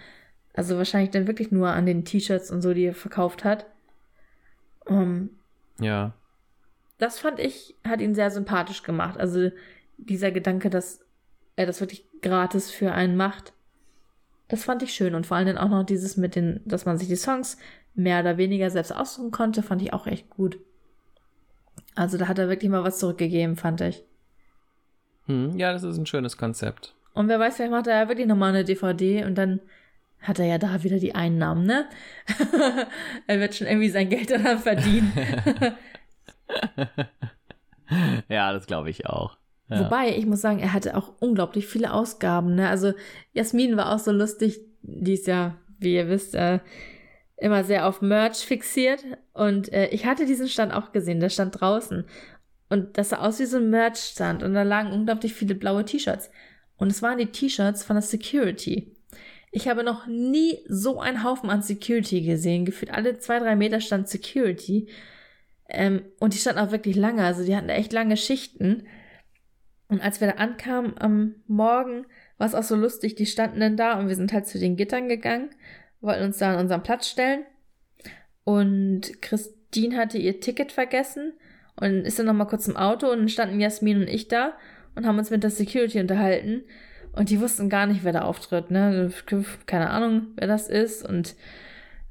[0.53, 3.65] Also wahrscheinlich dann wirklich nur an den T-Shirts und so, die er verkauft hat.
[4.85, 5.29] Um, ähm,
[5.79, 6.13] ja.
[6.97, 9.19] Das fand ich, hat ihn sehr sympathisch gemacht.
[9.19, 9.51] Also
[9.97, 11.05] dieser Gedanke, dass
[11.55, 13.53] er das wirklich gratis für einen macht,
[14.47, 15.15] das fand ich schön.
[15.15, 17.57] Und vor allem dann auch noch dieses mit den, dass man sich die Songs
[17.95, 20.59] mehr oder weniger selbst aussuchen konnte, fand ich auch echt gut.
[21.95, 24.03] Also da hat er wirklich mal was zurückgegeben, fand ich.
[25.25, 26.93] Hm, ja, das ist ein schönes Konzept.
[27.13, 29.61] Und wer weiß, vielleicht macht er ja wirklich nochmal eine DVD und dann
[30.19, 31.87] hat er ja da wieder die Einnahmen, ne?
[33.27, 35.13] er wird schon irgendwie sein Geld daran verdienen.
[38.29, 39.37] ja, das glaube ich auch.
[39.69, 39.85] Ja.
[39.85, 42.55] Wobei, ich muss sagen, er hatte auch unglaublich viele Ausgaben.
[42.55, 42.69] Ne?
[42.69, 42.93] Also
[43.33, 46.59] Jasmin war auch so lustig, die ist ja, wie ihr wisst, äh,
[47.37, 49.03] immer sehr auf Merch fixiert.
[49.33, 52.05] Und äh, ich hatte diesen Stand auch gesehen, der stand draußen.
[52.69, 54.43] Und das sah aus wie so ein Merch-Stand.
[54.43, 56.29] Und da lagen unglaublich viele blaue T-Shirts.
[56.77, 58.95] Und es waren die T-Shirts von der Security.
[59.51, 62.65] Ich habe noch nie so einen Haufen an Security gesehen.
[62.65, 64.87] Gefühlt alle zwei, drei Meter stand Security.
[65.69, 67.23] Ähm, und die standen auch wirklich lange.
[67.23, 68.83] Also die hatten echt lange Schichten.
[69.87, 72.05] Und als wir da ankamen am Morgen,
[72.37, 74.75] war es auch so lustig, die standen dann da und wir sind halt zu den
[74.75, 75.49] Gittern gegangen,
[76.01, 77.45] wollten uns da an unseren Platz stellen.
[78.43, 81.33] Und Christine hatte ihr Ticket vergessen
[81.79, 84.53] und ist dann nochmal kurz im Auto und dann standen Jasmin und ich da
[84.95, 86.63] und haben uns mit der Security unterhalten.
[87.11, 89.11] Und die wussten gar nicht, wer da auftritt, ne?
[89.65, 91.07] Keine Ahnung, wer das ist.
[91.07, 91.35] Und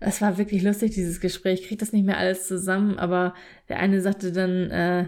[0.04, 1.62] es war wirklich lustig, dieses Gespräch.
[1.62, 3.34] Ich krieg das nicht mehr alles zusammen, aber
[3.68, 5.06] der eine sagte dann, äh,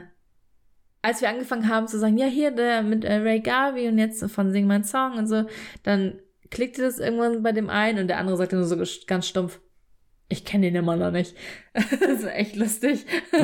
[1.02, 4.28] als wir angefangen haben zu sagen, ja, hier der mit äh, Ray Garvey und jetzt
[4.30, 5.44] von Sing mein Song und so,
[5.82, 6.18] dann
[6.50, 8.76] klickte das irgendwann bei dem ein und der andere sagte nur so
[9.06, 9.60] ganz stumpf,
[10.28, 11.36] ich kenne den immer noch nicht.
[11.74, 13.06] das war echt lustig.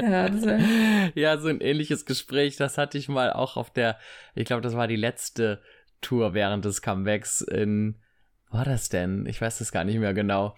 [0.00, 0.28] ja,
[1.14, 3.98] ja, so ein ähnliches Gespräch, das hatte ich mal auch auf der,
[4.34, 5.62] ich glaube, das war die letzte
[6.00, 8.01] Tour während des Comebacks in,
[8.52, 9.26] war das denn?
[9.26, 10.54] Ich weiß das gar nicht mehr genau.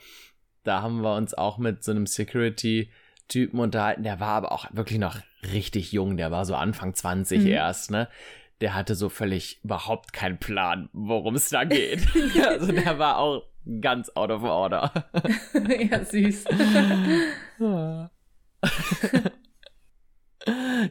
[0.62, 2.90] Da haben wir uns auch mit so einem Security
[3.28, 5.18] Typen unterhalten, der war aber auch wirklich noch
[5.52, 7.46] richtig jung, der war so Anfang 20 mhm.
[7.48, 8.08] erst, ne?
[8.60, 12.06] Der hatte so völlig überhaupt keinen Plan, worum es da geht.
[12.46, 13.42] also der war auch
[13.80, 14.92] ganz out of order.
[15.90, 16.44] ja, süß.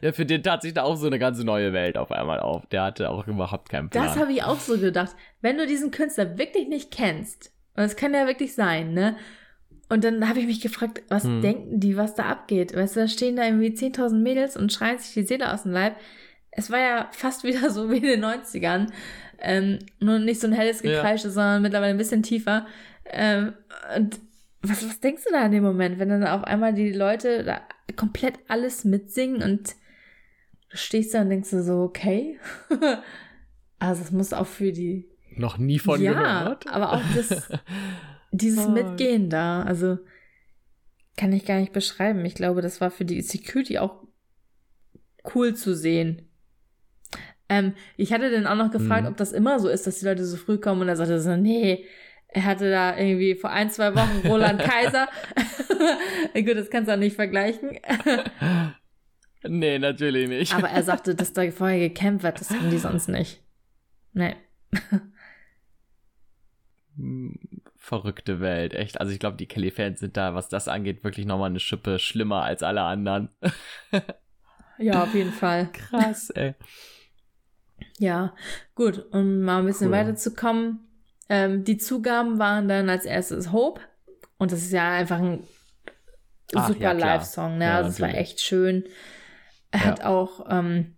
[0.02, 2.66] Ja, für den tat sich da auch so eine ganze neue Welt auf einmal auf.
[2.66, 4.06] Der hatte auch überhaupt keinen Plan.
[4.06, 5.14] Das habe ich auch so gedacht.
[5.40, 9.16] Wenn du diesen Künstler wirklich nicht kennst, und das kann ja wirklich sein, ne?
[9.88, 11.42] Und dann habe ich mich gefragt, was hm.
[11.42, 12.74] denken die, was da abgeht?
[12.74, 15.72] Weißt du, da stehen da irgendwie 10.000 Mädels und schreien sich die Seele aus dem
[15.72, 15.96] Leib.
[16.50, 18.88] Es war ja fast wieder so wie in den 90ern.
[19.40, 21.32] Ähm, nur nicht so ein helles Gekreische, ja.
[21.32, 22.66] sondern mittlerweile ein bisschen tiefer.
[23.04, 23.52] Ähm,
[23.96, 24.18] und
[24.68, 27.62] was, was denkst du da in dem Moment, wenn dann auf einmal die Leute da
[27.96, 29.74] komplett alles mitsingen und
[30.70, 32.38] du stehst da und denkst du so, okay.
[33.78, 35.08] also es muss auch für die.
[35.36, 36.66] Noch nie von ja, gehört.
[36.68, 37.50] Aber auch das.
[38.30, 39.98] dieses Mitgehen da, also
[41.16, 42.24] kann ich gar nicht beschreiben.
[42.24, 44.02] Ich glaube, das war für die Security auch
[45.34, 46.28] cool zu sehen.
[47.48, 49.10] Ähm, ich hatte dann auch noch gefragt, mhm.
[49.10, 51.36] ob das immer so ist, dass die Leute so früh kommen und er sagte so,
[51.36, 51.84] nee,
[52.34, 55.08] er hatte da irgendwie vor ein, zwei Wochen Roland Kaiser.
[56.34, 57.78] Gut, das kannst du auch nicht vergleichen.
[59.44, 60.52] nee, natürlich nicht.
[60.52, 63.40] Aber er sagte, dass da vorher gekämpft wird, das haben die sonst nicht.
[64.12, 64.34] Nee.
[67.76, 69.00] Verrückte Welt, echt.
[69.00, 72.42] Also ich glaube, die Kelly-Fans sind da, was das angeht, wirklich nochmal eine Schippe schlimmer
[72.42, 73.28] als alle anderen.
[74.78, 75.70] ja, auf jeden Fall.
[75.72, 76.54] Krass, ey.
[77.98, 78.34] Ja,
[78.74, 79.94] gut, um mal ein bisschen cool.
[79.94, 80.80] weiterzukommen.
[81.28, 83.80] Ähm, die Zugaben waren dann als erstes Hope.
[84.38, 85.44] Und das ist ja einfach ein
[86.54, 87.64] Ach, super ja, Live-Song, ne?
[87.64, 88.84] Ja, also es war echt schön.
[89.70, 89.86] Er ja.
[89.86, 90.96] hat auch ähm,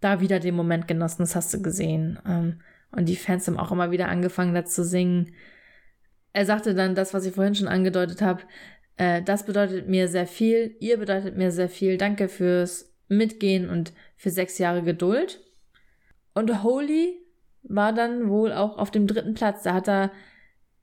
[0.00, 2.18] da wieder den Moment genossen, das hast du gesehen.
[2.26, 2.60] Ähm,
[2.90, 5.34] und die Fans haben auch immer wieder angefangen, da zu singen
[6.34, 8.42] er sagte dann das, was ich vorhin schon angedeutet habe.
[8.96, 10.76] Äh, das bedeutet mir sehr viel.
[10.80, 11.96] Ihr bedeutet mir sehr viel.
[11.96, 15.40] Danke fürs Mitgehen und für sechs Jahre Geduld.
[16.34, 17.23] Und Holy
[17.64, 19.62] war dann wohl auch auf dem dritten Platz.
[19.62, 20.12] Da hat er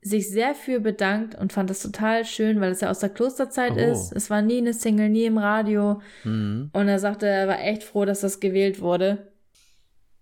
[0.00, 3.72] sich sehr für bedankt und fand das total schön, weil es ja aus der Klosterzeit
[3.76, 3.78] oh.
[3.78, 4.12] ist.
[4.12, 6.02] Es war nie eine Single, nie im Radio.
[6.24, 6.70] Mhm.
[6.72, 9.32] Und er sagte, er war echt froh, dass das gewählt wurde.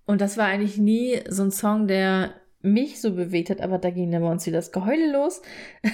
[0.05, 3.91] Und das war eigentlich nie so ein Song, der mich so bewegt hat, aber da
[3.91, 5.41] ging dann bei uns wieder das Geheule los.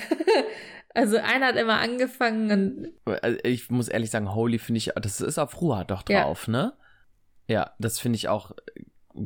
[0.94, 2.50] also einer hat immer angefangen
[3.04, 3.14] und.
[3.22, 6.52] Also ich muss ehrlich sagen, Holy finde ich, das ist auf Ruhr doch drauf, ja.
[6.52, 6.72] ne?
[7.46, 8.50] Ja, das finde ich auch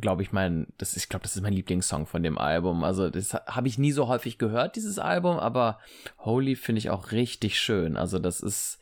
[0.00, 2.84] glaube ich, mein, das ist, ich glaube, das ist mein Lieblingssong von dem Album.
[2.84, 5.80] Also, das habe ich nie so häufig gehört, dieses Album, aber
[6.18, 7.96] Holy finde ich auch richtig schön.
[7.96, 8.78] Also, das ist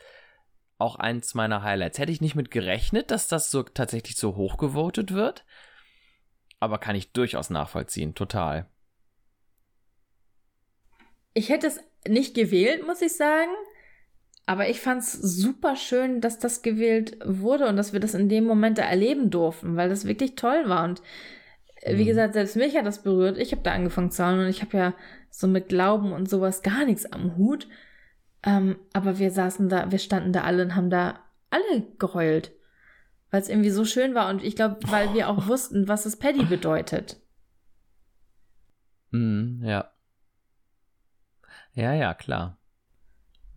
[0.78, 1.98] auch eins meiner Highlights.
[1.98, 5.44] Hätte ich nicht mit gerechnet, dass das so tatsächlich so hoch gewotet wird,
[6.60, 8.68] aber kann ich durchaus nachvollziehen, total.
[11.34, 13.50] Ich hätte es nicht gewählt, muss ich sagen.
[14.48, 18.30] Aber ich fand es super schön, dass das gewählt wurde und dass wir das in
[18.30, 20.84] dem Moment da erleben durften, weil das wirklich toll war.
[20.84, 21.02] Und
[21.82, 22.06] äh, wie mhm.
[22.06, 23.36] gesagt, selbst mich hat das berührt.
[23.36, 24.94] Ich habe da angefangen zu hauen und ich habe ja
[25.28, 27.68] so mit Glauben und sowas gar nichts am Hut.
[28.42, 31.18] Ähm, aber wir saßen da, wir standen da alle und haben da
[31.50, 32.52] alle geheult.
[33.30, 36.16] Weil es irgendwie so schön war und ich glaube, weil wir auch wussten, was das
[36.16, 37.20] Paddy bedeutet.
[39.10, 39.92] Mhm, ja.
[41.74, 42.57] Ja, ja, klar.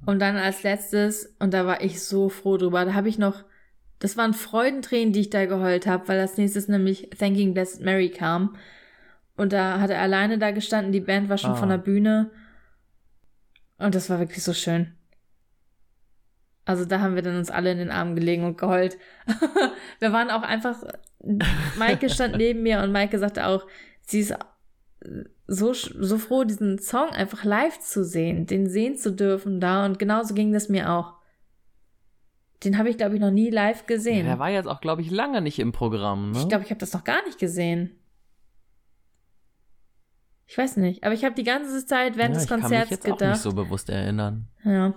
[0.05, 3.43] Und dann als letztes, und da war ich so froh drüber, da habe ich noch,
[3.99, 8.09] das waren Freudentränen, die ich da geheult habe, weil als nächstes nämlich Thanking Blessed Mary
[8.09, 8.55] kam.
[9.37, 11.55] Und da hat er alleine da gestanden, die Band war schon ah.
[11.55, 12.31] von der Bühne.
[13.77, 14.93] Und das war wirklich so schön.
[16.65, 18.97] Also da haben wir dann uns alle in den Armen gelegen und geheult.
[19.99, 20.77] wir waren auch einfach,
[21.77, 23.67] Maike stand neben mir und Maike sagte auch,
[24.01, 24.35] sie ist
[25.47, 29.85] so, so froh, diesen Song einfach live zu sehen, den sehen zu dürfen da.
[29.85, 31.15] Und genauso ging das mir auch.
[32.63, 34.25] Den habe ich, glaube ich, noch nie live gesehen.
[34.25, 36.31] Ja, der war jetzt auch, glaube ich, lange nicht im Programm.
[36.31, 36.39] Ne?
[36.39, 37.97] Ich glaube, ich habe das noch gar nicht gesehen.
[40.45, 42.71] Ich weiß nicht, aber ich habe die ganze Zeit während ja, des Konzerts gedacht.
[42.71, 44.47] Ich kann mich jetzt gedacht, auch nicht so bewusst erinnern.
[44.65, 44.93] Ja.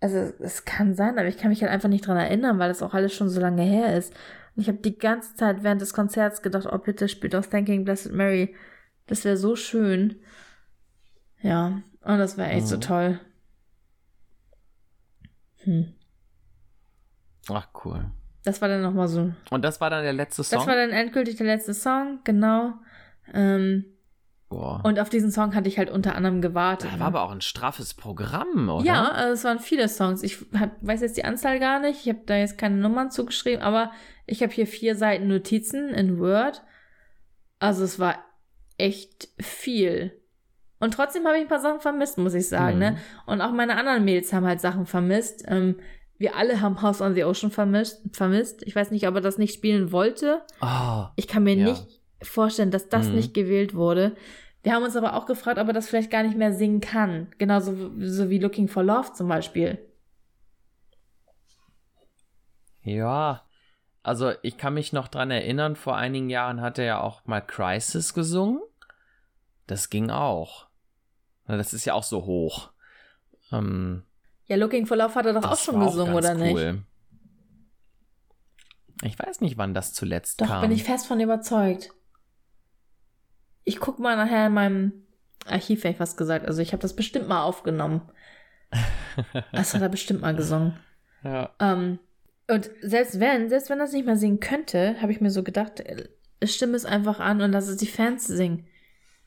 [0.00, 2.82] Also es kann sein, aber ich kann mich halt einfach nicht dran erinnern, weil das
[2.82, 4.12] auch alles schon so lange her ist.
[4.56, 7.84] Und ich habe die ganze Zeit während des Konzerts gedacht, oh bitte spielt doch Thanking
[7.84, 8.54] Blessed Mary.
[9.06, 10.20] Das wäre so schön.
[11.40, 12.70] Ja, und das wäre echt mhm.
[12.70, 13.20] so toll.
[15.64, 15.92] Hm.
[17.48, 18.10] Ach, cool.
[18.44, 19.32] Das war dann nochmal so.
[19.50, 20.58] Und das war dann der letzte Song?
[20.58, 22.74] Das war dann endgültig der letzte Song, genau.
[23.32, 23.84] Ähm,
[24.48, 24.82] Boah.
[24.84, 26.88] Und auf diesen Song hatte ich halt unter anderem gewartet.
[26.88, 27.04] Da war ne?
[27.04, 28.84] aber auch ein straffes Programm, oder?
[28.84, 30.22] Ja, also es waren viele Songs.
[30.22, 32.00] Ich hab, weiß jetzt die Anzahl gar nicht.
[32.04, 33.92] Ich habe da jetzt keine Nummern zugeschrieben, aber
[34.26, 36.62] ich habe hier vier Seiten Notizen in Word.
[37.60, 38.18] Also es war
[38.78, 40.12] echt viel.
[40.80, 42.78] Und trotzdem habe ich ein paar Sachen vermisst, muss ich sagen.
[42.78, 42.90] Ne?
[42.90, 42.96] Mhm.
[42.96, 43.02] Ne?
[43.26, 45.44] Und auch meine anderen Mails haben halt Sachen vermisst.
[45.46, 45.76] Ähm,
[46.18, 48.02] wir alle haben House on the Ocean vermisst.
[48.12, 48.62] vermisst.
[48.64, 50.42] Ich weiß nicht, ob er das nicht spielen wollte.
[50.60, 51.66] Oh, ich kann mir ja.
[51.66, 53.14] nicht vorstellen, dass das mhm.
[53.14, 54.16] nicht gewählt wurde.
[54.62, 57.28] Wir haben uns aber auch gefragt, ob er das vielleicht gar nicht mehr singen kann.
[57.38, 59.78] Genauso so wie Looking for Love zum Beispiel.
[62.82, 63.44] Ja,
[64.02, 67.40] also ich kann mich noch dran erinnern, vor einigen Jahren hat er ja auch mal
[67.40, 68.60] Crisis gesungen.
[69.66, 70.66] Das ging auch.
[71.46, 72.70] Das ist ja auch so hoch.
[73.52, 74.02] Ähm,
[74.46, 76.72] ja, Looking for Love hat er doch auch schon gesungen, auch oder cool.
[76.72, 76.82] nicht?
[79.04, 80.56] Ich weiß nicht, wann das zuletzt doch, kam.
[80.56, 81.90] Doch, bin ich fest von überzeugt.
[83.64, 85.06] Ich guck mal nachher in meinem
[85.46, 86.46] Archiv, hätte ich was gesagt.
[86.46, 88.02] Also ich habe das bestimmt mal aufgenommen.
[89.52, 90.78] Das hat er bestimmt mal gesungen.
[91.22, 91.50] Ja.
[91.60, 91.98] Ähm,
[92.48, 95.80] und selbst wenn, selbst wenn das nicht mal singen könnte, habe ich mir so gedacht,
[95.80, 96.06] äh,
[96.44, 98.66] stimme es einfach an und lass es die Fans singen.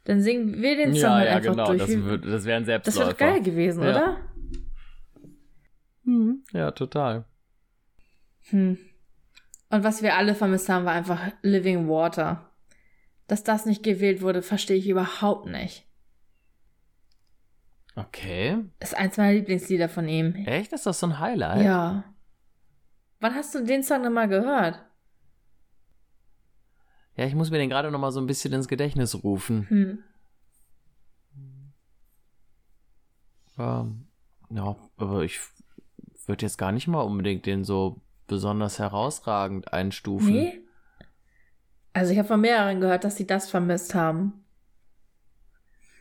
[0.03, 1.65] Dann singen wir den Song ja, halt ja, einfach genau.
[1.67, 1.79] durch.
[1.79, 3.09] Das, wird, das wäre ein Selbstläufer.
[3.09, 3.89] Das wäre geil gewesen, ja.
[3.89, 4.17] oder?
[6.03, 7.25] Hm, ja, total.
[8.49, 8.77] Hm.
[9.71, 12.51] Und was wir alle vermisst haben, war einfach Living Water.
[13.27, 15.87] Dass das nicht gewählt wurde, verstehe ich überhaupt nicht.
[17.95, 18.57] Okay.
[18.79, 20.35] Ist eins meiner Lieblingslieder von ihm.
[20.35, 20.73] Echt?
[20.73, 21.65] Ist das so ein Highlight?
[21.65, 22.14] Ja.
[23.25, 24.79] Wann hast du den Song nochmal gehört?
[27.15, 29.67] Ja, ich muss mir den gerade nochmal so ein bisschen ins Gedächtnis rufen.
[29.67, 30.03] Hm.
[33.57, 34.07] Ähm,
[34.51, 35.39] ja, aber ich
[36.27, 40.31] würde jetzt gar nicht mal unbedingt den so besonders herausragend einstufen.
[40.31, 40.61] Nee?
[41.93, 44.45] Also ich habe von mehreren gehört, dass sie das vermisst haben.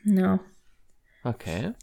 [0.03, 0.41] Ja.
[1.23, 1.73] Okay.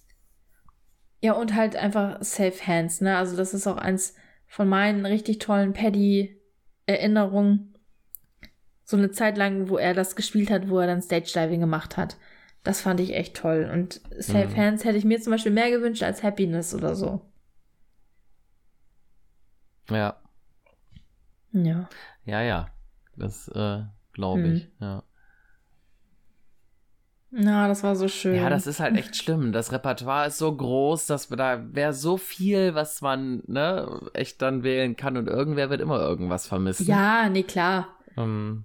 [1.20, 3.16] Ja, und halt einfach Safe Hands, ne?
[3.16, 4.14] Also das ist auch eins
[4.52, 7.74] von meinen richtig tollen Paddy-Erinnerungen.
[8.84, 12.18] So eine Zeit lang, wo er das gespielt hat, wo er dann Stage-Diving gemacht hat.
[12.62, 13.70] Das fand ich echt toll.
[13.72, 14.56] Und Safe mhm.
[14.56, 17.22] Hands hätte ich mir zum Beispiel mehr gewünscht als Happiness oder so.
[19.88, 20.20] Ja.
[21.52, 21.88] Ja.
[22.26, 22.66] Ja, ja.
[23.16, 24.54] Das äh, glaube mhm.
[24.54, 25.02] ich, ja.
[27.34, 28.34] Na, das war so schön.
[28.34, 29.52] Ja, das ist halt echt schlimm.
[29.52, 34.62] Das Repertoire ist so groß, dass da wäre so viel, was man ne, echt dann
[34.62, 36.86] wählen kann und irgendwer wird immer irgendwas vermissen.
[36.86, 37.88] Ja, nee, klar.
[38.18, 38.64] Ähm.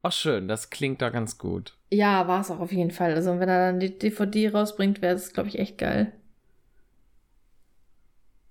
[0.00, 1.76] Ach schön, das klingt da ganz gut.
[1.90, 3.12] Ja, war es auch auf jeden Fall.
[3.12, 6.12] Also wenn er dann die DVD rausbringt, wäre das, glaube ich, echt geil.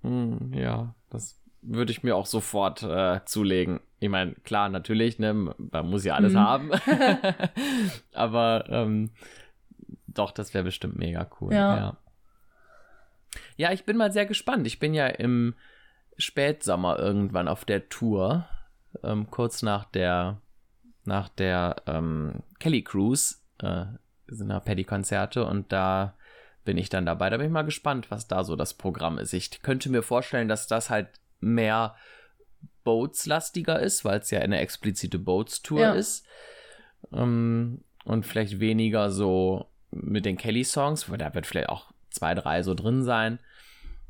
[0.04, 3.80] Hm, ja, das würde ich mir auch sofort äh, zulegen.
[4.02, 6.40] Ich meine, klar, natürlich, ne, man muss ja alles mhm.
[6.40, 6.72] haben.
[8.14, 9.12] Aber ähm,
[10.08, 11.54] doch, das wäre bestimmt mega cool.
[11.54, 11.78] Ja.
[11.78, 11.98] ja.
[13.58, 14.66] Ja, ich bin mal sehr gespannt.
[14.66, 15.54] Ich bin ja im
[16.18, 18.48] Spätsommer irgendwann auf der Tour,
[19.04, 20.42] ähm, kurz nach der
[21.04, 23.86] nach der ähm, Kelly Cruise äh,
[24.28, 26.16] sind da Paddy-Konzerte und da
[26.64, 27.30] bin ich dann dabei.
[27.30, 29.34] Da bin ich mal gespannt, was da so das Programm ist.
[29.34, 31.10] Ich könnte mir vorstellen, dass das halt
[31.40, 31.96] mehr
[32.84, 35.94] Boats-lastiger ist, weil es ja eine explizite Boats-Tour ja.
[35.94, 36.26] ist.
[37.14, 42.64] Ähm, und vielleicht weniger so mit den Kelly-Songs, weil da wird vielleicht auch zwei, drei
[42.64, 43.40] so drin sein.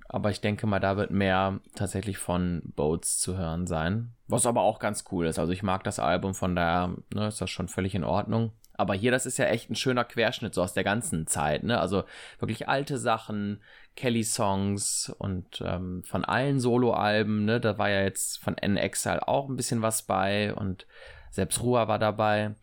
[0.08, 4.12] Aber ich denke mal, da wird mehr tatsächlich von Boats zu hören sein.
[4.28, 5.40] Was aber auch ganz cool ist.
[5.40, 8.52] Also ich mag das Album, von daher ne, ist das schon völlig in Ordnung.
[8.74, 11.64] Aber hier, das ist ja echt ein schöner Querschnitt so aus der ganzen Zeit.
[11.64, 11.80] Ne?
[11.80, 12.04] Also
[12.40, 13.62] wirklich alte Sachen,
[13.96, 17.46] Kelly-Songs und ähm, von allen Solo-Alben.
[17.46, 17.60] Ne?
[17.60, 20.88] Da war ja jetzt von N-Exile auch ein bisschen was bei und
[21.30, 22.56] selbst Rua war dabei.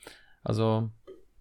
[0.42, 0.90] Also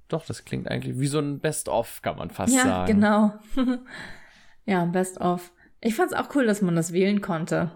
[0.07, 3.01] doch, das klingt eigentlich wie so ein Best-of, kann man fast ja, sagen.
[3.01, 3.80] Ja, genau.
[4.65, 5.51] ja, Best-of.
[5.81, 7.72] Ich fand's auch cool, dass man das wählen konnte.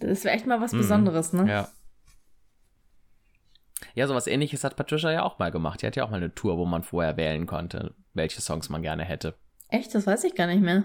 [0.00, 0.78] Das wäre echt mal was mhm.
[0.78, 1.48] Besonderes, ne?
[1.48, 1.68] Ja.
[3.94, 5.82] Ja, sowas ähnliches hat Patricia ja auch mal gemacht.
[5.82, 8.82] Die hat ja auch mal eine Tour, wo man vorher wählen konnte, welche Songs man
[8.82, 9.34] gerne hätte.
[9.68, 9.94] Echt?
[9.94, 10.84] Das weiß ich gar nicht mehr.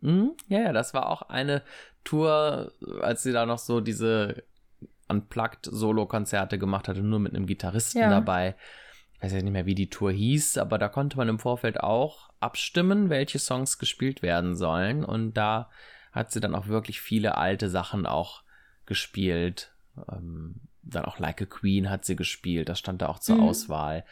[0.00, 0.32] Mhm.
[0.48, 1.62] Ja, ja, das war auch eine
[2.04, 4.44] Tour, als sie da noch so diese
[5.08, 8.10] Unplugged-Solo-Konzerte gemacht hatte, nur mit einem Gitarristen ja.
[8.10, 8.56] dabei.
[9.14, 11.80] Ich weiß ja nicht mehr, wie die Tour hieß, aber da konnte man im Vorfeld
[11.80, 15.04] auch abstimmen, welche Songs gespielt werden sollen.
[15.04, 15.70] Und da
[16.12, 18.42] hat sie dann auch wirklich viele alte Sachen auch
[18.84, 19.74] gespielt.
[20.10, 23.42] Ähm, dann auch Like a Queen hat sie gespielt, das stand da auch zur mhm.
[23.42, 24.04] Auswahl.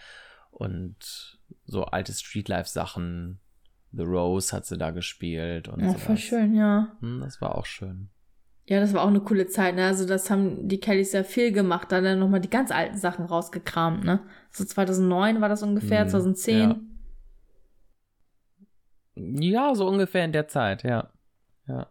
[0.50, 3.40] Und so alte Streetlife-Sachen,
[3.92, 6.02] The Rose hat sie da gespielt und Ja, sowas.
[6.02, 6.96] voll schön, ja.
[7.00, 8.10] Hm, das war auch schön.
[8.66, 9.86] Ja, das war auch eine coole Zeit, ne?
[9.86, 13.26] Also das haben die Kellys ja viel gemacht, da dann nochmal die ganz alten Sachen
[13.26, 14.20] rausgekramt, ne?
[14.50, 16.86] So 2009 war das ungefähr, mhm, 2010.
[19.16, 19.66] Ja.
[19.66, 21.10] ja, so ungefähr in der Zeit, ja.
[21.68, 21.90] Ja.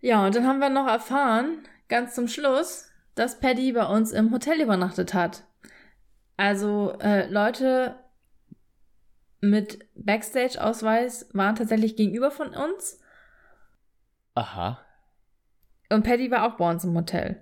[0.00, 1.58] Ja, und dann haben wir noch erfahren,
[1.88, 5.44] ganz zum Schluss, dass Paddy bei uns im Hotel übernachtet hat.
[6.42, 7.94] Also äh, Leute
[9.40, 12.98] mit Backstage-Ausweis waren tatsächlich gegenüber von uns
[14.34, 14.80] Aha.
[15.88, 17.40] Und Paddy war auch bei uns im Hotel.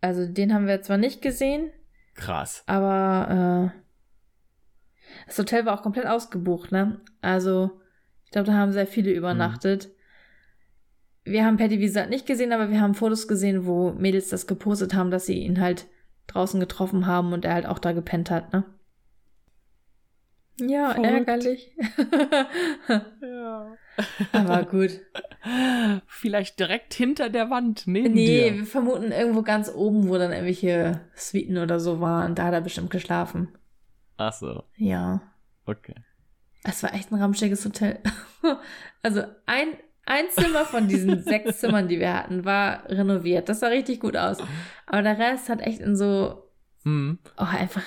[0.00, 1.70] Also den haben wir zwar nicht gesehen.
[2.14, 2.64] Krass.
[2.66, 7.00] Aber äh, das Hotel war auch komplett ausgebucht, ne?
[7.20, 7.80] Also
[8.24, 9.86] ich glaube, da haben sehr viele übernachtet.
[9.86, 11.32] Mhm.
[11.32, 14.48] Wir haben Paddy, wie gesagt, nicht gesehen, aber wir haben Fotos gesehen, wo Mädels das
[14.48, 15.86] gepostet haben, dass sie ihn halt
[16.26, 18.64] draußen getroffen haben und er halt auch da gepennt hat, ne?
[20.60, 21.06] Ja, Verrückt.
[21.06, 21.76] ärgerlich.
[23.22, 23.74] ja.
[24.32, 25.00] Aber gut.
[26.06, 28.52] Vielleicht direkt hinter der Wand, neben nee, dir.
[28.52, 32.34] Nee, wir vermuten irgendwo ganz oben, wo dann irgendwelche Suiten oder so waren.
[32.34, 33.48] Da hat er bestimmt geschlafen.
[34.18, 34.64] Ach so.
[34.76, 35.22] Ja.
[35.64, 35.94] Okay.
[36.64, 37.98] Es war echt ein ramschiges Hotel.
[39.02, 39.68] also ein,
[40.04, 43.48] ein Zimmer von diesen sechs Zimmern, die wir hatten, war renoviert.
[43.48, 44.38] Das sah richtig gut aus.
[44.86, 46.50] Aber der Rest hat echt in so
[46.84, 47.18] hm.
[47.36, 47.84] oh, einfach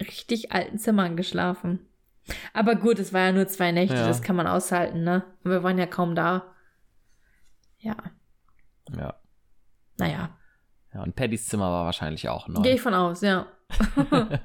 [0.00, 1.80] richtig alten Zimmern geschlafen.
[2.52, 4.06] Aber gut, es war ja nur zwei Nächte, ja.
[4.06, 5.24] das kann man aushalten, ne?
[5.44, 6.54] Und wir waren ja kaum da.
[7.78, 7.96] Ja.
[8.96, 9.14] Ja.
[9.98, 10.36] Naja.
[10.92, 12.62] Ja, und Paddys Zimmer war wahrscheinlich auch neu.
[12.62, 13.46] Gehe ich von aus, ja.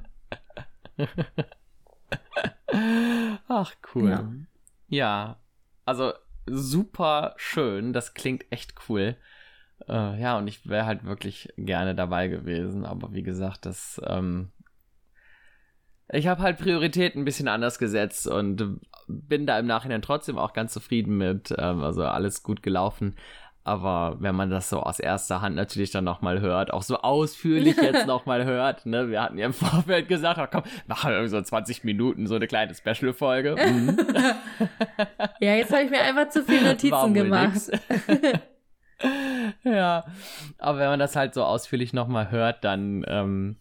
[3.48, 4.10] Ach, cool.
[4.10, 4.30] Ja.
[4.88, 5.38] ja,
[5.86, 6.14] also
[6.46, 7.94] super schön.
[7.94, 9.18] Das klingt echt cool.
[9.88, 12.86] Äh, ja, und ich wäre halt wirklich gerne dabei gewesen.
[12.86, 14.52] Aber wie gesagt, das ähm,
[16.10, 20.54] ich habe halt Prioritäten ein bisschen anders gesetzt und bin da im Nachhinein trotzdem auch
[20.54, 21.54] ganz zufrieden mit.
[21.58, 23.16] Ähm, also alles gut gelaufen.
[23.66, 27.78] Aber wenn man das so aus erster Hand natürlich dann nochmal hört, auch so ausführlich
[27.78, 31.32] jetzt nochmal hört, ne, wir hatten ja im Vorfeld gesagt, ach komm, machen wir irgendwie
[31.32, 33.56] so 20 Minuten so eine kleine Special-Folge.
[33.74, 33.98] Mhm.
[35.40, 37.72] ja, jetzt habe ich mir einfach zu viele Notizen gemacht.
[39.64, 40.06] ja,
[40.58, 43.56] aber wenn man das halt so ausführlich nochmal hört, dann ähm,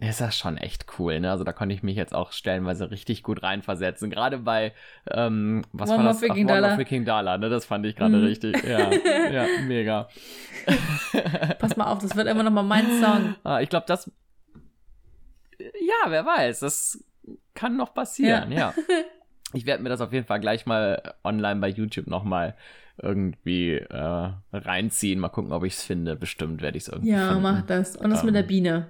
[0.00, 1.30] ist das schon echt cool, ne?
[1.30, 4.10] Also da konnte ich mich jetzt auch stellenweise richtig gut reinversetzen.
[4.10, 4.72] Gerade bei,
[5.10, 6.22] ähm, was One war das?
[6.22, 6.76] Ach, One Dollar.
[6.76, 7.48] Freaking Dollar, ne?
[7.48, 8.24] Das fand ich gerade mm.
[8.24, 8.62] richtig.
[8.62, 8.92] Ja,
[9.32, 10.08] ja, mega.
[11.58, 13.34] Pass mal auf, das wird immer noch mal mein Song.
[13.44, 14.10] Ah, ich glaube, das,
[15.58, 17.04] ja, wer weiß, das
[17.54, 18.58] kann noch passieren, ja.
[18.58, 18.74] ja.
[19.52, 22.54] Ich werde mir das auf jeden Fall gleich mal online bei YouTube noch mal
[23.00, 25.18] irgendwie äh, reinziehen.
[25.18, 26.16] Mal gucken, ob ich es finde.
[26.16, 27.44] Bestimmt werde ich es irgendwie ja, finden.
[27.44, 27.96] Ja, mach das.
[27.96, 28.86] Und das ähm, mit der ähm, Biene.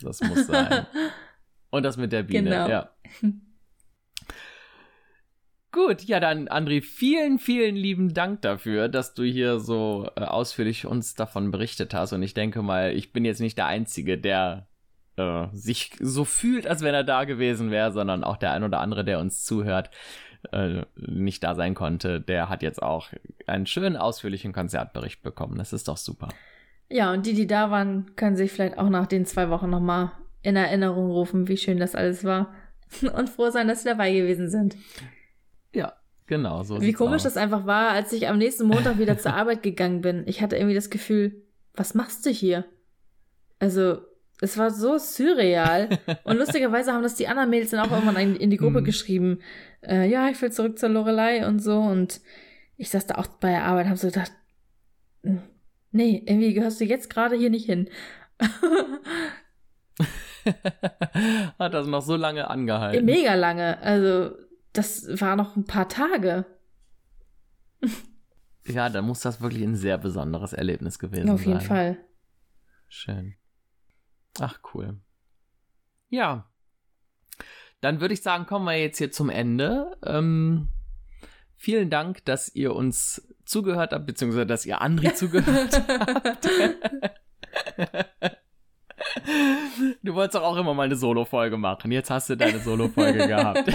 [0.00, 0.86] Das muss sein.
[1.70, 2.68] Und das mit der Biene, genau.
[2.68, 2.90] ja.
[5.72, 10.84] Gut, ja dann, André, vielen, vielen lieben Dank dafür, dass du hier so äh, ausführlich
[10.84, 12.12] uns davon berichtet hast.
[12.12, 14.66] Und ich denke mal, ich bin jetzt nicht der Einzige, der
[15.16, 18.80] äh, sich so fühlt, als wenn er da gewesen wäre, sondern auch der ein oder
[18.80, 19.90] andere, der uns zuhört,
[20.50, 23.08] äh, nicht da sein konnte, der hat jetzt auch
[23.46, 25.56] einen schönen, ausführlichen Konzertbericht bekommen.
[25.56, 26.30] Das ist doch super.
[26.90, 30.12] Ja, und die, die da waren, können sich vielleicht auch nach den zwei Wochen nochmal
[30.42, 32.52] in Erinnerung rufen, wie schön das alles war.
[33.14, 34.76] Und froh sein, dass sie dabei gewesen sind.
[35.72, 35.92] Ja,
[36.26, 36.80] genau so.
[36.80, 37.34] Wie komisch aus.
[37.34, 40.24] das einfach war, als ich am nächsten Montag wieder zur Arbeit gegangen bin.
[40.26, 41.44] Ich hatte irgendwie das Gefühl,
[41.74, 42.64] was machst du hier?
[43.60, 43.98] Also,
[44.40, 45.90] es war so surreal.
[46.24, 48.84] Und lustigerweise haben das die anderen Mädels dann auch irgendwann in die Gruppe hm.
[48.84, 49.38] geschrieben.
[49.82, 51.78] Äh, ja, ich will zurück zur Lorelei und so.
[51.78, 52.20] Und
[52.76, 54.32] ich saß da auch bei der Arbeit und habe so gedacht,
[55.90, 57.88] nee, irgendwie gehörst du jetzt gerade hier nicht hin.
[61.58, 63.04] Hat das noch so lange angehalten?
[63.04, 63.80] Mega lange.
[63.82, 64.36] Also,
[64.72, 66.46] das war noch ein paar Tage.
[68.66, 71.34] ja, da muss das wirklich ein sehr besonderes Erlebnis gewesen sein.
[71.34, 71.68] Auf jeden sein.
[71.68, 71.98] Fall.
[72.88, 73.34] Schön.
[74.38, 75.00] Ach, cool.
[76.08, 76.50] Ja.
[77.80, 79.96] Dann würde ich sagen, kommen wir jetzt hier zum Ende.
[80.04, 80.68] Ähm,
[81.56, 86.48] vielen Dank, dass ihr uns zugehört habt, beziehungsweise dass ihr Andri zugehört habt.
[90.02, 91.90] Du wolltest doch auch immer mal eine Solo-Folge machen.
[91.90, 93.62] Jetzt hast du deine Solo-Folge gehabt.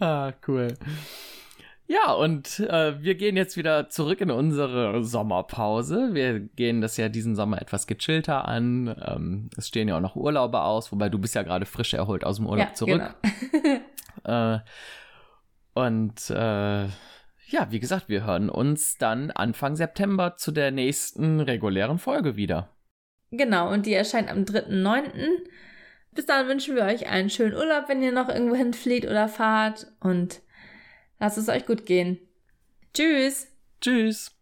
[0.00, 0.76] ah, cool.
[1.90, 6.10] Ja, und äh, wir gehen jetzt wieder zurück in unsere Sommerpause.
[6.12, 8.94] Wir gehen das ja diesen Sommer etwas gechillter an.
[9.04, 12.24] Ähm, es stehen ja auch noch Urlaube aus, wobei du bist ja gerade frisch erholt
[12.24, 13.14] aus dem Urlaub ja, zurück.
[14.22, 14.24] Genau.
[14.54, 14.60] äh,
[15.74, 21.98] und äh, ja, wie gesagt, wir hören uns dann Anfang September zu der nächsten regulären
[21.98, 22.74] Folge wieder.
[23.30, 25.10] Genau, und die erscheint am 3.9.
[26.12, 29.86] Bis dann wünschen wir euch einen schönen Urlaub, wenn ihr noch irgendwo hinflieht oder fahrt
[30.00, 30.42] und
[31.20, 32.18] Lasst es euch gut gehen.
[32.94, 33.46] Tschüss.
[33.80, 34.39] Tschüss.